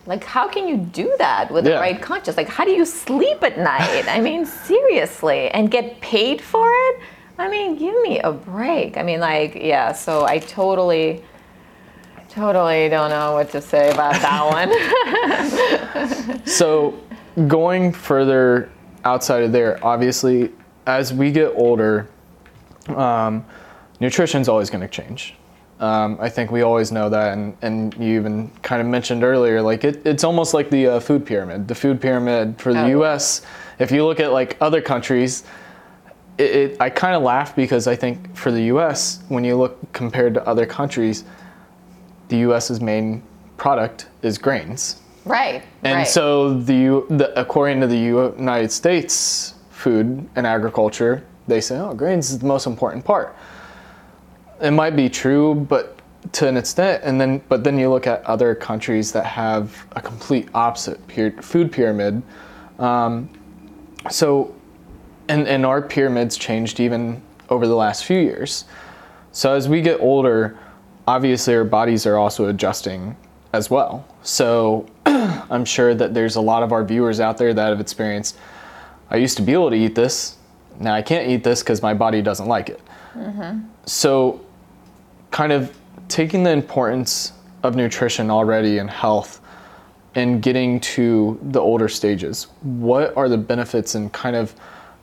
like, 0.05 0.25
how 0.25 0.47
can 0.47 0.69
you 0.69 0.77
do 0.77 1.13
that 1.19 1.51
with 1.51 1.65
the 1.65 1.73
right 1.73 2.01
conscience? 2.01 2.37
Like, 2.37 2.49
how 2.49 2.65
do 2.65 2.71
you 2.71 2.85
sleep 2.85 3.43
at 3.43 3.59
night? 3.59 4.05
I 4.09 4.21
mean, 4.21 4.45
seriously, 4.47 5.49
and 5.51 5.71
get 5.71 6.01
paid 6.01 6.41
for 6.41 6.69
it? 6.71 7.01
I 7.39 7.49
mean, 7.49 7.77
give 7.77 7.95
me 8.03 8.21
a 8.21 8.31
break. 8.33 8.97
I 8.99 9.03
mean, 9.03 9.21
like, 9.21 9.55
yeah. 9.57 9.93
So 9.93 10.25
I 10.25 10.39
totally, 10.39 11.25
totally 12.47 12.89
don't 12.89 13.11
know 13.11 13.33
what 13.33 13.51
to 13.51 13.61
say 13.63 13.91
about 13.91 14.13
that 14.21 14.45
one. 16.29 16.47
So, 16.47 16.99
going 17.49 17.93
further 17.93 18.71
outside 19.05 19.43
of 19.43 19.53
there, 19.53 19.85
obviously, 19.85 20.53
as 20.87 21.13
we 21.13 21.33
get 21.33 21.53
older, 21.57 22.09
um, 22.89 23.45
nutrition's 24.01 24.49
always 24.49 24.71
going 24.71 24.83
to 24.83 24.89
change. 24.89 25.35
Um, 25.81 26.17
I 26.21 26.29
think 26.29 26.51
we 26.51 26.63
always 26.63 26.93
know 26.93 27.09
that, 27.11 27.33
and, 27.33 27.57
and 27.63 27.95
you 27.95 28.19
even 28.19 28.51
kind 28.63 28.81
of 28.81 28.87
mentioned 28.89 29.23
earlier, 29.25 29.61
like 29.61 29.85
it, 29.85 30.07
it's 30.07 30.25
almost 30.25 30.55
like 30.55 30.71
the 30.71 30.87
uh, 30.87 31.01
food 31.01 31.27
pyramid. 31.27 31.69
The 31.69 31.75
food 31.75 32.01
pyramid 32.01 32.59
for 32.61 32.73
the 32.73 32.83
Oh. 32.83 32.87
U.S. 33.01 33.43
If 33.79 33.91
you 33.91 34.05
look 34.07 34.21
at 34.21 34.33
like 34.33 34.57
other 34.61 34.81
countries, 34.81 35.45
it, 36.39 36.51
it, 36.51 36.81
I 36.81 36.89
kind 36.91 37.15
of 37.17 37.23
laugh 37.23 37.55
because 37.57 37.87
I 37.87 37.97
think 37.97 38.35
for 38.37 38.51
the 38.51 38.63
U.S. 38.65 39.23
when 39.29 39.43
you 39.45 39.57
look 39.57 39.79
compared 39.93 40.33
to 40.35 40.47
other 40.47 40.65
countries, 40.65 41.25
the 42.29 42.39
U.S.'s 42.39 42.81
main 42.81 43.23
product 43.57 44.09
is 44.23 44.39
grains. 44.39 45.01
Right. 45.25 45.63
And 45.83 45.99
right. 45.99 46.09
so 46.09 46.59
the, 46.59 47.05
the 47.11 47.39
according 47.39 47.81
to 47.81 47.87
the 47.87 47.99
United 47.99 48.71
States 48.71 49.55
Food 49.71 50.29
and 50.37 50.47
Agriculture, 50.47 51.25
they 51.49 51.61
say, 51.61 51.79
oh, 51.79 51.95
grains 51.95 52.31
is 52.31 52.39
the 52.39 52.47
most 52.47 52.67
important 52.67 53.05
part. 53.05 53.37
It 54.61 54.71
might 54.71 54.97
be 54.97 55.09
true, 55.09 55.55
but 55.55 55.97
to 56.33 56.49
an 56.49 56.57
extent, 56.57 57.03
and 57.05 57.21
then 57.21 57.43
but 57.49 57.63
then 57.63 57.79
you 57.79 57.91
look 57.91 58.07
at 58.07 58.25
other 58.25 58.55
countries 58.55 59.13
that 59.13 59.25
have 59.27 59.87
a 59.93 60.01
complete 60.01 60.49
opposite 60.55 60.99
food 61.43 61.71
pyramid. 61.71 62.23
Um, 62.79 63.29
so, 64.11 64.55
and 65.29 65.47
and 65.47 65.67
our 65.67 65.83
pyramids 65.83 66.37
changed 66.37 66.81
even 66.81 67.23
over 67.49 67.67
the 67.67 67.77
last 67.77 68.05
few 68.05 68.19
years. 68.19 68.65
So 69.33 69.53
as 69.53 69.69
we 69.69 69.83
get 69.83 70.01
older, 70.01 70.59
obviously 71.07 71.55
our 71.55 71.65
bodies 71.65 72.07
are 72.07 72.17
also 72.17 72.47
adjusting 72.47 73.17
as 73.53 73.71
well. 73.71 74.07
So 74.23 74.87
I'm 75.07 75.65
sure 75.65 75.95
that 75.95 76.15
there's 76.15 76.37
a 76.37 76.41
lot 76.41 76.63
of 76.63 76.73
our 76.73 76.85
viewers 76.85 77.21
out 77.21 77.39
there 77.39 77.55
that 77.55 77.69
have 77.69 77.81
experienced. 77.81 78.39
I 79.11 79.17
used 79.17 79.37
to 79.37 79.43
be 79.43 79.53
able 79.53 79.71
to 79.71 79.77
eat 79.77 79.95
this. 79.95 80.37
Now 80.79 80.95
I 80.95 81.03
can't 81.03 81.29
eat 81.29 81.45
this 81.45 81.63
because 81.63 81.83
my 81.83 81.95
body 81.95 82.23
doesn't 82.23 82.47
like 82.47 82.69
it. 82.69 82.81
Mm-hmm. 83.15 83.61
So, 83.87 84.41
kind 85.31 85.53
of 85.53 85.77
taking 86.09 86.43
the 86.43 86.51
importance 86.51 87.33
of 87.63 87.77
nutrition 87.77 88.31
already 88.31 88.79
and 88.79 88.91
health 88.91 89.41
and 90.15 90.43
getting 90.43 90.81
to 90.81 91.39
the 91.51 91.61
older 91.61 91.89
stages, 91.89 92.49
what 92.63 93.17
are 93.17 93.29
the 93.29 93.39
benefits 93.39 93.95
and 93.95 94.13
kind 94.13 94.37
of 94.37 94.55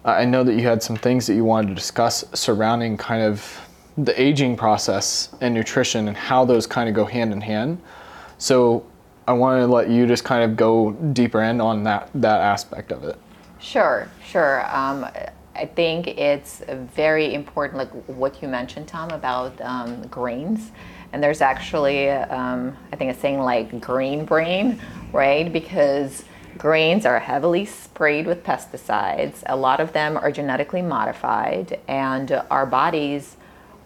I 0.06 0.26
know 0.26 0.44
that 0.44 0.54
you 0.56 0.68
had 0.68 0.84
some 0.84 0.98
things 0.98 1.28
that 1.28 1.36
you 1.36 1.46
wanted 1.46 1.70
to 1.70 1.76
discuss 1.76 2.26
surrounding 2.34 2.98
kind 2.98 3.24
of 3.24 3.58
the 3.98 4.20
aging 4.20 4.56
process 4.56 5.30
and 5.42 5.54
nutrition 5.54 6.08
and 6.08 6.18
how 6.18 6.46
those 6.46 6.66
kind 6.66 6.90
of 6.90 6.96
go 6.96 7.06
hand 7.06 7.32
in 7.32 7.42
hand. 7.42 7.82
So 8.38 8.86
I 9.28 9.34
want 9.34 9.62
to 9.62 9.68
let 9.68 9.90
you 9.90 10.08
just 10.08 10.24
kind 10.24 10.44
of 10.44 10.58
go 10.58 10.92
deeper 10.92 11.42
in 11.44 11.62
on 11.62 11.84
that 11.84 12.10
that 12.16 12.42
aspect 12.42 12.92
of 12.92 13.04
it. 13.04 13.18
Sure, 13.60 14.10
sure. 14.26 14.66
Um, 14.76 15.08
I 15.56 15.66
think 15.66 16.08
it's 16.08 16.62
very 16.68 17.34
important, 17.34 17.78
like 17.78 17.92
what 18.08 18.42
you 18.42 18.48
mentioned, 18.48 18.88
Tom, 18.88 19.12
about 19.12 19.60
um, 19.62 20.02
grains. 20.08 20.72
And 21.14 21.22
there's 21.22 21.42
actually, 21.42 22.10
um, 22.10 22.76
I 22.92 22.96
think, 22.96 23.16
a 23.16 23.20
saying 23.20 23.40
like 23.40 23.80
grain 23.80 24.26
brain, 24.26 24.82
right? 25.12 25.54
Because 25.54 26.24
grains 26.58 27.06
are 27.06 27.20
heavily 27.20 27.66
sprayed 27.66 28.26
with 28.26 28.44
pesticides. 28.44 29.44
A 29.46 29.56
lot 29.56 29.80
of 29.80 29.94
them 29.94 30.18
are 30.18 30.32
genetically 30.32 30.82
modified, 30.82 31.80
and 31.88 32.32
our 32.50 32.66
bodies 32.66 33.38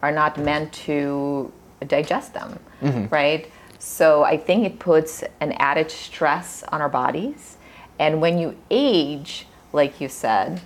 are 0.02 0.12
not 0.12 0.38
meant 0.38 0.72
to 0.74 1.52
digest 1.88 2.34
them, 2.34 2.60
mm-hmm. 2.82 3.14
right? 3.14 3.52
So 3.80 4.24
I 4.24 4.38
think 4.38 4.66
it 4.66 4.80
puts 4.80 5.24
an 5.40 5.54
added 5.54 5.92
stress 5.92 6.64
on 6.64 6.82
our 6.82 6.90
bodies. 6.90 7.58
And 8.00 8.22
when 8.22 8.38
you 8.38 8.58
age, 8.70 9.48
like 9.74 10.02
you 10.02 10.08
said, 10.08 10.62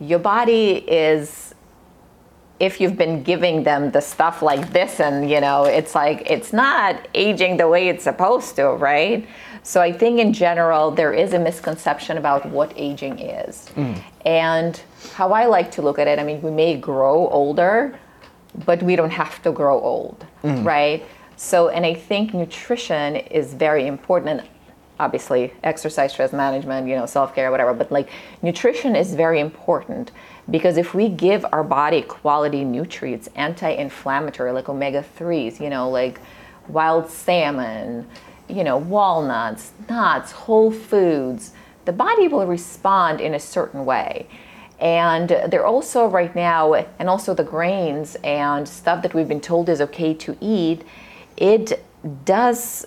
your 0.00 0.18
body 0.18 0.72
is 0.88 1.54
if 2.60 2.78
you've 2.78 2.96
been 2.96 3.22
giving 3.22 3.62
them 3.62 3.90
the 3.90 4.00
stuff 4.00 4.42
like 4.42 4.70
this 4.72 5.00
and 5.00 5.30
you 5.30 5.40
know 5.40 5.64
it's 5.64 5.94
like 5.94 6.30
it's 6.30 6.52
not 6.52 7.08
aging 7.14 7.56
the 7.56 7.66
way 7.66 7.88
it's 7.88 8.04
supposed 8.04 8.54
to 8.54 8.68
right 8.68 9.26
so 9.62 9.80
i 9.80 9.90
think 9.90 10.20
in 10.20 10.32
general 10.32 10.90
there 10.90 11.12
is 11.12 11.32
a 11.32 11.38
misconception 11.38 12.18
about 12.18 12.44
what 12.46 12.72
aging 12.76 13.18
is 13.18 13.70
mm. 13.74 13.98
and 14.26 14.82
how 15.14 15.32
i 15.32 15.46
like 15.46 15.70
to 15.70 15.80
look 15.80 15.98
at 15.98 16.06
it 16.06 16.18
i 16.18 16.22
mean 16.22 16.40
we 16.42 16.50
may 16.50 16.76
grow 16.76 17.28
older 17.28 17.98
but 18.64 18.82
we 18.82 18.96
don't 18.96 19.10
have 19.10 19.42
to 19.42 19.52
grow 19.52 19.80
old 19.80 20.26
mm. 20.42 20.64
right? 20.64 21.04
So 21.36 21.68
and 21.68 21.86
i 21.86 21.94
think 21.94 22.34
nutrition 22.34 23.16
is 23.16 23.54
very 23.54 23.86
important. 23.86 24.40
And 24.40 24.48
obviously 25.00 25.52
exercise 25.64 26.12
stress 26.12 26.32
management 26.32 26.86
you 26.86 26.94
know 26.94 27.06
self-care 27.06 27.50
whatever 27.50 27.72
but 27.72 27.90
like 27.90 28.10
nutrition 28.42 28.94
is 28.94 29.14
very 29.14 29.40
important 29.40 30.12
because 30.50 30.76
if 30.76 30.94
we 30.94 31.08
give 31.08 31.44
our 31.52 31.64
body 31.64 32.02
quality 32.02 32.64
nutrients 32.64 33.28
anti-inflammatory 33.34 34.52
like 34.52 34.68
omega-3s 34.68 35.58
you 35.58 35.70
know 35.70 35.88
like 35.88 36.20
wild 36.68 37.08
salmon 37.08 38.06
you 38.46 38.62
know 38.62 38.76
walnuts 38.76 39.72
nuts 39.88 40.32
whole 40.32 40.70
foods 40.70 41.52
the 41.86 41.92
body 41.92 42.28
will 42.28 42.46
respond 42.46 43.22
in 43.22 43.32
a 43.34 43.40
certain 43.40 43.86
way 43.86 44.28
and 44.80 45.28
they're 45.48 45.66
also 45.66 46.06
right 46.06 46.34
now 46.34 46.74
and 46.74 47.08
also 47.08 47.34
the 47.34 47.44
grains 47.44 48.16
and 48.24 48.66
stuff 48.66 49.02
that 49.02 49.14
we've 49.14 49.28
been 49.28 49.40
told 49.40 49.68
is 49.68 49.80
okay 49.80 50.14
to 50.14 50.36
eat 50.40 50.84
it 51.36 51.84
does 52.24 52.86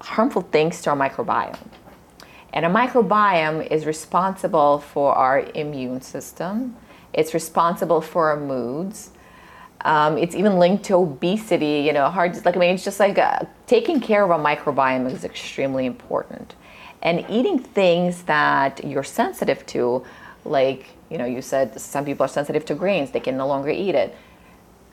harmful 0.00 0.42
things 0.42 0.82
to 0.82 0.90
our 0.90 0.96
microbiome. 0.96 1.56
And 2.52 2.64
a 2.66 2.68
microbiome 2.68 3.66
is 3.70 3.86
responsible 3.86 4.78
for 4.78 5.14
our 5.14 5.40
immune 5.54 6.00
system, 6.02 6.76
it's 7.12 7.32
responsible 7.32 8.00
for 8.00 8.30
our 8.30 8.36
moods. 8.38 9.10
Um, 9.84 10.16
it's 10.16 10.34
even 10.34 10.58
linked 10.58 10.84
to 10.84 10.94
obesity, 10.94 11.82
you 11.86 11.92
know, 11.92 12.08
hard, 12.08 12.42
like, 12.46 12.56
I 12.56 12.58
mean, 12.58 12.74
it's 12.74 12.84
just 12.84 12.98
like 12.98 13.18
uh, 13.18 13.40
taking 13.66 14.00
care 14.00 14.24
of 14.24 14.30
a 14.30 14.42
microbiome 14.42 15.12
is 15.12 15.24
extremely 15.24 15.84
important. 15.84 16.54
And 17.02 17.26
eating 17.28 17.58
things 17.58 18.22
that 18.22 18.82
you're 18.82 19.04
sensitive 19.04 19.66
to, 19.66 20.02
like, 20.44 20.90
you 21.10 21.18
know, 21.18 21.24
you 21.24 21.42
said 21.42 21.80
some 21.80 22.04
people 22.04 22.24
are 22.24 22.28
sensitive 22.28 22.64
to 22.66 22.74
grains, 22.74 23.10
they 23.10 23.20
can 23.20 23.36
no 23.36 23.46
longer 23.46 23.70
eat 23.70 23.94
it 23.94 24.14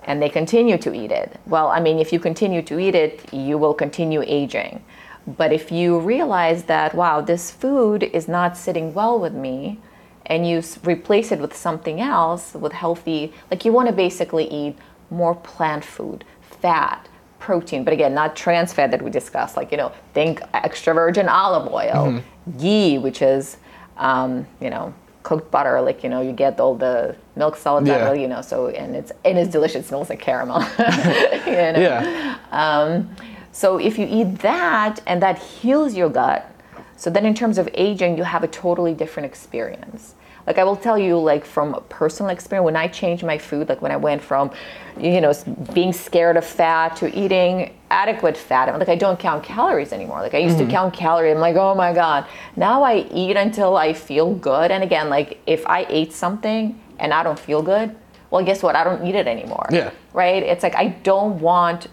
and 0.04 0.22
they 0.22 0.30
continue 0.30 0.78
to 0.80 0.94
eat 0.94 1.12
it. 1.12 1.40
Well, 1.46 1.68
I 1.68 1.80
mean, 1.80 2.00
if 2.00 2.12
you 2.12 2.20
continue 2.20 2.62
to 2.64 2.80
eat 2.80 2.96
it, 2.96 3.32
you 3.34 3.58
will 3.58 3.74
continue 3.74 4.24
aging. 4.26 4.84
But 5.28 5.54
if 5.54 5.72
you 5.72 6.00
realize 6.00 6.64
that, 6.64 6.96
wow, 6.96 7.22
this 7.22 7.52
food 7.52 8.04
is 8.04 8.28
not 8.28 8.58
sitting 8.58 8.94
well 8.94 9.20
with 9.20 9.34
me, 9.34 9.80
and 10.26 10.48
you 10.48 10.60
s- 10.60 10.80
replace 10.84 11.32
it 11.32 11.40
with 11.40 11.56
something 11.56 12.02
else, 12.02 12.54
with 12.56 12.72
healthy, 12.74 13.32
like 13.52 13.64
you 13.66 13.72
want 13.72 13.88
to 13.90 13.94
basically 13.94 14.46
eat 14.50 14.76
more 15.12 15.36
plant 15.36 15.84
food, 15.86 16.24
fat, 16.42 17.08
protein, 17.38 17.84
but 17.84 17.94
again, 17.94 18.14
not 18.14 18.36
trans 18.36 18.74
fat 18.74 18.92
that 18.92 19.02
we 19.02 19.12
discussed. 19.12 19.58
Like, 19.58 19.72
you 19.72 19.78
know, 19.78 19.92
think 20.14 20.42
extra 20.54 20.94
virgin 20.94 21.28
olive 21.28 21.72
oil, 21.72 22.24
ghee, 22.60 22.98
which 22.98 23.22
is, 23.22 23.58
um, 23.98 24.48
you 24.60 24.70
know, 24.70 24.94
cooked 25.24 25.52
butter, 25.52 25.80
like, 25.82 26.04
you 26.04 26.10
know, 26.10 26.22
you 26.22 26.32
get 26.32 26.60
all 26.60 26.76
the 26.76 27.16
milk 27.36 27.56
solid 27.56 27.86
Yeah. 27.86 28.00
butter, 28.00 28.16
you 28.16 28.28
know, 28.28 28.42
so, 28.42 28.68
and 28.68 28.96
it's, 28.96 29.12
and 29.24 29.38
it's 29.38 29.52
delicious, 29.52 29.86
it 29.86 29.88
smells 29.88 30.10
like 30.10 30.20
caramel. 30.20 30.62
you 30.80 31.54
know? 31.74 31.76
Yeah. 31.78 32.38
Um, 32.52 33.16
so 33.52 33.78
if 33.78 33.98
you 34.00 34.08
eat 34.10 34.40
that 34.40 35.02
and 35.06 35.22
that 35.22 35.38
heals 35.40 35.94
your 35.96 36.10
gut, 36.10 36.50
so 36.96 37.10
then 37.10 37.26
in 37.26 37.34
terms 37.34 37.58
of 37.58 37.68
aging, 37.74 38.18
you 38.18 38.24
have 38.24 38.44
a 38.44 38.48
totally 38.48 38.94
different 38.94 39.26
experience. 39.26 40.16
Like 40.48 40.58
I 40.58 40.64
will 40.64 40.76
tell 40.76 40.98
you, 40.98 41.18
like 41.18 41.46
from 41.46 41.82
personal 41.90 42.32
experience, 42.32 42.66
when 42.66 42.76
I 42.76 42.88
changed 42.88 43.24
my 43.24 43.38
food, 43.38 43.70
like 43.70 43.82
when 43.82 43.92
I 43.92 43.98
went 43.98 44.22
from, 44.22 44.52
you 45.00 45.22
know, 45.22 45.34
being 45.74 45.94
scared 45.94 46.38
of 46.38 46.46
fat 46.46 46.96
to 46.98 47.16
eating 47.18 47.74
adequate 47.90 48.38
fat, 48.38 48.70
I'm 48.70 48.80
like 48.80 48.90
I 48.90 48.96
don't 48.96 49.20
count 49.20 49.44
calories 49.44 49.94
anymore. 49.94 50.22
Like 50.22 50.34
I 50.34 50.40
used 50.40 50.58
to 50.58 50.64
mm-hmm. 50.64 50.72
count 50.72 50.94
calories. 50.94 51.36
I'm 51.36 51.42
like, 51.42 51.56
oh 51.56 51.76
my 51.76 51.94
god. 51.94 52.26
Now 52.56 52.84
I 52.84 53.08
eat 53.12 53.36
until 53.36 53.78
I 53.78 53.94
feel 53.94 54.34
good. 54.34 54.72
And 54.72 54.84
again, 54.84 55.10
like 55.10 55.40
if 55.46 55.66
I 55.68 55.86
ate 55.90 56.14
something 56.14 56.82
and 57.00 57.14
I 57.14 57.24
don't 57.24 57.40
feel 57.40 57.62
good, 57.62 57.96
well, 58.30 58.44
guess 58.44 58.64
what? 58.64 58.76
I 58.76 58.84
don't 58.84 59.06
eat 59.06 59.16
it 59.16 59.28
anymore. 59.28 59.68
Yeah. 59.70 59.92
Right? 60.14 60.42
It's 60.42 60.64
like 60.64 60.76
I 60.76 60.88
don't 60.88 61.40
want 61.40 61.88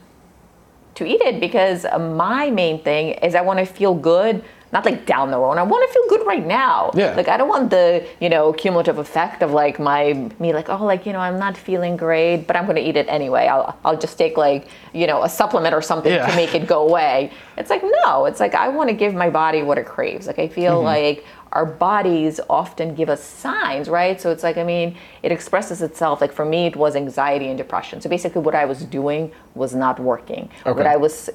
to 0.95 1.05
eat 1.05 1.21
it 1.21 1.39
because 1.41 1.87
my 1.99 2.51
main 2.51 2.83
thing 2.83 3.11
is 3.11 3.35
I 3.35 3.41
want 3.41 3.61
to 3.61 3.67
feel 3.67 3.95
good, 3.95 4.43
not 4.73 4.85
like 4.85 5.07
down 5.07 5.31
the 5.31 5.39
road. 5.39 5.59
I 5.59 5.63
want 5.63 5.89
to 5.89 5.95
feel 5.95 6.09
good 6.09 6.27
right 6.27 6.47
now. 6.47 6.91
Yeah. 6.95 7.15
Like 7.15 7.29
I 7.29 7.37
don't 7.37 7.49
want 7.49 7.71
the 7.71 8.07
you 8.21 8.29
know 8.29 8.53
cumulative 8.53 8.99
effect 8.99 9.43
of 9.43 9.53
like 9.53 9.79
my 9.79 10.31
me 10.39 10.53
like 10.53 10.69
oh 10.69 10.85
like 10.85 11.07
you 11.07 11.13
know 11.13 11.21
I'm 11.21 11.39
not 11.39 11.57
feeling 11.57 11.97
great, 11.97 12.47
but 12.47 12.57
I'm 12.57 12.65
going 12.65 12.77
to 12.77 12.83
eat 12.83 12.97
it 12.97 13.07
anyway. 13.09 13.47
I'll 13.47 13.79
I'll 13.85 13.99
just 13.99 14.19
take 14.19 14.37
like 14.37 14.69
you 14.93 15.07
know 15.07 15.23
a 15.23 15.29
supplement 15.29 15.75
or 15.75 15.83
something 15.83 16.13
Yeah. 16.13 16.27
to 16.27 16.37
make 16.37 16.55
it 16.55 16.67
go 16.67 16.87
away. 16.87 17.33
It's 17.57 17.71
like 17.71 17.83
no, 18.05 18.27
it's 18.27 18.41
like 18.41 18.55
I 18.55 18.69
want 18.69 18.91
to 18.91 18.95
give 18.95 19.15
my 19.15 19.31
body 19.31 19.63
what 19.63 19.79
it 19.79 19.87
craves. 19.87 20.27
Like 20.27 20.39
I 20.39 20.49
feel 20.49 20.77
mm-hmm. 20.77 20.85
like 20.85 21.27
our 21.53 21.65
bodies 21.65 22.41
often 22.51 22.95
give 22.95 23.09
us 23.09 23.23
signs, 23.23 23.89
right? 23.89 24.21
So 24.21 24.31
it's 24.31 24.43
like, 24.43 24.59
I 24.59 24.65
mean, 24.65 24.97
it 25.23 25.33
expresses 25.33 25.81
itself. 25.81 26.21
Like 26.21 26.33
for 26.33 26.45
me, 26.45 26.67
it 26.67 26.77
was 26.77 26.95
anxiety 26.95 27.49
and 27.49 27.57
depression. 27.57 28.01
So 28.01 28.09
basically, 28.11 28.43
what 28.43 28.55
I 28.55 28.65
was 28.65 28.85
doing 28.85 29.33
was 29.55 29.75
not 29.75 29.99
working. 29.99 30.51
What 30.65 30.87
I 30.87 30.97
was 30.97 31.31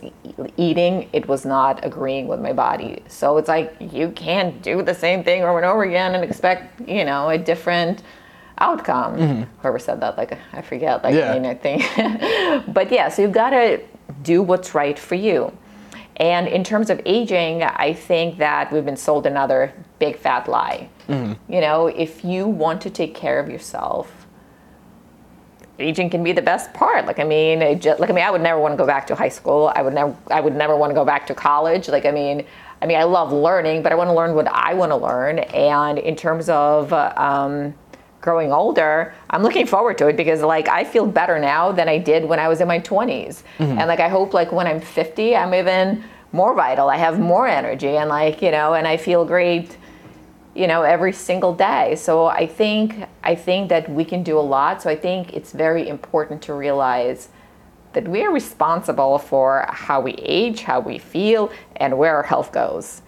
eating, 0.57 1.09
it 1.13 1.27
was 1.27 1.45
not 1.45 1.83
agreeing 1.83 2.27
with 2.27 2.39
my 2.39 2.53
body. 2.53 3.01
So 3.07 3.37
it's 3.37 3.47
like, 3.47 3.75
you 3.79 4.11
can't 4.11 4.61
do 4.61 4.83
the 4.83 4.93
same 4.93 5.23
thing 5.23 5.43
over 5.43 5.57
and 5.57 5.65
over 5.65 5.83
again 5.83 6.13
and 6.15 6.23
expect, 6.23 6.87
you 6.87 7.05
know, 7.05 7.29
a 7.29 7.37
different 7.37 8.03
outcome. 8.59 9.17
Mm-hmm. 9.17 9.43
Whoever 9.61 9.79
said 9.79 9.99
that, 10.01 10.17
like 10.17 10.37
I 10.53 10.61
forget, 10.61 11.03
like 11.03 11.15
Yeah. 11.15 11.31
I 11.31 11.39
mean, 11.39 11.45
I 11.45 11.55
think. 11.55 12.73
but 12.73 12.91
yeah, 12.91 13.09
so 13.09 13.23
you've 13.23 13.31
got 13.31 13.49
to 13.49 13.81
do 14.21 14.43
what's 14.43 14.75
right 14.75 14.97
for 14.97 15.15
you. 15.15 15.51
And 16.17 16.47
in 16.47 16.63
terms 16.63 16.89
of 16.89 17.01
aging, 17.05 17.63
I 17.63 17.93
think 17.93 18.37
that 18.37 18.71
we've 18.71 18.85
been 18.85 18.97
sold 18.97 19.25
another 19.25 19.73
big 20.05 20.17
fat 20.17 20.47
lie. 20.47 20.89
You 21.49 21.61
know, 21.61 21.87
if 21.87 22.23
you 22.23 22.47
want 22.47 22.81
to 22.81 22.89
take 22.89 23.13
care 23.13 23.39
of 23.39 23.47
yourself, 23.49 24.27
aging 25.79 26.09
can 26.09 26.23
be 26.23 26.31
the 26.31 26.41
best 26.41 26.73
part. 26.73 27.05
Like 27.05 27.19
I 27.19 27.23
mean, 27.23 27.79
just, 27.79 27.99
like 27.99 28.09
I 28.09 28.13
mean, 28.13 28.25
I 28.25 28.31
would 28.31 28.41
never 28.41 28.59
want 28.59 28.73
to 28.73 28.77
go 28.77 28.87
back 28.87 29.07
to 29.07 29.15
high 29.15 29.29
school. 29.39 29.71
I 29.75 29.81
would 29.81 29.93
never, 29.93 30.15
I 30.29 30.39
would 30.41 30.55
never 30.55 30.75
want 30.75 30.89
to 30.91 30.95
go 30.95 31.05
back 31.05 31.27
to 31.27 31.33
college. 31.33 31.87
Like 31.87 32.05
I 32.05 32.11
mean, 32.11 32.45
I 32.81 32.85
mean, 32.85 32.97
I 32.97 33.03
love 33.03 33.31
learning, 33.31 33.83
but 33.83 33.91
I 33.91 33.95
want 33.95 34.09
to 34.09 34.13
learn 34.13 34.33
what 34.35 34.47
I 34.47 34.73
want 34.73 34.91
to 34.91 34.97
learn. 34.97 35.39
And 35.39 35.97
in 35.99 36.15
terms 36.15 36.49
of 36.49 36.91
um, 36.93 37.73
growing 38.21 38.51
older, 38.51 39.13
I'm 39.29 39.43
looking 39.43 39.67
forward 39.67 39.97
to 39.99 40.07
it 40.07 40.17
because 40.17 40.41
like 40.41 40.67
I 40.67 40.83
feel 40.83 41.05
better 41.05 41.39
now 41.39 41.71
than 41.71 41.87
I 41.87 41.97
did 41.97 42.25
when 42.25 42.39
I 42.39 42.47
was 42.47 42.59
in 42.61 42.67
my 42.67 42.79
20s. 42.79 43.43
And 43.79 43.87
like 43.87 43.99
I 43.99 44.09
hope 44.09 44.33
like 44.33 44.51
when 44.51 44.67
I'm 44.67 44.81
50, 44.81 45.35
I'm 45.35 45.53
even 45.53 46.03
more 46.31 46.53
vital. 46.55 46.89
I 46.89 46.97
have 46.97 47.19
more 47.19 47.47
energy 47.47 47.93
and 47.97 48.09
like 48.09 48.41
you 48.41 48.51
know, 48.51 48.73
and 48.73 48.87
I 48.87 48.97
feel 48.97 49.23
great 49.25 49.77
you 50.55 50.67
know 50.67 50.83
every 50.83 51.13
single 51.13 51.53
day. 51.53 51.95
So 51.95 52.27
i 52.27 52.45
think 52.45 53.07
i 53.23 53.35
think 53.35 53.69
that 53.69 53.89
we 53.89 54.05
can 54.05 54.23
do 54.23 54.37
a 54.37 54.45
lot. 54.55 54.81
So 54.81 54.89
i 54.89 54.95
think 54.95 55.33
it's 55.33 55.51
very 55.51 55.87
important 55.87 56.41
to 56.43 56.53
realize 56.53 57.29
that 57.93 58.07
we 58.07 58.23
are 58.23 58.31
responsible 58.31 59.19
for 59.19 59.65
how 59.69 60.01
we 60.01 60.13
age 60.13 60.61
how 60.61 60.79
we 60.79 60.97
feel 60.97 61.51
and 61.77 61.97
where 61.97 62.15
our 62.15 62.23
health 62.23 62.51
goes. 62.51 63.01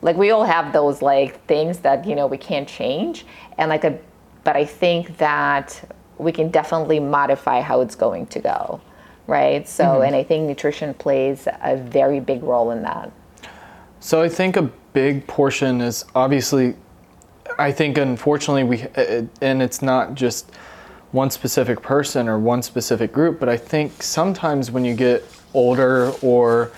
Like 0.00 0.16
we 0.16 0.30
all 0.30 0.44
have 0.44 0.72
those 0.72 1.02
like 1.02 1.44
things 1.46 1.78
that 1.80 2.06
you 2.06 2.14
know 2.14 2.26
we 2.26 2.38
can't 2.38 2.68
change. 2.68 3.26
And 3.58 3.68
like 3.68 3.84
a 3.84 3.98
but 4.44 4.56
i 4.56 4.64
think 4.64 5.18
that 5.18 5.68
we 6.16 6.32
can 6.32 6.50
definitely 6.50 7.00
modify 7.00 7.60
how 7.60 7.80
it's 7.80 7.94
going 7.94 8.26
to 8.26 8.40
go 8.40 8.80
right? 9.28 9.68
So 9.68 9.84
mm-hmm. 9.84 10.04
and 10.04 10.16
i 10.16 10.24
think 10.24 10.48
nutrition 10.48 10.94
plays 10.94 11.46
a 11.62 11.76
very 11.76 12.18
big 12.18 12.42
role 12.42 12.70
in 12.72 12.82
that. 12.82 13.12
So 14.00 14.22
I 14.22 14.28
think 14.28 14.56
a 14.56 14.70
big 14.98 15.24
portion 15.28 15.80
is 15.80 16.04
obviously, 16.16 16.74
I 17.56 17.70
think 17.70 17.98
unfortunately 17.98 18.64
we, 18.64 18.82
uh, 18.82 19.22
and 19.40 19.62
it's 19.62 19.80
not 19.80 20.16
just 20.16 20.50
one 21.12 21.30
specific 21.30 21.80
person 21.80 22.28
or 22.28 22.36
one 22.36 22.62
specific 22.62 23.12
group, 23.12 23.38
but 23.38 23.48
I 23.48 23.56
think 23.56 24.02
sometimes 24.02 24.72
when 24.72 24.84
you 24.84 24.96
get 24.96 25.24
older 25.54 26.10
or 26.20 26.72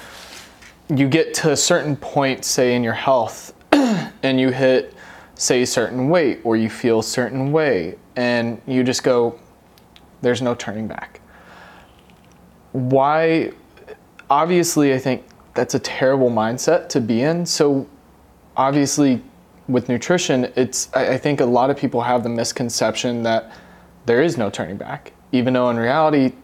you 0.91 1.09
get 1.09 1.33
to 1.37 1.53
a 1.53 1.57
certain 1.57 1.97
point, 1.97 2.45
say 2.45 2.75
in 2.75 2.85
your 2.85 2.93
health, 2.93 3.55
and 3.73 4.39
you 4.39 4.51
hit, 4.51 4.93
say, 5.37 5.63
a 5.63 5.67
certain 5.67 6.11
weight 6.11 6.41
or 6.45 6.59
you 6.59 6.69
feel 6.69 6.99
a 6.99 7.03
certain 7.03 7.53
way, 7.53 7.97
and 8.17 8.61
you 8.67 8.85
just 8.85 9.03
go, 9.03 9.41
there's 10.21 10.43
no 10.43 10.55
turning 10.55 10.87
back. 10.87 11.23
Why? 12.73 13.53
Obviously, 14.29 14.93
I 14.93 14.99
think 14.99 15.25
that's 15.55 15.75
a 15.75 15.79
terrible 15.81 16.31
mindset 16.31 16.91
to 16.91 17.01
be 17.01 17.23
in. 17.23 17.47
So, 17.47 17.87
obviously, 18.61 19.23
with 19.69 19.89
nutrition, 19.89 20.53
it's 20.55 20.93
I, 20.93 21.17
think 21.17 21.41
a 21.41 21.47
lot 21.47 21.71
of 21.71 21.79
people 21.79 22.03
have 22.03 22.23
the 22.23 22.29
misconception 22.29 23.23
that 23.23 23.51
there 24.05 24.23
is 24.23 24.37
no 24.37 24.51
turning 24.51 24.77
back, 24.77 25.13
even 25.33 25.55
though 25.55 25.71
in 25.71 25.79
reality, 25.79 26.35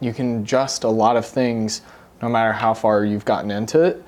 you 0.00 0.12
can 0.12 0.42
adjust 0.42 0.84
a 0.84 0.88
lot 0.88 1.16
of 1.16 1.26
things 1.26 1.82
no 2.22 2.28
matter 2.28 2.52
how 2.52 2.72
far 2.72 3.04
you've 3.04 3.24
gotten 3.24 3.50
into 3.50 3.82
it. 3.82 4.04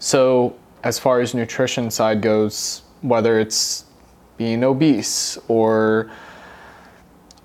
So, 0.00 0.54
as 0.84 0.98
far 0.98 1.20
as 1.20 1.32
nutrition 1.32 1.90
side 1.90 2.20
goes, 2.20 2.82
whether 3.00 3.38
it's 3.38 3.86
being 4.36 4.62
obese 4.62 5.38
or 5.48 6.10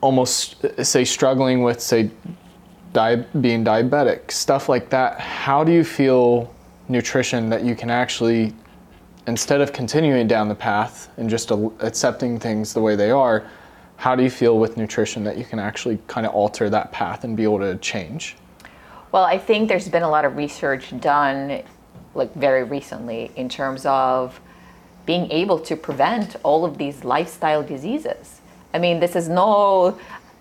almost 0.02 0.66
say 0.84 1.06
struggling 1.06 1.62
with 1.64 1.80
say 1.80 2.10
di- 2.92 3.24
being 3.40 3.64
diabetic, 3.64 4.30
stuff 4.32 4.68
like 4.68 4.90
that, 4.90 5.20
how 5.22 5.64
do 5.64 5.72
you 5.72 5.86
feel 5.86 6.54
nutrition 6.90 7.50
that 7.50 7.64
you 7.64 7.76
can 7.76 7.90
actually 7.90 8.54
instead 9.28 9.62
of 9.62 9.74
continuing 9.74 10.26
down 10.28 10.48
the 10.48 10.56
path 10.56 11.10
and 11.18 11.30
just 11.30 11.52
accepting 11.52 12.40
things 12.40 12.74
the 12.74 12.82
way 12.82 12.96
they 12.96 13.12
are, 13.12 13.46
how 13.98 14.16
do 14.16 14.24
you 14.24 14.30
feel 14.30 14.58
with 14.58 14.78
nutrition 14.78 15.24
that 15.26 15.38
you 15.38 15.44
can 15.44 15.60
actually 15.60 16.00
kind 16.08 16.26
of 16.26 16.34
alter 16.34 16.70
that 16.70 16.92
path 16.92 17.24
and 17.24 17.36
be 17.36 17.44
able 17.44 17.60
to 17.60 17.76
change? 17.78 18.36
Well, 19.12 19.24
I 19.24 19.38
think 19.38 19.70
there's 19.70 19.90
been 19.90 20.04
a 20.04 20.10
lot 20.10 20.26
of 20.26 20.38
research 20.38 20.98
done, 21.00 21.64
like 22.14 22.34
very 22.36 22.64
recently, 22.64 23.32
in 23.36 23.50
terms 23.50 23.86
of 23.86 24.40
being 25.06 25.32
able 25.32 25.60
to 25.60 25.76
prevent 25.76 26.36
all 26.44 26.66
of 26.66 26.78
these 26.78 27.04
lifestyle 27.04 27.64
diseases. 27.64 28.42
I 28.74 28.80
mean, 28.80 29.00
this 29.00 29.16
is 29.16 29.30
no. 29.30 29.98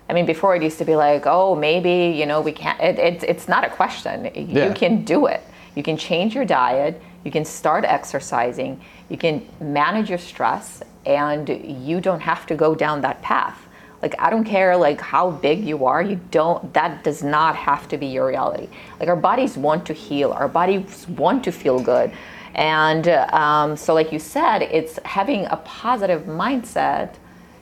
I 0.08 0.12
mean, 0.12 0.26
before 0.26 0.54
it 0.54 0.62
used 0.62 0.78
to 0.78 0.84
be 0.84 0.96
like, 0.96 1.24
oh, 1.26 1.54
maybe 1.54 2.16
you 2.16 2.26
know 2.26 2.40
we 2.40 2.52
can't. 2.52 2.80
It, 2.80 2.98
it, 2.98 3.22
it's 3.22 3.48
not 3.48 3.64
a 3.64 3.70
question. 3.70 4.30
Yeah. 4.34 4.68
You 4.68 4.74
can 4.74 5.04
do 5.04 5.26
it. 5.26 5.42
You 5.74 5.82
can 5.82 5.96
change 5.96 6.34
your 6.34 6.44
diet. 6.44 7.00
You 7.26 7.32
can 7.32 7.44
start 7.44 7.84
exercising. 7.84 8.80
You 9.08 9.18
can 9.18 9.44
manage 9.60 10.08
your 10.08 10.18
stress, 10.18 10.80
and 11.04 11.48
you 11.84 12.00
don't 12.00 12.20
have 12.20 12.46
to 12.46 12.54
go 12.54 12.76
down 12.76 13.00
that 13.00 13.20
path 13.20 13.66
like 14.02 14.14
i 14.18 14.28
don't 14.28 14.44
care 14.44 14.76
like 14.76 15.00
how 15.00 15.30
big 15.30 15.64
you 15.64 15.86
are 15.86 16.02
you 16.02 16.20
don't 16.30 16.74
that 16.74 17.02
does 17.02 17.22
not 17.22 17.56
have 17.56 17.88
to 17.88 17.96
be 17.96 18.06
your 18.06 18.26
reality 18.26 18.68
like 19.00 19.08
our 19.08 19.16
bodies 19.16 19.56
want 19.56 19.86
to 19.86 19.92
heal 19.92 20.32
our 20.32 20.48
bodies 20.48 21.06
want 21.10 21.42
to 21.44 21.50
feel 21.50 21.80
good 21.80 22.12
and 22.54 23.08
um, 23.08 23.76
so 23.76 23.94
like 23.94 24.12
you 24.12 24.18
said 24.18 24.62
it's 24.62 24.98
having 25.04 25.46
a 25.46 25.56
positive 25.58 26.22
mindset 26.22 27.14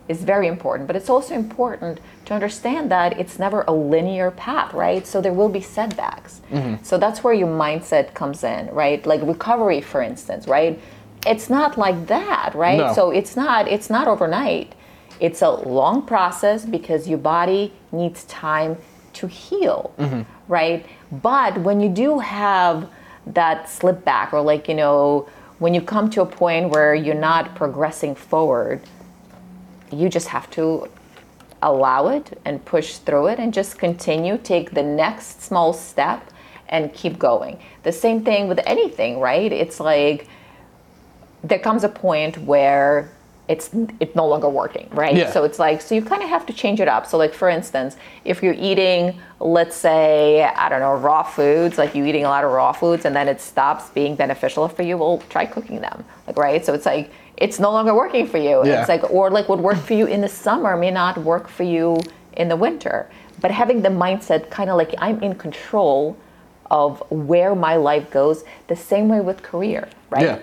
is 0.08 0.22
very 0.22 0.46
important 0.46 0.86
but 0.86 0.96
it's 0.96 1.08
also 1.08 1.34
important 1.34 1.98
to 2.24 2.34
understand 2.34 2.90
that 2.90 3.18
it's 3.18 3.38
never 3.38 3.62
a 3.62 3.72
linear 3.72 4.30
path 4.30 4.72
right? 4.74 5.06
So 5.06 5.20
there 5.20 5.32
will 5.32 5.48
be 5.48 5.60
setbacks. 5.60 6.40
Mm-hmm. 6.50 6.82
So 6.82 6.98
that's 6.98 7.22
where 7.24 7.34
your 7.34 7.48
mindset 7.48 8.14
comes 8.14 8.44
in 8.44 8.68
right? 8.68 9.04
Like 9.06 9.22
recovery 9.22 9.80
for 9.80 10.02
instance 10.02 10.46
right? 10.46 10.78
It's 11.26 11.48
not 11.48 11.78
like 11.78 12.06
that 12.06 12.52
right? 12.54 12.78
No. 12.78 12.94
so 12.94 13.10
it's 13.10 13.36
not 13.36 13.68
it's 13.68 13.90
not 13.90 14.08
overnight. 14.08 14.74
It's 15.20 15.42
a 15.42 15.50
long 15.50 16.02
process 16.02 16.64
because 16.64 17.08
your 17.08 17.18
body 17.18 17.72
needs 17.92 18.24
time 18.24 18.76
to 19.14 19.26
heal, 19.26 19.94
mm-hmm. 19.98 20.22
right? 20.48 20.84
But 21.10 21.58
when 21.58 21.80
you 21.80 21.88
do 21.88 22.18
have 22.18 22.90
that 23.26 23.70
slip 23.70 24.04
back, 24.04 24.32
or 24.32 24.42
like, 24.42 24.68
you 24.68 24.74
know, 24.74 25.28
when 25.58 25.72
you 25.72 25.80
come 25.80 26.10
to 26.10 26.22
a 26.22 26.26
point 26.26 26.70
where 26.70 26.94
you're 26.94 27.14
not 27.14 27.54
progressing 27.54 28.14
forward, 28.14 28.80
you 29.94 30.08
just 30.08 30.28
have 30.28 30.50
to 30.50 30.88
allow 31.62 32.08
it 32.08 32.38
and 32.44 32.64
push 32.64 32.98
through 32.98 33.28
it 33.28 33.38
and 33.38 33.52
just 33.52 33.78
continue, 33.78 34.38
take 34.38 34.72
the 34.72 34.82
next 34.82 35.42
small 35.42 35.72
step 35.72 36.30
and 36.68 36.92
keep 36.92 37.18
going. 37.18 37.58
The 37.82 37.92
same 37.92 38.24
thing 38.24 38.48
with 38.48 38.60
anything, 38.66 39.20
right? 39.20 39.50
It's 39.50 39.80
like, 39.80 40.28
there 41.42 41.58
comes 41.58 41.84
a 41.84 41.88
point 41.88 42.38
where 42.38 43.10
it's 43.46 43.68
it's 44.00 44.14
no 44.14 44.26
longer 44.26 44.48
working, 44.48 44.88
right? 44.92 45.14
Yeah. 45.14 45.30
So 45.30 45.44
it's 45.44 45.58
like 45.58 45.82
so 45.82 45.94
you 45.94 46.02
kind 46.02 46.22
of 46.22 46.30
have 46.30 46.46
to 46.46 46.52
change 46.52 46.80
it 46.80 46.88
up. 46.88 47.06
So 47.06 47.18
like 47.18 47.34
for 47.34 47.50
instance, 47.50 47.96
if 48.24 48.42
you're 48.42 48.54
eating, 48.54 49.20
let's 49.38 49.76
say 49.76 50.44
I 50.44 50.70
don't 50.70 50.80
know 50.80 50.94
raw 50.94 51.22
foods, 51.22 51.76
like 51.76 51.94
you 51.94 52.06
eating 52.06 52.24
a 52.24 52.28
lot 52.28 52.44
of 52.44 52.50
raw 52.50 52.72
foods, 52.72 53.04
and 53.04 53.14
then 53.14 53.28
it 53.28 53.40
stops 53.42 53.90
being 53.90 54.16
beneficial 54.16 54.66
for 54.68 54.82
you, 54.82 54.96
well 54.96 55.22
try 55.28 55.44
cooking 55.44 55.80
them, 55.82 56.04
like 56.26 56.38
right? 56.38 56.64
So 56.64 56.72
it's 56.72 56.86
like 56.86 57.10
it's 57.36 57.58
no 57.58 57.70
longer 57.72 57.94
working 57.94 58.26
for 58.26 58.38
you. 58.38 58.64
Yeah. 58.64 58.80
It's 58.80 58.88
like 58.88 59.10
or 59.10 59.30
like 59.30 59.48
what 59.48 59.58
worked 59.58 59.80
for 59.82 59.94
you 59.94 60.06
in 60.06 60.20
the 60.20 60.28
summer 60.28 60.76
may 60.76 60.90
not 60.90 61.18
work 61.18 61.48
for 61.48 61.64
you 61.64 62.00
in 62.34 62.48
the 62.48 62.56
winter. 62.56 63.08
But 63.40 63.50
having 63.50 63.82
the 63.82 63.88
mindset 63.88 64.50
kind 64.50 64.70
of 64.70 64.76
like 64.76 64.94
I'm 64.98 65.22
in 65.22 65.34
control 65.34 66.16
of 66.70 67.02
where 67.10 67.54
my 67.54 67.76
life 67.76 68.10
goes, 68.10 68.44
the 68.68 68.76
same 68.76 69.08
way 69.08 69.20
with 69.20 69.42
career, 69.42 69.88
right? 70.10 70.24
Yeah. 70.24 70.38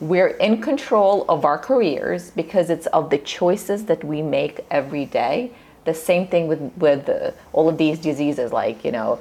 we're 0.00 0.28
in 0.28 0.60
control 0.60 1.24
of 1.28 1.44
our 1.44 1.56
careers 1.58 2.30
because 2.32 2.68
it's 2.68 2.86
of 2.88 3.10
the 3.10 3.18
choices 3.18 3.86
that 3.86 4.02
we 4.04 4.20
make 4.22 4.64
every 4.70 5.04
day 5.06 5.50
the 5.84 5.94
same 5.94 6.26
thing 6.26 6.48
with 6.48 6.60
with 6.76 7.08
uh, 7.08 7.30
all 7.52 7.68
of 7.68 7.78
these 7.78 7.98
diseases 7.98 8.52
like 8.52 8.84
you 8.84 8.90
know 8.92 9.20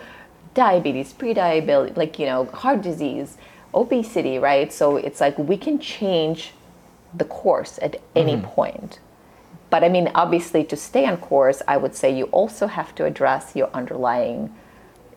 diabetes 0.55 1.13
pre-diabetes 1.13 1.95
like 1.95 2.17
you 2.19 2.25
know 2.25 2.45
heart 2.45 2.81
disease 2.81 3.37
obesity 3.73 4.37
right 4.39 4.73
so 4.73 4.97
it's 4.97 5.21
like 5.21 5.37
we 5.37 5.57
can 5.57 5.79
change 5.79 6.51
the 7.15 7.25
course 7.25 7.79
at 7.81 8.01
any 8.15 8.33
mm-hmm. 8.33 8.47
point 8.47 8.99
but 9.69 9.83
i 9.83 9.89
mean 9.89 10.09
obviously 10.15 10.63
to 10.63 10.75
stay 10.75 11.05
on 11.05 11.17
course 11.17 11.61
i 11.67 11.77
would 11.77 11.95
say 11.95 12.15
you 12.15 12.25
also 12.25 12.67
have 12.67 12.93
to 12.95 13.05
address 13.05 13.55
your 13.55 13.69
underlying 13.73 14.53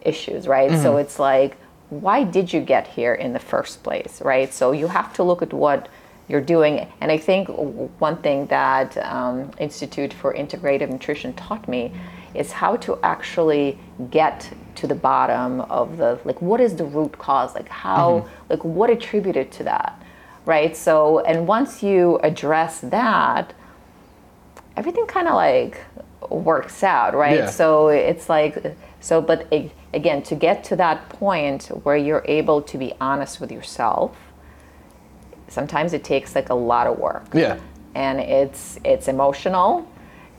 issues, 0.07 0.47
right? 0.47 0.71
So 0.71 0.77
mm-hmm. 0.77 1.01
it's 1.01 1.19
like, 1.19 1.57
why 1.91 2.25
did 2.25 2.53
you 2.53 2.61
get 2.61 2.87
here 2.87 3.15
in 3.15 3.33
the 3.33 3.39
first 3.39 3.83
place, 3.83 4.23
right? 4.23 4.53
So 4.53 4.73
you 4.73 4.87
have 4.87 5.13
to 5.15 5.23
look 5.23 5.43
at 5.43 5.53
what 5.53 5.89
you're 6.29 6.41
doing. 6.41 6.87
And 7.01 7.13
I 7.13 7.19
think 7.19 7.49
one 8.01 8.17
thing 8.19 8.47
that 8.47 8.97
um, 8.99 9.51
Institute 9.59 10.13
for 10.13 10.33
Integrative 10.35 10.91
Nutrition 10.91 11.33
taught 11.35 11.69
me 11.69 11.93
is 12.35 12.53
how 12.53 12.77
to 12.77 12.99
actually 13.03 13.79
get 14.11 14.51
to 14.77 14.87
the 14.87 14.95
bottom 14.95 15.61
of 15.63 15.97
the 15.97 16.19
like 16.27 16.43
what 16.43 16.61
is 16.61 16.77
the 16.77 16.85
root 16.85 17.17
cause 17.17 17.55
like 17.55 17.69
how 17.69 18.11
mm-hmm. 18.11 18.29
like 18.51 18.63
what 18.63 18.91
attributed 18.91 19.51
to 19.51 19.65
that 19.65 20.03
right 20.47 20.77
so 20.77 21.21
and 21.21 21.47
once 21.47 21.83
you 21.83 22.19
address 22.23 22.81
that 22.81 23.53
everything 24.77 25.07
kind 25.07 25.29
of 25.29 25.35
like 25.35 25.81
works 26.31 26.83
out, 26.83 27.15
right? 27.15 27.39
Yeah. 27.39 27.51
So 27.51 27.89
it's 27.89 28.29
like 28.29 28.77
so, 29.01 29.21
but 29.21 29.53
again, 29.95 30.23
to 30.23 30.35
get 30.35 30.65
to 30.65 30.77
that 30.77 31.09
point 31.09 31.67
where 31.85 31.97
you're 31.97 32.25
able 32.27 32.63
to 32.63 32.79
be 32.79 32.93
honest 33.01 33.41
with 33.41 33.53
yourself, 33.53 34.17
sometimes 35.49 35.93
it 35.93 36.03
takes 36.03 36.35
like 36.35 36.49
a 36.49 36.55
lot 36.55 36.87
of 36.87 36.99
work. 36.99 37.27
Yeah. 37.33 37.59
and 37.95 38.21
it's 38.21 38.79
it's 38.85 39.09
emotional 39.09 39.89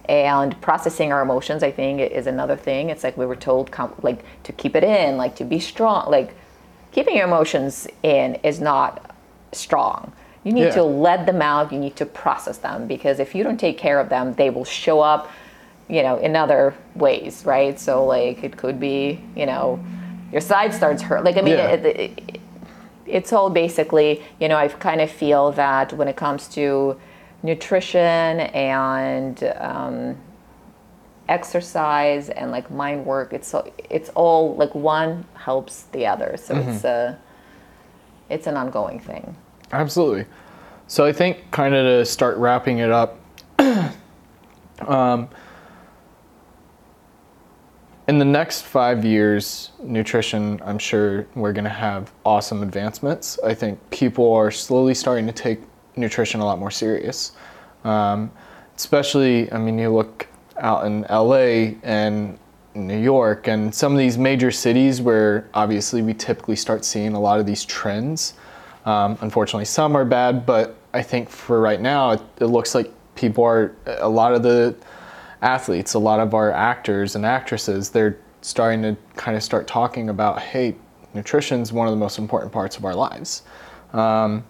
and 0.06 0.60
processing 0.62 1.12
our 1.12 1.22
emotions 1.22 1.64
i 1.64 1.72
think 1.72 2.00
is 2.00 2.28
another 2.28 2.56
thing 2.56 2.90
it's 2.92 3.04
like 3.04 3.18
we 3.18 3.26
were 3.26 3.36
told 3.36 3.70
like 4.04 4.24
to 4.44 4.54
keep 4.54 4.76
it 4.76 4.84
in 4.84 5.18
like 5.18 5.36
to 5.36 5.44
be 5.44 5.60
strong 5.60 6.10
like 6.10 6.36
keeping 6.92 7.16
your 7.16 7.26
emotions 7.26 7.88
in 8.04 8.36
is 8.36 8.62
not 8.62 9.17
strong 9.52 10.12
you 10.44 10.52
need 10.54 10.66
Yeah. 10.66 10.76
to 10.76 10.84
let 10.84 11.26
them 11.26 11.42
out 11.42 11.72
you 11.72 11.80
need 11.80 11.96
to 11.98 12.06
process 12.06 12.58
them 12.60 12.88
because 12.88 13.20
if 13.20 13.34
you 13.36 13.44
don't 13.44 13.60
take 13.60 13.78
care 13.78 14.00
of 14.00 14.10
them 14.10 14.34
they 14.34 14.50
will 14.50 14.66
show 14.66 15.00
up 15.02 15.30
you 15.90 16.04
know 16.04 16.18
in 16.18 16.36
other 16.36 16.74
ways 16.96 17.44
right 17.46 17.80
so 17.80 18.06
like 18.06 18.44
it 18.44 18.58
could 18.58 18.80
be 18.80 19.20
you 19.36 19.46
know 19.46 19.80
your 20.32 20.42
side 20.42 20.74
starts 20.74 21.02
hurt 21.02 21.24
like 21.24 21.38
i 21.38 21.42
mean 21.42 21.58
Yeah. 21.58 21.68
it, 21.70 21.86
it, 21.86 22.40
it's 23.10 23.32
all 23.32 23.50
basically, 23.50 24.22
you 24.38 24.50
know, 24.50 24.58
I 24.58 24.68
kind 24.68 25.00
of 25.00 25.10
feel 25.10 25.54
that 25.54 25.94
when 25.94 26.10
it 26.10 26.18
comes 26.18 26.50
to 26.50 27.00
nutrition 27.42 28.42
and 28.52 29.42
um, 29.60 30.18
exercise 31.30 32.30
and 32.30 32.52
like 32.52 32.70
mind 32.72 33.06
work, 33.06 33.34
it's 33.34 33.48
so, 33.48 33.72
it's 33.90 34.10
all 34.10 34.56
like 34.56 34.74
one 34.76 35.26
helps 35.36 35.84
the 35.94 36.06
other. 36.06 36.36
So 36.38 36.56
it's 36.58 36.84
a 36.84 37.18
it's 38.30 38.48
an 38.48 38.58
ongoing 38.58 39.00
thing. 39.00 39.36
Absolutely. 39.72 40.26
So 40.88 41.06
I 41.06 41.12
think 41.12 41.52
kind 41.52 41.76
of 41.76 41.86
to 41.86 42.06
start 42.06 42.38
wrapping 42.38 42.80
it 42.80 42.92
up, 42.92 43.20
um, 44.88 45.30
in 48.08 48.20
the 48.20 48.26
next 48.26 48.62
five 48.62 49.04
years, 49.04 49.72
nutrition, 49.82 50.62
I'm 50.64 50.80
sure 50.80 51.28
we're 51.36 51.52
going 51.52 51.66
to 51.66 51.70
have 51.70 52.14
awesome 52.26 52.64
advancements. 52.64 53.38
I 53.44 53.54
think 53.54 53.78
people 53.90 54.34
are 54.34 54.50
slowly 54.50 54.94
starting 54.94 55.28
to 55.28 55.34
take 55.34 55.60
nutrition 55.98 56.40
a 56.40 56.46
lot 56.46 56.58
more 56.58 56.72
serious. 56.72 57.34
Um, 57.84 58.32
especially, 58.78 59.52
I 59.52 59.58
mean, 59.58 59.78
you 59.78 59.90
look 59.90 60.28
out 60.58 60.86
in 60.86 61.02
LA 61.10 61.76
and 61.84 62.40
New 62.78 63.00
York 63.00 63.48
and 63.48 63.74
some 63.74 63.92
of 63.92 63.98
these 63.98 64.18
major 64.18 64.52
cities 64.52 65.02
where 65.02 65.48
obviously 65.54 66.02
we 66.02 66.14
typically 66.14 66.56
start 66.56 66.86
seeing 66.86 67.14
a 67.14 67.20
lot 67.20 67.40
of 67.40 67.46
these 67.46 67.66
trends. 67.66 68.36
Um, 68.86 69.18
unfortunately, 69.22 69.66
some 69.66 69.96
are 69.96 70.06
bad, 70.06 70.46
but 70.46 70.76
I 70.94 71.02
think 71.02 71.30
for 71.30 71.60
right 71.60 71.82
now, 71.82 72.12
it, 72.12 72.22
it 72.40 72.46
looks 72.46 72.76
like 72.76 72.92
people 73.16 73.44
are, 73.44 73.76
a 73.86 74.08
lot 74.08 74.34
of 74.34 74.44
the 74.44 74.76
athletes, 75.42 75.96
a 75.96 76.00
lot 76.00 76.20
of 76.20 76.34
our 76.34 76.52
actors 76.52 77.16
and 77.16 77.26
actresses, 77.26 77.90
they're 77.90 78.18
starting 78.42 78.82
to 78.84 78.96
kind 79.16 79.36
of 79.36 79.44
start 79.44 79.68
talking 79.68 80.10
about, 80.10 80.40
hey, 80.40 80.76
nutrition's 81.14 81.74
one 81.74 81.88
of 81.88 81.92
the 81.92 81.98
most 81.98 82.18
important 82.18 82.52
parts 82.52 82.78
of 82.78 82.86
our 82.86 82.94
lives. 82.94 83.44
Um, 83.94 84.44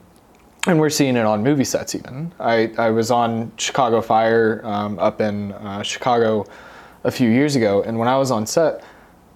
and 0.67 0.79
we're 0.79 0.89
seeing 0.89 1.15
it 1.15 1.25
on 1.25 1.41
movie 1.43 1.63
sets 1.63 1.95
even. 1.95 2.33
I, 2.39 2.73
I 2.77 2.89
was 2.89 3.09
on 3.09 3.53
Chicago 3.57 4.01
Fire 4.01 4.61
um, 4.65 4.99
up 4.99 5.21
in 5.21 5.53
uh, 5.53 5.81
Chicago 5.81 6.45
a 7.03 7.11
few 7.11 7.29
years 7.29 7.55
ago, 7.55 7.83
and 7.83 7.97
when 7.97 8.07
I 8.07 8.17
was 8.17 8.31
on 8.31 8.45
set, 8.45 8.83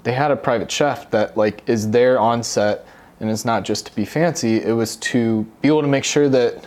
they 0.04 0.14
had 0.14 0.32
a 0.32 0.36
private 0.36 0.72
chef 0.72 1.10
that 1.12 1.38
like 1.38 1.64
is 1.68 1.92
there 1.92 2.20
on 2.20 2.44
set, 2.44 2.86
and 3.20 3.30
it's 3.30 3.46
not 3.46 3.64
just 3.64 3.86
to 3.88 3.96
be 3.96 4.06
fancy. 4.06 4.62
It 4.62 4.74
was 4.74 4.96
to 4.98 5.44
be 5.62 5.68
able 5.68 5.82
to 5.82 5.88
make 5.88 6.04
sure 6.04 6.30
that 6.30 6.66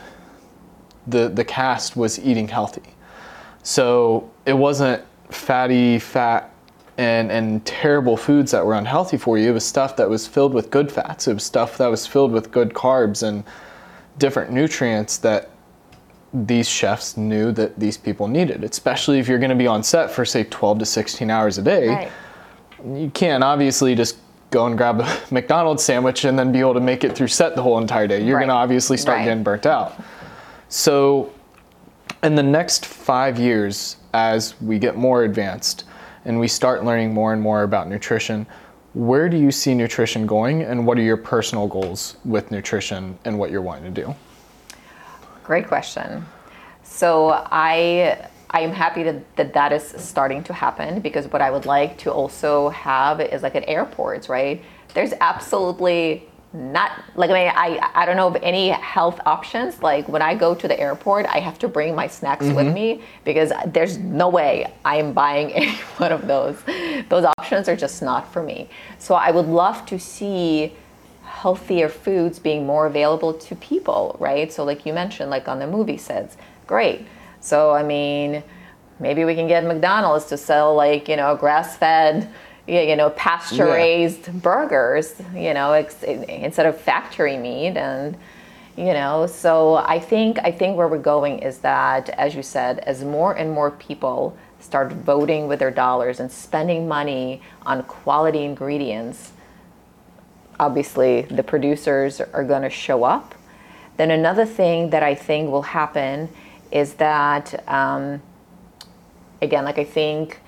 the 1.07 1.29
the 1.29 1.45
cast 1.45 1.97
was 1.97 2.19
eating 2.21 2.49
healthy. 2.49 2.95
So 3.63 4.31
it 4.47 4.53
wasn't 4.53 5.03
fatty, 5.31 5.99
fat, 5.99 6.55
and, 6.99 7.33
and 7.33 7.65
terrible 7.65 8.17
foods 8.17 8.53
that 8.53 8.65
were 8.65 8.75
unhealthy 8.75 9.17
for 9.17 9.37
you. 9.39 9.51
It 9.51 9.53
was 9.53 9.65
stuff 9.65 9.97
that 9.97 10.09
was 10.09 10.27
filled 10.27 10.55
with 10.55 10.71
good 10.71 10.93
fats. 10.93 11.27
It 11.27 11.35
was 11.35 11.45
stuff 11.45 11.79
that 11.79 11.89
was 11.89 12.07
filled 12.07 12.31
with 12.31 12.53
good 12.53 12.73
carbs 12.73 13.23
and 13.23 13.43
different 14.19 14.53
nutrients 14.53 15.19
that 15.19 15.51
these 16.35 16.69
chefs 16.69 17.17
knew 17.17 17.53
that 17.53 17.79
these 17.79 17.97
people 17.97 18.27
needed, 18.27 18.65
especially 18.65 19.21
if 19.21 19.29
you're 19.29 19.39
going 19.39 19.51
to 19.51 19.57
be 19.57 19.69
on 19.69 19.83
set 19.85 20.11
for, 20.11 20.25
say, 20.25 20.43
12 20.45 20.81
to 20.81 20.85
16 20.87 21.31
hours 21.31 21.59
a 21.59 21.63
day. 21.63 21.89
Right. 21.89 22.13
You 22.85 23.09
can't 23.15 23.45
obviously 23.45 23.95
just 23.95 24.19
go 24.51 24.67
and 24.67 24.77
grab 24.77 25.01
a 25.01 25.19
McDonald's 25.31 25.85
sandwich 25.85 26.25
and 26.25 26.37
then 26.37 26.51
be 26.51 26.59
able 26.59 26.75
to 26.75 26.81
make 26.81 27.05
it 27.05 27.15
through 27.15 27.29
set 27.29 27.55
the 27.55 27.63
whole 27.63 27.79
entire 27.79 28.09
day. 28.09 28.23
You're 28.23 28.37
Right. 28.37 28.43
going 28.43 28.49
to 28.49 28.55
obviously 28.55 28.97
start 28.97 29.19
Right. 29.19 29.25
getting 29.27 29.45
burnt 29.45 29.65
out. 29.65 29.95
So, 30.69 31.31
in 32.25 32.35
the 32.35 32.43
next 32.43 32.85
five 32.85 33.39
years, 33.39 33.97
as 34.13 34.61
we 34.61 34.79
get 34.79 34.97
more 34.97 35.23
advanced 35.25 35.85
and 36.25 36.41
we 36.41 36.49
start 36.49 36.85
learning 36.85 37.15
more 37.15 37.33
and 37.33 37.41
more 37.41 37.63
about 37.63 37.89
nutrition, 37.89 38.47
where 38.95 39.29
do 39.29 39.37
you 39.37 39.53
see 39.53 39.75
nutrition 39.75 40.27
going 40.27 40.63
and 40.63 40.85
what 40.87 40.99
are 40.99 41.03
your 41.03 41.17
personal 41.17 41.69
goals 41.69 42.17
with 42.25 42.51
nutrition 42.51 43.19
and 43.25 43.39
what 43.39 43.51
you're 43.51 43.63
wanting 43.63 43.93
to 43.95 44.03
do? 44.03 44.15
Great 45.45 45.69
question. 45.69 46.27
So 46.83 47.31
I 47.51 48.29
I 48.51 48.61
am 48.61 48.71
happy 48.71 49.03
that, 49.03 49.37
that 49.37 49.53
that 49.55 49.73
is 49.73 49.83
starting 49.83 50.45
to 50.45 50.53
happen 50.53 51.01
because 51.01 51.27
what 51.29 51.43
I 51.43 51.51
would 51.51 51.67
like 51.67 51.99
to 51.99 52.13
also 52.13 52.69
have 52.69 53.21
is 53.21 53.43
like 53.43 53.57
at 53.57 53.69
airports, 53.69 54.29
right? 54.29 54.63
There's 54.95 55.13
absolutely 55.21 56.29
not 56.55 56.93
like 57.17 57.31
I 57.31 57.35
mean 57.35 57.53
I 57.53 57.91
I 57.95 58.07
don't 58.07 58.17
know 58.17 58.29
of 58.29 58.37
any 58.37 58.69
health 58.69 59.21
options. 59.27 59.83
Like 59.83 60.09
when 60.09 60.23
I 60.23 60.35
go 60.35 60.55
to 60.55 60.69
the 60.69 60.79
airport, 60.79 61.27
I 61.27 61.41
have 61.41 61.59
to 61.59 61.69
bring 61.69 61.95
my 61.95 62.07
snacks 62.07 62.47
with 62.47 62.57
mm-hmm. 62.57 62.75
me 62.75 63.03
because 63.25 63.53
there's 63.67 63.99
no 63.99 64.29
way 64.29 64.73
I 64.85 64.97
am 64.97 65.13
buying 65.13 65.53
any 65.61 65.77
one 65.99 66.13
of 66.13 66.27
those. 66.27 66.57
Those 67.09 67.25
options 67.39 67.69
are 67.69 67.77
just 67.77 68.03
not 68.03 68.33
for 68.33 68.43
me. 68.43 68.69
So 68.99 69.15
I 69.15 69.31
would 69.31 69.47
love 69.47 69.85
to 69.87 69.99
see 69.99 70.73
healthier 71.45 71.91
foods 71.91 72.39
being 72.39 72.65
more 72.65 72.87
available 72.87 73.35
to 73.35 73.55
people, 73.57 74.17
right? 74.19 74.51
So, 74.51 74.65
like 74.65 74.87
you 74.87 74.95
mentioned, 74.95 75.29
like 75.29 75.47
on 75.47 75.59
the 75.59 75.67
movie 75.67 75.99
sets, 75.99 76.39
great. 76.67 77.07
So, 77.41 77.71
I 77.71 77.83
mean, 77.83 78.43
maybe 78.99 79.27
we 79.27 79.35
can 79.35 79.47
get 79.47 79.63
McDonald's 79.63 80.25
to 80.33 80.39
sell 80.39 80.75
like 80.75 81.07
you 81.07 81.17
know 81.17 81.37
grass-fed, 81.37 82.31
you 82.67 82.97
know, 82.97 83.11
pasture-raised 83.11 84.41
burgers, 84.41 85.21
you 85.35 85.53
know, 85.53 85.73
ex- 85.73 86.03
instead 86.03 86.65
of 86.65 86.81
factory 86.81 87.37
meat 87.37 87.77
and 87.77 88.17
you 88.77 88.93
know 88.93 89.25
so 89.25 89.77
i 89.97 90.01
think 90.01 90.37
i 90.43 90.51
think 90.51 90.77
where 90.77 90.89
we're 90.89 91.09
going 91.15 91.39
is 91.39 91.59
that 91.59 92.09
as 92.25 92.35
you 92.35 92.43
said 92.43 92.81
as 92.81 93.05
more 93.05 93.33
and 93.35 93.49
more 93.53 93.71
people 93.71 94.37
start 94.59 94.91
voting 94.91 95.47
with 95.47 95.61
their 95.61 95.71
dollars 95.71 96.19
and 96.19 96.29
spending 96.33 96.89
money 96.89 97.41
on 97.67 97.85
quality 97.85 98.43
ingredients 98.43 99.31
obviously 100.59 101.23
the 101.23 101.43
producers 101.43 102.21
are 102.21 102.45
going 102.45 102.63
to 102.63 102.71
show 102.71 103.05
up. 103.05 103.35
Then 103.97 104.11
another 104.11 104.45
thing 104.45 104.91
that 104.91 105.03
I 105.03 105.15
think 105.15 105.51
will 105.51 105.63
happen 105.63 106.29
is 106.73 106.95
that, 106.95 107.69
um, 107.69 108.21
again, 109.41 109.65
like 109.65 109.79
I 109.79 109.85
think 109.85 110.41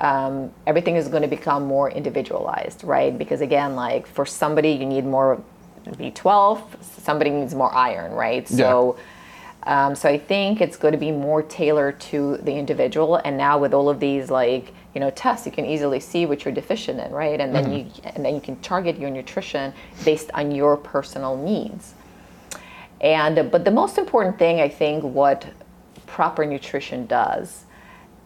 um, 0.00 0.50
everything 0.66 0.96
is 0.96 1.08
going 1.08 1.22
to 1.22 1.28
become 1.28 1.64
more 1.64 1.90
individualized, 1.90 2.82
right? 2.82 3.16
Because 3.16 3.40
again, 3.40 3.76
like 3.76 4.06
for 4.06 4.26
somebody 4.26 4.70
you 4.70 4.86
need 4.86 5.04
more 5.04 5.42
B12, 5.86 6.82
somebody 6.82 7.30
needs 7.30 7.54
more 7.54 7.72
iron, 7.72 8.12
right? 8.12 8.48
So. 8.48 8.98
Um, 9.64 9.94
so 9.94 10.08
I 10.08 10.18
think 10.18 10.60
it's 10.60 10.76
going 10.76 10.90
to 10.90 10.98
be 10.98 11.12
more 11.12 11.40
tailored 11.40 12.00
to 12.00 12.38
the 12.38 12.52
individual. 12.52 13.20
And 13.24 13.36
now 13.36 13.58
with 13.58 13.72
all 13.72 13.88
of 13.88 14.00
these 14.00 14.28
like 14.28 14.74
you 14.94 15.00
know 15.00 15.10
tests, 15.10 15.46
you 15.46 15.52
can 15.52 15.64
easily 15.64 16.00
see 16.00 16.26
what 16.26 16.44
you're 16.44 16.54
deficient 16.54 17.00
in, 17.00 17.12
right? 17.12 17.40
And 17.40 17.54
then 17.54 17.66
mm-hmm. 17.66 18.06
you 18.06 18.12
and 18.14 18.24
then 18.24 18.34
you 18.34 18.40
can 18.40 18.56
target 18.60 18.98
your 18.98 19.10
nutrition 19.10 19.72
based 20.04 20.30
on 20.34 20.50
your 20.50 20.76
personal 20.76 21.36
needs. 21.36 21.94
And 23.00 23.50
but 23.50 23.64
the 23.64 23.70
most 23.70 23.98
important 23.98 24.38
thing 24.38 24.60
I 24.60 24.68
think 24.68 25.02
what 25.02 25.46
proper 26.06 26.44
nutrition 26.44 27.06
does, 27.06 27.64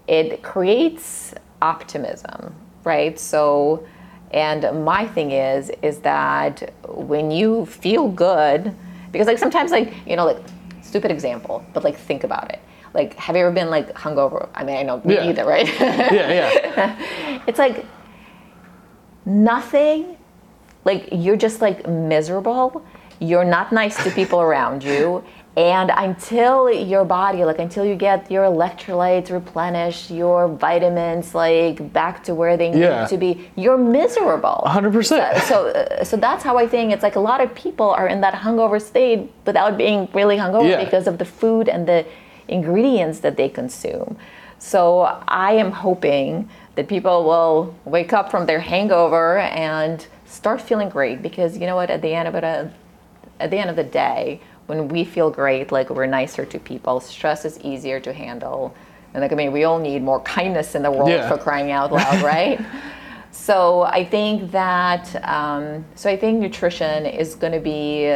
it 0.09 0.43
creates 0.43 1.35
optimism, 1.63 2.55
right? 2.85 3.19
So 3.19 3.87
and 4.33 4.85
my 4.85 5.07
thing 5.07 5.31
is 5.31 5.71
is 5.83 6.01
that 6.01 6.75
when 6.89 7.31
you 7.31 7.67
feel 7.67 8.09
good 8.09 8.75
because 9.13 9.27
like 9.27 9.39
sometimes 9.39 9.71
like 9.71 9.95
you 10.07 10.17
know 10.17 10.27
like 10.27 10.43
stupid 10.83 11.11
example, 11.11 11.65
but 11.73 11.85
like 11.85 11.97
think 11.97 12.25
about 12.25 12.51
it. 12.53 12.61
Like 12.97 13.15
have 13.25 13.37
you 13.37 13.43
ever 13.43 13.53
been 13.61 13.71
like 13.77 13.89
hungover? 13.95 14.49
I 14.55 14.65
mean 14.65 14.77
I 14.79 14.83
know 14.89 14.97
me 15.05 15.15
Yeah. 15.15 15.29
either, 15.29 15.45
right? 15.45 15.69
Yeah, 15.81 16.33
yeah. 16.41 17.43
it's 17.49 17.59
like 17.59 17.85
nothing 19.25 20.17
like 20.85 21.09
you're 21.13 21.37
just 21.37 21.61
like 21.61 21.87
miserable 21.89 22.85
you're 23.19 23.45
not 23.45 23.73
nice 23.73 23.97
to 24.05 24.11
people 24.11 24.41
around 24.41 24.85
you 24.85 25.25
and 25.57 25.91
until 25.97 26.71
your 26.71 27.05
body 27.05 27.45
like 27.45 27.59
until 27.59 27.85
you 27.85 27.97
get 27.97 28.31
your 28.31 28.45
electrolytes 28.45 29.31
replenished 29.31 30.11
your 30.11 30.47
vitamins 30.49 31.35
like 31.35 31.93
back 31.93 32.23
to 32.23 32.35
where 32.35 32.57
they 32.57 32.71
need 32.71 32.81
Yeah. 32.81 33.07
to 33.07 33.17
be 33.17 33.51
you're 33.57 33.79
miserable 33.79 34.63
100%. 34.67 35.41
so 35.51 35.69
uh, 35.69 36.05
so 36.05 36.17
that's 36.17 36.45
how 36.45 36.57
i 36.59 36.67
think 36.69 36.93
it's 36.93 37.03
like 37.03 37.17
a 37.17 37.25
lot 37.31 37.41
of 37.41 37.53
people 37.55 37.89
are 37.91 38.07
in 38.07 38.21
that 38.21 38.35
hungover 38.35 38.81
state 38.81 39.21
without 39.47 39.77
being 39.77 40.09
really 40.15 40.37
hungover 40.37 40.69
Yeah. 40.71 40.85
because 40.85 41.07
of 41.09 41.17
the 41.19 41.25
food 41.25 41.69
and 41.69 41.83
the 41.89 42.05
ingredients 42.49 43.21
that 43.21 43.37
they 43.37 43.49
consume. 43.49 44.17
So 44.59 45.03
I 45.29 45.53
am 45.53 45.71
hoping 45.73 46.49
that 46.77 46.89
people 46.89 47.25
will 47.25 47.75
wake 47.85 48.13
up 48.13 48.31
from 48.31 48.47
their 48.47 48.61
hangover 48.61 49.39
and 49.39 50.07
start 50.25 50.61
feeling 50.61 50.89
great 50.89 51.23
because 51.23 51.57
you 51.59 51.67
know 51.67 51.77
what 51.77 51.91
at 51.91 52.03
the 52.03 52.13
end 52.13 52.29
of 52.29 52.35
it 52.35 52.45
uh, 52.45 52.67
at 53.41 53.51
the 53.51 53.59
end 53.59 53.71
of 53.71 53.77
the 53.77 53.85
day 53.85 54.41
when 54.67 54.89
we 54.89 55.05
feel 55.05 55.31
great 55.31 55.71
like 55.71 55.89
we're 55.89 56.07
nicer 56.07 56.45
to 56.45 56.59
people 56.59 57.01
stress 57.01 57.45
is 57.45 57.59
easier 57.61 58.01
to 58.01 58.13
handle 58.13 58.75
and 59.15 59.23
like 59.23 59.33
i 59.33 59.35
mean 59.35 59.53
we 59.53 59.65
all 59.65 59.79
need 59.79 60.03
more 60.03 60.21
kindness 60.23 60.75
in 60.75 60.83
the 60.83 60.91
world 60.91 61.09
Yeah. 61.09 61.29
for 61.29 61.39
crying 61.39 61.71
out 61.71 61.93
loud 61.93 62.23
right 62.23 62.61
so 63.31 63.83
i 63.83 64.05
think 64.05 64.51
that 64.51 65.15
um, 65.25 65.85
so 65.95 66.11
i 66.11 66.17
think 66.17 66.41
nutrition 66.41 67.07
is 67.07 67.35
going 67.37 67.53
to 67.53 67.61
be 67.61 68.07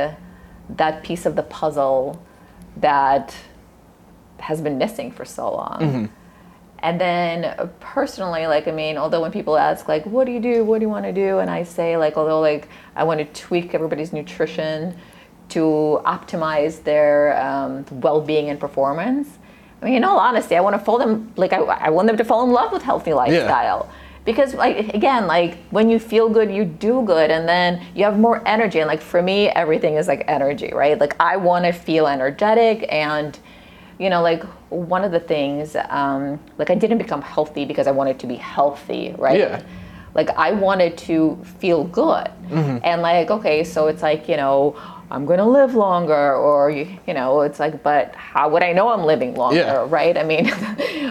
that 0.77 1.03
piece 1.05 1.27
of 1.27 1.37
the 1.37 1.45
puzzle 1.45 2.21
that 2.79 3.35
has 4.41 4.61
been 4.61 4.79
missing 4.79 5.11
for 5.11 5.25
so 5.25 5.51
long 5.53 6.11
and 6.83 7.01
then 7.01 7.71
personally, 7.79 8.47
like, 8.47 8.67
I 8.67 8.71
mean, 8.73 8.97
although 8.97 9.21
when 9.21 9.33
people 9.33 9.57
ask, 9.57 9.87
like, 9.87 10.07
what 10.07 10.25
do 10.25 10.33
you 10.33 10.41
do? 10.41 10.65
What 10.65 10.79
do 10.79 10.87
you 10.87 10.89
want 10.89 11.05
to 11.05 11.13
do? 11.13 11.39
And 11.39 11.51
I 11.51 11.63
say, 11.63 11.97
like, 11.97 12.17
although, 12.17 12.41
like, 12.41 12.69
I 12.97 13.05
want 13.05 13.21
to 13.21 13.27
tweak 13.41 13.75
everybody's 13.75 14.13
nutrition 14.13 14.97
to 15.51 16.01
optimize 16.07 16.83
their 16.83 17.41
um, 17.43 17.85
well 17.91 18.21
being 18.21 18.49
and 18.49 18.59
performance. 18.59 19.29
I 19.83 19.87
mean, 19.87 19.95
in 19.95 20.05
all 20.05 20.19
honesty, 20.19 20.57
I 20.57 20.61
want 20.61 20.75
to 20.79 20.85
fall 20.85 20.99
them, 20.99 21.33
like, 21.37 21.53
I, 21.53 21.59
I 21.59 21.91
want 21.91 22.07
them 22.07 22.17
to 22.17 22.25
fall 22.25 22.45
in 22.45 22.51
love 22.51 22.73
with 22.73 22.83
healthy 22.83 23.13
lifestyle. 23.13 23.91
Because, 24.25 24.55
like, 24.55 24.95
again, 24.95 25.27
like, 25.27 25.59
when 25.71 25.91
you 25.91 25.99
feel 25.99 26.29
good, 26.31 26.51
you 26.51 26.65
do 26.65 27.03
good, 27.03 27.31
and 27.31 27.49
then 27.49 27.85
you 27.95 28.05
have 28.05 28.19
more 28.19 28.47
energy. 28.47 28.79
And, 28.79 28.89
like, 28.89 29.03
for 29.03 29.21
me, 29.21 29.49
everything 29.49 29.95
is 29.97 30.09
like 30.09 30.25
energy, 30.29 30.71
right? 30.73 30.99
Like, 30.99 31.17
I 31.21 31.37
want 31.37 31.65
to 31.67 31.73
feel 31.73 32.07
energetic 32.07 32.87
and, 32.91 33.39
you 34.01 34.09
know, 34.09 34.23
like 34.23 34.43
one 34.71 35.05
of 35.05 35.13
the 35.13 35.21
things, 35.21 35.77
um, 35.91 36.41
like 36.57 36.71
I 36.71 36.75
didn't 36.75 36.99
become 36.99 37.21
healthy 37.21 37.67
because 37.67 37.87
I 37.87 37.91
wanted 37.91 38.19
to 38.21 38.27
be 38.27 38.37
healthy, 38.37 39.15
right? 39.19 39.39
Yeah. 39.39 39.63
Like 40.15 40.31
I 40.31 40.51
wanted 40.53 40.97
to 41.09 41.39
feel 41.61 41.85
good, 41.85 42.29
and 42.51 43.01
like 43.03 43.31
okay, 43.31 43.63
so 43.63 43.87
it's 43.87 44.03
like 44.03 44.29
you 44.29 44.37
know 44.37 44.75
I'm 45.11 45.25
gonna 45.27 45.47
live 45.49 45.75
longer, 45.75 46.35
or 46.35 46.71
you, 46.71 46.89
you 47.07 47.15
know 47.15 47.43
it's 47.43 47.61
like, 47.61 47.83
but 47.85 48.13
how 48.17 48.49
would 48.49 48.65
I 48.65 48.73
know 48.73 48.89
I'm 48.89 49.05
living 49.05 49.35
longer, 49.35 49.59
Yeah. 49.59 49.87
right? 49.89 50.17
I 50.17 50.25
mean, 50.25 50.51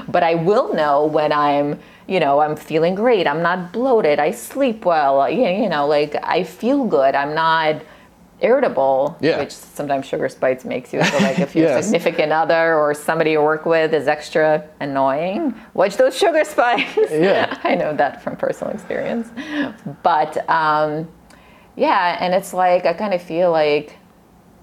but 0.09 0.23
I 0.23 0.35
will 0.35 0.73
know 0.73 1.05
when 1.05 1.31
I'm 1.31 1.79
you 2.07 2.19
know 2.19 2.41
I'm 2.41 2.55
feeling 2.57 2.93
great, 2.95 3.25
I'm 3.27 3.41
not 3.41 3.71
bloated, 3.71 4.19
I 4.19 4.31
sleep 4.31 4.83
well, 4.83 5.29
you, 5.29 5.47
you 5.47 5.69
know, 5.69 5.87
like 5.87 6.15
I 6.21 6.43
feel 6.43 6.83
good, 6.85 7.13
I'm 7.15 7.33
not 7.35 7.75
irritable, 8.41 9.17
Yeah. 9.19 9.39
which 9.39 9.51
sometimes 9.51 10.05
sugar 10.05 10.29
spikes 10.29 10.63
makes 10.65 10.93
you 10.93 11.03
feel 11.03 11.21
like 11.21 11.39
if 11.39 11.55
your 11.55 11.67
Yes. 11.69 11.85
significant 11.85 12.31
other 12.31 12.75
or 12.77 12.93
somebody 12.93 13.31
you 13.31 13.41
work 13.41 13.65
with 13.65 13.93
is 13.93 14.07
extra 14.07 14.63
annoying, 14.79 15.53
watch 15.73 15.97
those 15.97 16.15
sugar 16.17 16.43
spikes. 16.43 16.97
Yeah. 17.11 17.57
I 17.63 17.75
know 17.75 17.95
that 17.95 18.23
from 18.23 18.35
personal 18.37 18.73
experience. 18.73 19.27
But 20.03 20.49
um, 20.49 21.07
yeah, 21.75 22.17
and 22.19 22.33
it's 22.33 22.53
like 22.53 22.85
I 22.85 22.93
kind 22.93 23.13
of 23.13 23.21
feel 23.21 23.51
like, 23.51 23.95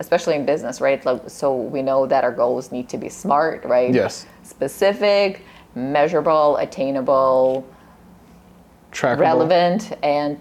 especially 0.00 0.34
in 0.36 0.44
business, 0.46 0.80
right? 0.80 1.04
Like, 1.04 1.28
so 1.28 1.54
we 1.56 1.82
know 1.82 2.06
that 2.06 2.24
our 2.24 2.32
goals 2.32 2.72
need 2.72 2.88
to 2.90 2.98
be 2.98 3.08
smart, 3.08 3.64
right? 3.64 3.92
Yes. 3.92 4.26
Specific, 4.42 5.42
measurable, 5.74 6.56
attainable, 6.58 7.66
Trackable. 8.92 9.18
relevant 9.18 9.92
and 10.02 10.38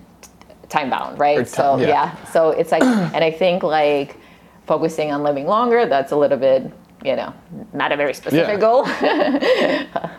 time 0.69 0.89
bound, 0.89 1.19
right? 1.19 1.37
Or 1.37 1.43
ti- 1.43 1.49
so 1.49 1.77
yeah. 1.77 1.87
yeah. 1.87 2.23
so 2.25 2.49
it's 2.49 2.71
like, 2.71 2.83
and 3.15 3.23
I 3.23 3.31
think 3.31 3.63
like 3.63 4.17
focusing 4.65 5.11
on 5.11 5.23
living 5.23 5.45
longer, 5.45 5.85
that's 5.85 6.11
a 6.11 6.15
little 6.17 6.37
bit, 6.37 6.71
you 7.03 7.15
know, 7.15 7.33
not 7.73 7.91
a 7.91 7.97
very 7.97 8.13
specific 8.13 8.55
Yeah. 8.55 8.59
goal. 8.59 8.83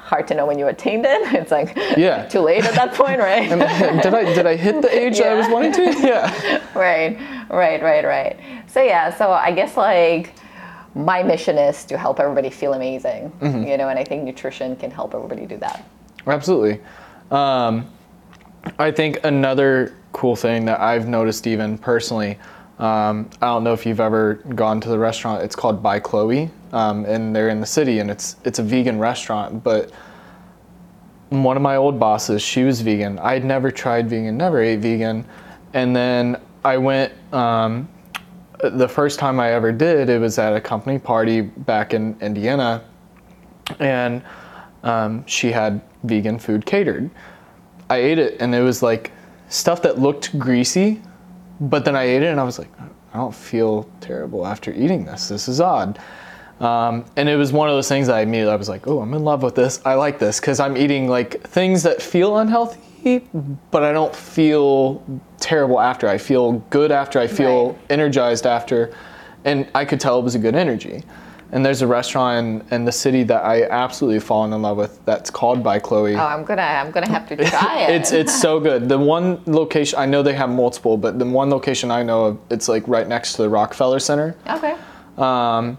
Hard 0.06 0.28
to 0.28 0.34
know 0.34 0.46
when 0.46 0.58
you 0.58 0.68
attained 0.68 1.04
it. 1.04 1.34
It's 1.34 1.50
like 1.50 1.76
Yeah. 1.96 2.26
too 2.28 2.40
late 2.40 2.64
at 2.64 2.74
that 2.74 2.94
point, 2.94 3.18
right? 3.18 3.48
did 4.02 4.14
I 4.14 4.24
did 4.34 4.46
I 4.46 4.56
hit 4.56 4.82
the 4.82 4.94
age 4.96 5.18
that 5.18 5.32
I 5.32 5.34
was 5.34 5.48
wanting 5.48 5.72
to? 5.72 5.82
Yeah. 6.06 6.60
right, 6.74 7.18
right, 7.50 7.82
right, 7.82 8.04
right. 8.04 8.38
So 8.68 8.82
yeah, 8.82 9.12
so 9.16 9.32
I 9.32 9.50
guess 9.52 9.76
like 9.76 10.32
my 10.94 11.22
mission 11.22 11.58
is 11.58 11.84
to 11.86 11.98
help 11.98 12.20
everybody 12.20 12.50
feel 12.50 12.72
amazing, 12.74 13.30
Mm-hmm. 13.40 13.64
you 13.64 13.76
know, 13.76 13.88
and 13.88 13.98
I 13.98 14.04
think 14.04 14.22
nutrition 14.24 14.76
can 14.76 14.90
help 14.90 15.14
everybody 15.14 15.44
do 15.46 15.56
that. 15.58 15.84
Absolutely. 16.26 16.80
Um, 17.30 17.90
I 18.78 18.90
think 18.90 19.18
another 19.24 19.94
cool 20.16 20.34
thing 20.34 20.64
that 20.64 20.80
I've 20.80 21.06
noticed, 21.06 21.46
even 21.46 21.76
personally, 21.76 22.38
um, 22.78 23.28
I 23.42 23.46
don't 23.48 23.64
know 23.64 23.74
if 23.74 23.84
you've 23.84 24.00
ever 24.00 24.34
gone 24.54 24.80
to 24.80 24.88
the 24.88 24.98
restaurant. 24.98 25.42
It's 25.42 25.54
called 25.54 25.82
By 25.82 26.00
Chloe, 26.00 26.50
um, 26.72 27.04
and 27.04 27.36
they're 27.36 27.50
in 27.50 27.60
the 27.60 27.66
city, 27.66 27.98
and 27.98 28.10
it's 28.10 28.36
it's 28.44 28.58
a 28.58 28.62
vegan 28.62 28.98
restaurant. 28.98 29.62
But 29.62 29.90
one 31.28 31.56
of 31.56 31.62
my 31.62 31.76
old 31.76 32.00
bosses, 32.00 32.40
she 32.40 32.64
was 32.64 32.80
vegan. 32.80 33.18
I'd 33.18 33.44
never 33.44 33.70
tried 33.70 34.08
vegan, 34.08 34.38
never 34.38 34.62
ate 34.62 34.80
vegan, 34.80 35.26
and 35.74 35.94
then 35.94 36.40
I 36.64 36.78
went. 36.78 37.12
Um, 37.32 37.88
the 38.62 38.88
first 38.88 39.18
time 39.18 39.38
I 39.38 39.52
ever 39.52 39.70
did, 39.70 40.08
it 40.08 40.18
was 40.18 40.38
at 40.38 40.56
a 40.56 40.60
company 40.62 40.98
party 40.98 41.42
back 41.42 41.92
in 41.92 42.16
Indiana, 42.22 42.82
and 43.80 44.22
um, 44.82 45.26
she 45.26 45.52
had 45.52 45.82
vegan 46.04 46.38
food 46.38 46.64
catered. 46.64 47.10
I 47.88 47.98
ate 47.98 48.18
it 48.18 48.40
and 48.40 48.54
it 48.54 48.62
was 48.62 48.82
like 48.82 49.12
stuff 49.48 49.82
that 49.82 49.98
looked 49.98 50.38
greasy, 50.38 51.00
but 51.60 51.84
then 51.84 51.96
I 51.96 52.04
ate 52.04 52.22
it 52.22 52.26
and 52.26 52.40
I 52.40 52.44
was 52.44 52.58
like, 52.58 52.68
I 53.14 53.18
don't 53.18 53.34
feel 53.34 53.88
terrible 54.00 54.46
after 54.46 54.72
eating 54.72 55.04
this. 55.04 55.28
This 55.28 55.48
is 55.48 55.60
odd. 55.60 55.98
Um, 56.60 57.04
and 57.16 57.28
it 57.28 57.36
was 57.36 57.52
one 57.52 57.68
of 57.68 57.74
those 57.74 57.88
things 57.88 58.06
that 58.06 58.16
I 58.16 58.20
immediately 58.20 58.52
I 58.52 58.56
was 58.56 58.68
like, 58.68 58.86
oh, 58.86 59.00
I'm 59.00 59.12
in 59.14 59.24
love 59.24 59.42
with 59.42 59.54
this. 59.54 59.80
I 59.84 59.94
like 59.94 60.18
this 60.18 60.40
because 60.40 60.58
I'm 60.58 60.76
eating 60.76 61.06
like 61.08 61.42
things 61.42 61.82
that 61.82 62.00
feel 62.00 62.38
unhealthy, 62.38 63.26
but 63.70 63.82
I 63.84 63.92
don't 63.92 64.14
feel 64.14 65.02
terrible 65.38 65.80
after. 65.80 66.08
I 66.08 66.16
feel 66.18 66.52
good 66.70 66.90
after. 66.92 67.18
I 67.18 67.26
feel 67.26 67.68
Right. 67.72 67.78
energized 67.90 68.46
after, 68.46 68.90
and 69.44 69.68
I 69.74 69.84
could 69.84 70.00
tell 70.00 70.18
it 70.18 70.22
was 70.22 70.34
a 70.34 70.38
good 70.38 70.54
energy. 70.56 71.04
And 71.52 71.64
there's 71.64 71.80
a 71.80 71.86
restaurant 71.86 72.64
in, 72.70 72.74
in 72.74 72.84
the 72.84 72.92
city 72.92 73.22
that 73.24 73.44
I 73.44 73.62
absolutely 73.68 74.18
fallen 74.18 74.52
in 74.52 74.62
love 74.62 74.76
with. 74.76 75.04
That's 75.04 75.30
called 75.30 75.62
by 75.62 75.78
Chloe. 75.78 76.14
Oh, 76.16 76.18
I'm 76.18 76.44
gonna, 76.44 76.60
I'm 76.62 76.90
gonna 76.90 77.08
have 77.08 77.28
to 77.28 77.36
try 77.50 77.82
it. 77.82 77.94
It's 77.94 78.10
it's 78.12 78.40
so 78.40 78.58
good. 78.58 78.88
The 78.88 78.98
one 78.98 79.40
location 79.46 79.96
I 79.98 80.06
know 80.06 80.22
they 80.24 80.34
have 80.34 80.50
multiple, 80.50 80.96
but 80.96 81.18
the 81.20 81.24
one 81.24 81.48
location 81.48 81.90
I 81.92 82.02
know 82.02 82.24
of, 82.24 82.38
it's 82.50 82.68
like 82.68 82.86
right 82.88 83.06
next 83.06 83.34
to 83.34 83.42
the 83.42 83.48
Rockefeller 83.48 84.00
Center, 84.00 84.34
okay. 84.50 84.76
um, 85.18 85.78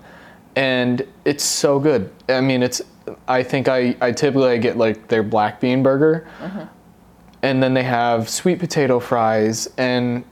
and 0.56 1.06
it's 1.26 1.44
so 1.44 1.80
good. 1.80 2.12
I 2.30 2.40
mean, 2.40 2.64
it's 2.64 2.82
I 3.28 3.44
think 3.44 3.68
I 3.68 3.96
I 4.00 4.14
typically 4.14 4.52
I 4.52 4.58
get 4.58 4.78
like 4.78 5.10
their 5.10 5.22
black 5.24 5.60
bean 5.60 5.84
burger, 5.84 6.28
Mhm. 6.42 6.70
and 7.44 7.62
then 7.62 7.74
they 7.74 7.84
have 7.84 8.30
sweet 8.30 8.60
potato 8.60 9.02
fries, 9.02 9.68
and 9.78 10.24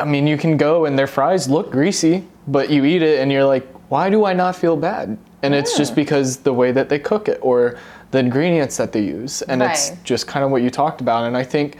I 0.00 0.04
mean 0.06 0.26
you 0.26 0.38
can 0.38 0.56
go 0.56 0.86
and 0.86 0.98
their 0.98 1.06
fries 1.06 1.46
look 1.46 1.70
greasy, 1.70 2.24
but 2.48 2.70
you 2.70 2.84
eat 2.86 3.02
it 3.02 3.20
and 3.20 3.30
you're 3.30 3.44
like, 3.44 3.66
why 3.88 4.10
do 4.10 4.24
I 4.24 4.32
not 4.32 4.56
feel 4.56 4.76
bad? 4.76 5.16
And 5.42 5.54
it's 5.54 5.76
just 5.76 5.94
because 5.94 6.38
the 6.38 6.52
way 6.52 6.72
that 6.72 6.88
they 6.88 6.98
cook 6.98 7.28
it 7.28 7.38
or 7.40 7.78
the 8.10 8.18
ingredients 8.18 8.76
that 8.78 8.92
they 8.92 9.02
use, 9.02 9.42
and 9.42 9.62
it's 9.62 9.90
just 10.02 10.26
kind 10.26 10.44
of 10.44 10.50
what 10.50 10.62
you 10.62 10.70
talked 10.70 11.00
about. 11.00 11.24
And 11.24 11.36
I 11.36 11.44
think 11.44 11.76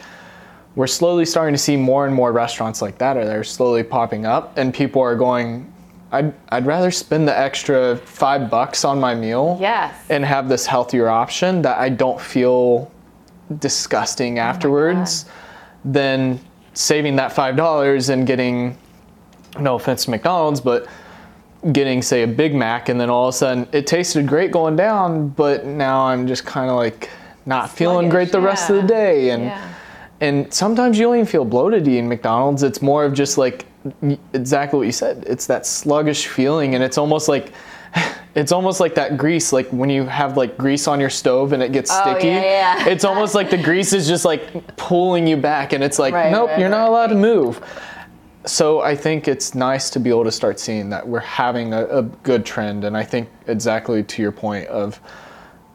we're 0.76 0.86
slowly 0.86 1.24
starting 1.24 1.54
to 1.54 1.58
see 1.58 1.76
more 1.76 2.06
and 2.06 2.14
more 2.14 2.32
restaurants 2.32 2.80
like 2.82 2.98
that 2.98 3.16
are 3.16 3.24
they're 3.24 3.42
slowly 3.44 3.82
popping 3.82 4.26
up 4.26 4.56
and 4.58 4.72
people 4.72 5.02
are 5.02 5.16
going 5.16 5.72
I'd, 6.12 6.32
I'd 6.50 6.66
rather 6.66 6.92
spend 6.92 7.26
the 7.26 7.36
extra 7.36 7.96
five 7.96 8.48
bucks 8.48 8.84
on 8.84 9.00
my 9.00 9.14
meal 9.14 9.58
Yes. 9.60 10.06
and 10.08 10.24
have 10.24 10.48
this 10.48 10.64
healthier 10.64 11.08
option 11.08 11.62
that 11.62 11.78
I 11.78 11.88
don't 11.88 12.20
feel 12.20 12.92
disgusting 13.58 14.38
oh 14.38 14.42
afterwards 14.42 15.24
than 15.84 16.38
saving 16.74 17.16
that 17.16 17.32
five 17.32 17.56
dollars 17.56 18.08
and 18.10 18.26
getting 18.26 18.76
no 19.58 19.74
offense 19.76 20.04
to 20.04 20.10
McDonald's, 20.10 20.60
but 20.60 20.86
getting 21.72 22.02
say 22.02 22.22
a 22.22 22.26
Big 22.26 22.54
Mac 22.54 22.88
and 22.88 23.00
then 23.00 23.10
all 23.10 23.28
of 23.28 23.34
a 23.34 23.36
sudden 23.36 23.66
it 23.72 23.86
tasted 23.86 24.26
great 24.26 24.50
going 24.52 24.76
down, 24.76 25.28
but 25.28 25.64
now 25.66 26.02
I'm 26.06 26.26
just 26.26 26.44
kind 26.46 26.70
of 26.70 26.76
like 26.76 27.10
not 27.44 27.70
feeling 27.70 28.08
great 28.08 28.32
the 28.32 28.40
rest 28.40 28.70
of 28.70 28.76
the 28.76 28.82
day 28.82 29.30
and 29.30 29.44
Yeah. 29.44 29.68
and 30.20 30.52
sometimes 30.52 30.98
you 30.98 31.04
don't 31.06 31.14
even 31.16 31.26
feel 31.26 31.44
bloated 31.44 31.86
eating 31.88 32.08
McDonald's. 32.08 32.62
It's 32.62 32.82
more 32.82 33.04
of 33.04 33.14
just 33.14 33.38
like 33.38 33.66
exactly 34.32 34.76
what 34.78 34.86
you 34.86 34.92
said. 34.92 35.24
It's 35.26 35.46
that 35.46 35.64
sluggish 35.66 36.26
feeling, 36.26 36.74
and 36.74 36.82
it's 36.82 36.98
almost 36.98 37.28
like 37.28 37.52
it's 38.34 38.52
almost 38.52 38.80
like 38.80 38.94
that 38.96 39.16
grease, 39.16 39.52
like 39.52 39.68
when 39.70 39.88
you 39.90 40.04
have 40.04 40.36
like 40.36 40.58
grease 40.58 40.86
on 40.88 41.00
your 41.00 41.08
stove 41.10 41.52
and 41.52 41.62
it 41.62 41.72
gets 41.72 41.90
Oh, 41.92 42.02
sticky. 42.02 42.28
yeah, 42.28 42.42
yeah. 42.78 42.88
It's 42.88 43.04
almost 43.04 43.34
like 43.34 43.48
the 43.50 43.56
grease 43.62 43.92
is 43.92 44.06
just 44.08 44.24
like 44.24 44.76
pulling 44.76 45.26
you 45.26 45.36
back, 45.36 45.72
and 45.72 45.82
it's 45.84 45.98
like, 45.98 46.12
Right, 46.14 46.30
nope, 46.32 46.50
right, 46.50 46.58
you're 46.58 46.68
not 46.68 46.82
right. 46.82 46.88
allowed 46.88 47.06
to 47.08 47.14
move. 47.14 47.60
So 48.46 48.80
I 48.80 48.94
think 48.94 49.26
it's 49.26 49.54
nice 49.54 49.90
to 49.90 50.00
be 50.00 50.08
able 50.08 50.24
to 50.24 50.32
start 50.32 50.60
seeing 50.60 50.88
that 50.90 51.06
we're 51.06 51.18
having 51.18 51.72
a, 51.72 51.84
a 51.86 52.02
good 52.02 52.46
trend, 52.46 52.84
and 52.84 52.96
I 52.96 53.02
think 53.02 53.28
exactly 53.48 54.02
to 54.04 54.22
your 54.22 54.32
point 54.32 54.68
of 54.68 55.00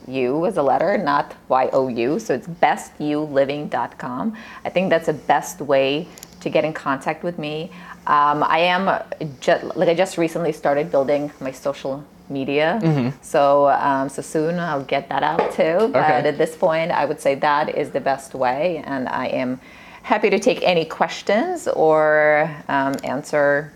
you 0.06 0.44
as 0.46 0.58
a 0.58 0.62
letter, 0.62 0.98
not 0.98 1.34
Y 1.48 1.70
O 1.72 1.88
U. 1.88 2.18
So 2.18 2.34
it's 2.34 2.46
bestyouLiving.com. 2.46 4.36
I 4.64 4.68
think 4.68 4.90
that's 4.90 5.06
the 5.06 5.14
best 5.14 5.60
way 5.60 6.06
to 6.40 6.50
get 6.50 6.64
in 6.64 6.74
contact 6.74 7.24
with 7.24 7.38
me. 7.38 7.70
Um, 8.06 8.42
I 8.42 8.58
am 8.58 9.02
just, 9.40 9.64
like 9.76 9.88
I 9.88 9.94
just 9.94 10.18
recently 10.18 10.52
started 10.52 10.90
building 10.90 11.32
my 11.40 11.52
social 11.52 12.04
media, 12.32 12.80
mm-hmm. 12.82 13.16
so 13.22 13.68
um, 13.68 14.08
so 14.08 14.22
soon 14.22 14.58
I'll 14.58 14.84
get 14.84 15.08
that 15.08 15.22
out 15.22 15.52
too. 15.52 15.90
But 15.92 16.04
okay. 16.04 16.28
at 16.28 16.38
this 16.38 16.56
point, 16.56 16.90
I 16.90 17.04
would 17.04 17.20
say 17.20 17.34
that 17.36 17.76
is 17.76 17.90
the 17.90 18.00
best 18.00 18.34
way, 18.34 18.82
and 18.86 19.08
I 19.08 19.26
am 19.26 19.60
happy 20.02 20.30
to 20.30 20.38
take 20.38 20.62
any 20.62 20.84
questions 20.84 21.68
or 21.68 22.50
um, 22.68 22.94
answer 23.04 23.72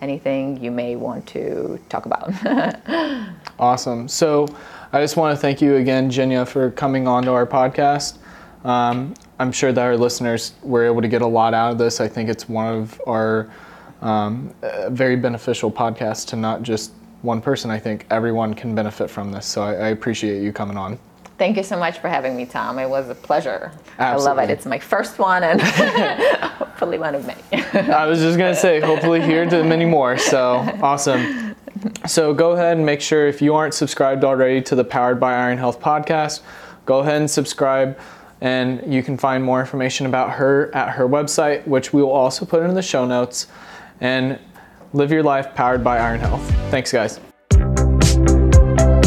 anything 0.00 0.62
you 0.62 0.70
may 0.70 0.96
want 0.96 1.26
to 1.26 1.80
talk 1.88 2.06
about. 2.06 2.32
awesome. 3.58 4.08
So 4.08 4.46
I 4.92 5.00
just 5.00 5.16
want 5.16 5.34
to 5.34 5.40
thank 5.40 5.60
you 5.60 5.76
again, 5.76 6.10
Jenya, 6.10 6.46
for 6.46 6.70
coming 6.70 7.08
on 7.08 7.24
to 7.24 7.32
our 7.32 7.46
podcast. 7.46 8.18
Um, 8.64 9.14
I'm 9.38 9.52
sure 9.52 9.72
that 9.72 9.82
our 9.82 9.96
listeners 9.96 10.54
were 10.62 10.84
able 10.84 11.02
to 11.02 11.08
get 11.08 11.22
a 11.22 11.26
lot 11.26 11.54
out 11.54 11.72
of 11.72 11.78
this. 11.78 12.00
I 12.00 12.08
think 12.08 12.28
it's 12.28 12.48
one 12.48 12.74
of 12.74 13.00
our 13.06 13.50
um, 14.02 14.54
very 14.88 15.16
beneficial 15.16 15.70
podcasts 15.70 16.26
to 16.28 16.36
not 16.36 16.62
just 16.62 16.92
one 17.26 17.42
person. 17.42 17.70
I 17.70 17.78
think 17.78 18.06
everyone 18.10 18.54
can 18.54 18.74
benefit 18.74 19.10
from 19.10 19.32
this. 19.32 19.44
So 19.44 19.62
I, 19.62 19.72
I 19.74 19.88
appreciate 19.88 20.42
you 20.42 20.52
coming 20.52 20.76
on. 20.76 20.98
Thank 21.38 21.58
you 21.58 21.62
so 21.62 21.78
much 21.78 21.98
for 21.98 22.08
having 22.08 22.34
me, 22.34 22.46
Tom. 22.46 22.78
It 22.78 22.88
was 22.88 23.10
a 23.10 23.14
pleasure. 23.14 23.70
Absolutely. 23.98 24.02
I 24.02 24.14
love 24.14 24.38
it. 24.38 24.50
It's 24.50 24.64
my 24.64 24.78
first 24.78 25.18
one 25.18 25.42
and 25.42 25.60
hopefully 26.52 26.98
one 26.98 27.14
of 27.14 27.26
many. 27.26 27.42
I 27.92 28.06
was 28.06 28.20
just 28.20 28.38
going 28.38 28.54
to 28.54 28.58
say, 28.58 28.80
hopefully, 28.80 29.20
here 29.20 29.44
to 29.44 29.62
many 29.62 29.84
more. 29.84 30.16
So 30.16 30.58
awesome. 30.80 31.54
So 32.06 32.32
go 32.32 32.52
ahead 32.52 32.78
and 32.78 32.86
make 32.86 33.02
sure 33.02 33.26
if 33.26 33.42
you 33.42 33.54
aren't 33.54 33.74
subscribed 33.74 34.24
already 34.24 34.62
to 34.62 34.74
the 34.74 34.84
Powered 34.84 35.20
by 35.20 35.34
Iron 35.34 35.58
Health 35.58 35.78
podcast, 35.78 36.40
go 36.86 37.00
ahead 37.00 37.20
and 37.20 37.30
subscribe. 37.30 37.98
And 38.40 38.92
you 38.92 39.02
can 39.02 39.18
find 39.18 39.44
more 39.44 39.60
information 39.60 40.06
about 40.06 40.30
her 40.32 40.74
at 40.74 40.90
her 40.90 41.06
website, 41.06 41.66
which 41.66 41.92
we 41.92 42.02
will 42.02 42.12
also 42.12 42.46
put 42.46 42.62
in 42.62 42.74
the 42.74 42.82
show 42.82 43.04
notes. 43.06 43.46
And 44.00 44.38
live 44.96 45.12
your 45.12 45.22
life 45.22 45.54
powered 45.54 45.84
by 45.84 45.98
Iron 45.98 46.20
Health. 46.20 46.42
Thanks, 46.70 46.90
guys. 46.90 47.20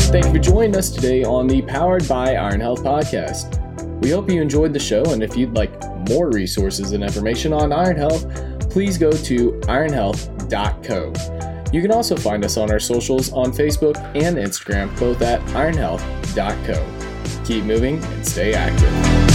Thank 0.09 0.25
you 0.25 0.31
for 0.31 0.39
joining 0.39 0.75
us 0.75 0.91
today 0.91 1.23
on 1.23 1.47
the 1.47 1.61
Powered 1.63 2.07
by 2.07 2.35
Iron 2.35 2.59
Health 2.59 2.83
podcast. 2.83 3.59
We 4.01 4.11
hope 4.11 4.29
you 4.29 4.41
enjoyed 4.41 4.71
the 4.73 4.79
show, 4.79 5.03
and 5.05 5.23
if 5.23 5.35
you'd 5.35 5.55
like 5.55 5.71
more 6.07 6.29
resources 6.29 6.93
and 6.93 7.03
information 7.03 7.53
on 7.53 7.73
Iron 7.73 7.97
Health, 7.97 8.25
please 8.69 8.97
go 8.97 9.11
to 9.11 9.51
ironhealth.co. 9.63 11.13
You 11.71 11.81
can 11.81 11.91
also 11.91 12.15
find 12.15 12.45
us 12.45 12.57
on 12.57 12.71
our 12.71 12.79
socials 12.79 13.31
on 13.33 13.51
Facebook 13.51 13.97
and 14.15 14.37
Instagram, 14.37 14.97
both 14.99 15.21
at 15.21 15.41
ironhealth.co. 15.49 17.43
Keep 17.45 17.63
moving 17.65 18.03
and 18.03 18.27
stay 18.27 18.53
active. 18.53 19.28